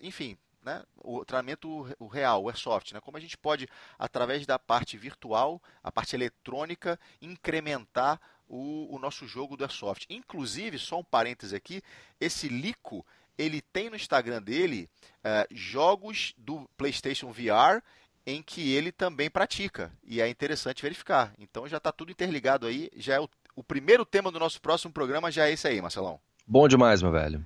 enfim, 0.00 0.38
né? 0.62 0.84
o 0.94 1.24
treinamento 1.24 1.92
o 1.98 2.06
real, 2.06 2.44
o 2.44 2.48
airsoft, 2.48 2.92
né? 2.92 3.00
como 3.00 3.16
a 3.16 3.20
gente 3.20 3.36
pode, 3.36 3.66
através 3.98 4.46
da 4.46 4.60
parte 4.60 4.96
virtual, 4.96 5.60
a 5.82 5.90
parte 5.90 6.14
eletrônica, 6.14 7.00
incrementar 7.20 8.20
o, 8.46 8.94
o 8.94 8.98
nosso 9.00 9.26
jogo 9.26 9.56
do 9.56 9.64
airsoft. 9.64 10.06
Inclusive, 10.08 10.78
só 10.78 11.00
um 11.00 11.04
parêntese 11.04 11.56
aqui, 11.56 11.82
esse 12.20 12.48
Lico 12.48 13.04
ele 13.38 13.62
tem 13.62 13.88
no 13.88 13.96
Instagram 13.96 14.42
dele 14.42 14.90
uh, 15.18 15.46
jogos 15.50 16.34
do 16.36 16.68
PlayStation 16.76 17.30
VR 17.30 17.80
em 18.26 18.42
que 18.42 18.74
ele 18.74 18.92
também 18.92 19.30
pratica. 19.30 19.90
E 20.04 20.20
é 20.20 20.28
interessante 20.28 20.82
verificar. 20.82 21.32
Então 21.38 21.66
já 21.66 21.78
está 21.78 21.90
tudo 21.90 22.12
interligado 22.12 22.66
aí. 22.66 22.90
Já 22.96 23.14
é 23.14 23.20
o, 23.20 23.28
o, 23.56 23.64
primeiro 23.64 24.04
tema 24.04 24.30
do 24.30 24.38
nosso 24.38 24.60
próximo 24.60 24.92
programa 24.92 25.30
já 25.30 25.46
é 25.46 25.52
esse 25.52 25.66
aí, 25.66 25.80
Marcelão. 25.80 26.20
Bom 26.46 26.68
demais, 26.68 27.00
meu 27.00 27.10
velho. 27.10 27.42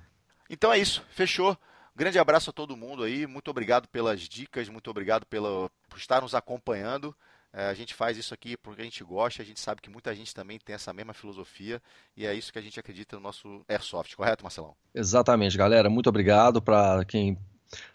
Então 0.49 0.73
é 0.73 0.77
isso. 0.77 1.01
Fechou. 1.11 1.57
Grande 1.95 2.19
abraço 2.19 2.49
a 2.49 2.53
todo 2.53 2.75
mundo 2.75 3.03
aí. 3.03 3.25
Muito 3.25 3.49
obrigado 3.49 3.87
pelas 3.87 4.21
dicas. 4.21 4.67
Muito 4.67 4.89
obrigado 4.89 5.25
pela, 5.25 5.69
por 5.87 5.97
estar 5.97 6.21
nos 6.21 6.35
acompanhando. 6.35 7.15
É, 7.53 7.67
a 7.67 7.73
gente 7.75 7.93
faz 7.93 8.17
isso 8.17 8.33
aqui 8.33 8.57
porque 8.57 8.81
a 8.81 8.83
gente 8.83 9.03
gosta, 9.03 9.43
a 9.43 9.45
gente 9.45 9.59
sabe 9.59 9.79
que 9.79 9.89
muita 9.89 10.13
gente 10.15 10.33
também 10.33 10.57
tem 10.57 10.73
essa 10.73 10.91
mesma 10.91 11.13
filosofia 11.13 11.79
e 12.17 12.25
é 12.25 12.33
isso 12.33 12.51
que 12.51 12.57
a 12.57 12.61
gente 12.61 12.79
acredita 12.79 13.15
no 13.15 13.21
nosso 13.21 13.63
Airsoft, 13.69 14.15
correto, 14.15 14.43
Marcelão? 14.43 14.75
Exatamente, 14.93 15.55
galera. 15.55 15.87
Muito 15.87 16.09
obrigado 16.09 16.61
para 16.61 17.05
quem 17.05 17.37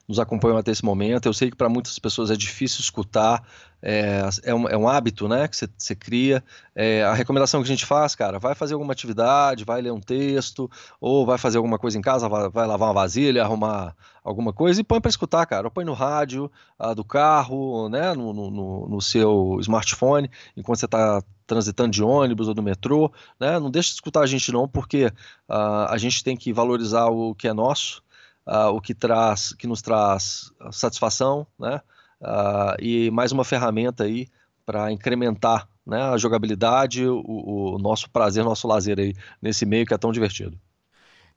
nos 0.08 0.18
acompanham 0.18 0.56
até 0.56 0.70
esse 0.70 0.84
momento. 0.84 1.26
Eu 1.26 1.34
sei 1.34 1.50
que 1.50 1.56
para 1.56 1.68
muitas 1.68 1.98
pessoas 1.98 2.30
é 2.30 2.36
difícil 2.36 2.80
escutar, 2.80 3.44
é, 3.82 4.22
é, 4.42 4.54
um, 4.54 4.68
é 4.68 4.76
um 4.76 4.88
hábito 4.88 5.28
né, 5.28 5.46
que 5.46 5.56
você 5.56 5.94
cria. 5.94 6.42
É, 6.74 7.04
a 7.04 7.12
recomendação 7.12 7.60
que 7.60 7.66
a 7.66 7.70
gente 7.70 7.86
faz, 7.86 8.14
cara, 8.14 8.38
vai 8.38 8.54
fazer 8.54 8.74
alguma 8.74 8.92
atividade, 8.92 9.64
vai 9.64 9.80
ler 9.82 9.92
um 9.92 10.00
texto, 10.00 10.70
ou 11.00 11.26
vai 11.26 11.38
fazer 11.38 11.58
alguma 11.58 11.78
coisa 11.78 11.98
em 11.98 12.02
casa, 12.02 12.28
vai, 12.28 12.48
vai 12.48 12.66
lavar 12.66 12.88
uma 12.88 12.94
vasilha, 12.94 13.42
arrumar 13.42 13.94
alguma 14.24 14.52
coisa 14.52 14.80
e 14.80 14.84
põe 14.84 15.00
para 15.00 15.10
escutar, 15.10 15.44
cara. 15.46 15.66
Ou 15.66 15.70
põe 15.70 15.84
no 15.84 15.94
rádio 15.94 16.50
ah, 16.78 16.94
do 16.94 17.04
carro, 17.04 17.88
né, 17.88 18.14
no, 18.14 18.32
no, 18.32 18.88
no 18.88 19.00
seu 19.00 19.58
smartphone, 19.60 20.30
enquanto 20.56 20.80
você 20.80 20.86
está 20.86 21.22
transitando 21.46 21.90
de 21.90 22.02
ônibus 22.02 22.46
ou 22.46 22.54
do 22.54 22.62
metrô, 22.62 23.10
né? 23.40 23.58
Não 23.58 23.70
deixe 23.70 23.88
de 23.88 23.94
escutar 23.94 24.20
a 24.20 24.26
gente 24.26 24.52
não, 24.52 24.68
porque 24.68 25.06
uh, 25.48 25.88
a 25.88 25.96
gente 25.96 26.22
tem 26.22 26.36
que 26.36 26.52
valorizar 26.52 27.06
o 27.06 27.34
que 27.34 27.48
é 27.48 27.54
nosso 27.54 28.02
uh, 28.49 28.70
o 28.74 28.80
que 28.80 28.94
traz, 28.94 29.53
que 29.53 29.66
nos 29.66 29.82
traz 29.82 30.51
satisfação, 30.72 31.46
né? 31.59 31.80
Uh, 32.20 32.74
e 32.82 33.11
mais 33.12 33.30
uma 33.30 33.44
ferramenta 33.44 34.05
aí 34.05 34.26
para 34.66 34.90
incrementar 34.90 35.68
né, 35.86 36.03
a 36.03 36.16
jogabilidade, 36.18 37.07
o, 37.07 37.22
o, 37.24 37.78
nosso 37.78 38.11
prazer, 38.11 38.44
nosso 38.44 38.66
lazer 38.66 38.99
aí 38.99 39.14
nesse 39.40 39.64
meio 39.64 39.86
que 39.86 39.94
é 39.94 39.99
tão 39.99 40.12
divertido. 40.12 40.61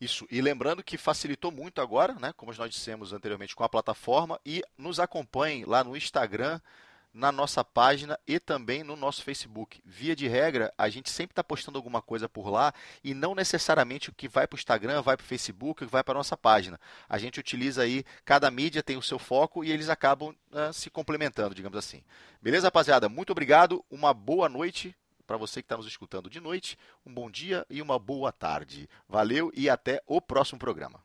Isso, 0.02 0.26
e 0.32 0.42
lembrando 0.42 0.84
que 0.84 0.98
facilitou 0.98 1.52
muito 1.52 1.80
agora, 1.80 2.16
né, 2.16 2.34
como 2.36 2.52
nós 2.52 2.70
dissemos 2.70 3.14
anteriormente, 3.14 3.56
com 3.56 3.64
a 3.64 3.70
plataforma, 3.70 4.40
e 4.44 4.64
nos 4.76 5.00
acompanhem 5.00 5.64
lá 5.64 5.84
no 5.84 5.96
Instagram, 5.96 6.60
na 7.14 7.32
nossa 7.32 7.64
página 7.64 8.20
e 8.28 8.40
também 8.40 8.84
no 8.84 8.96
nosso 8.96 9.24
Facebook. 9.24 9.82
Via 9.86 10.16
de 10.16 10.28
regra, 10.28 10.74
a 10.78 10.90
gente 10.90 11.10
sempre 11.10 11.34
está 11.34 11.44
postando 11.44 11.78
alguma 11.78 12.02
coisa 12.02 12.30
por 12.30 12.50
lá 12.50 12.74
e 13.04 13.14
não 13.14 13.36
necessariamente 13.36 14.10
o 14.10 14.14
que 14.14 14.28
vai 14.28 14.48
para 14.48 14.56
o 14.56 14.60
Instagram, 14.60 15.02
vai 15.02 15.18
para 15.18 15.24
o 15.24 15.28
Facebook, 15.28 15.86
vai 15.86 16.04
para 16.04 16.14
a 16.14 16.20
nossa 16.20 16.38
página. 16.38 16.80
A 17.10 17.18
gente 17.18 17.40
utiliza 17.40 17.84
aí, 17.84 18.04
cada 18.24 18.50
mídia 18.50 18.84
tem 18.84 18.98
o 18.98 19.02
seu 19.02 19.20
foco 19.20 19.64
e 19.64 19.72
eles 19.72 19.90
acabam 19.90 20.36
uh, 20.52 20.74
se 20.74 20.90
complementando, 20.90 21.56
digamos 21.56 21.78
assim. 21.78 22.04
Beleza, 22.42 22.68
rapaziada? 22.68 23.10
Muito 23.10 23.32
obrigado, 23.32 23.84
uma 23.90 24.14
boa 24.14 24.48
noite 24.48 24.96
para 25.26 25.38
você 25.38 25.62
que 25.62 25.66
está 25.66 25.78
nos 25.78 25.88
escutando 25.88 26.30
de 26.30 26.42
noite, 26.42 26.78
um 27.06 27.14
bom 27.14 27.32
dia 27.32 27.66
e 27.70 27.82
uma 27.82 27.98
boa 27.98 28.32
tarde. 28.32 28.90
Valeu 29.08 29.52
e 29.56 29.70
até 29.70 30.02
o 30.06 30.20
próximo 30.20 30.60
programa. 30.60 31.02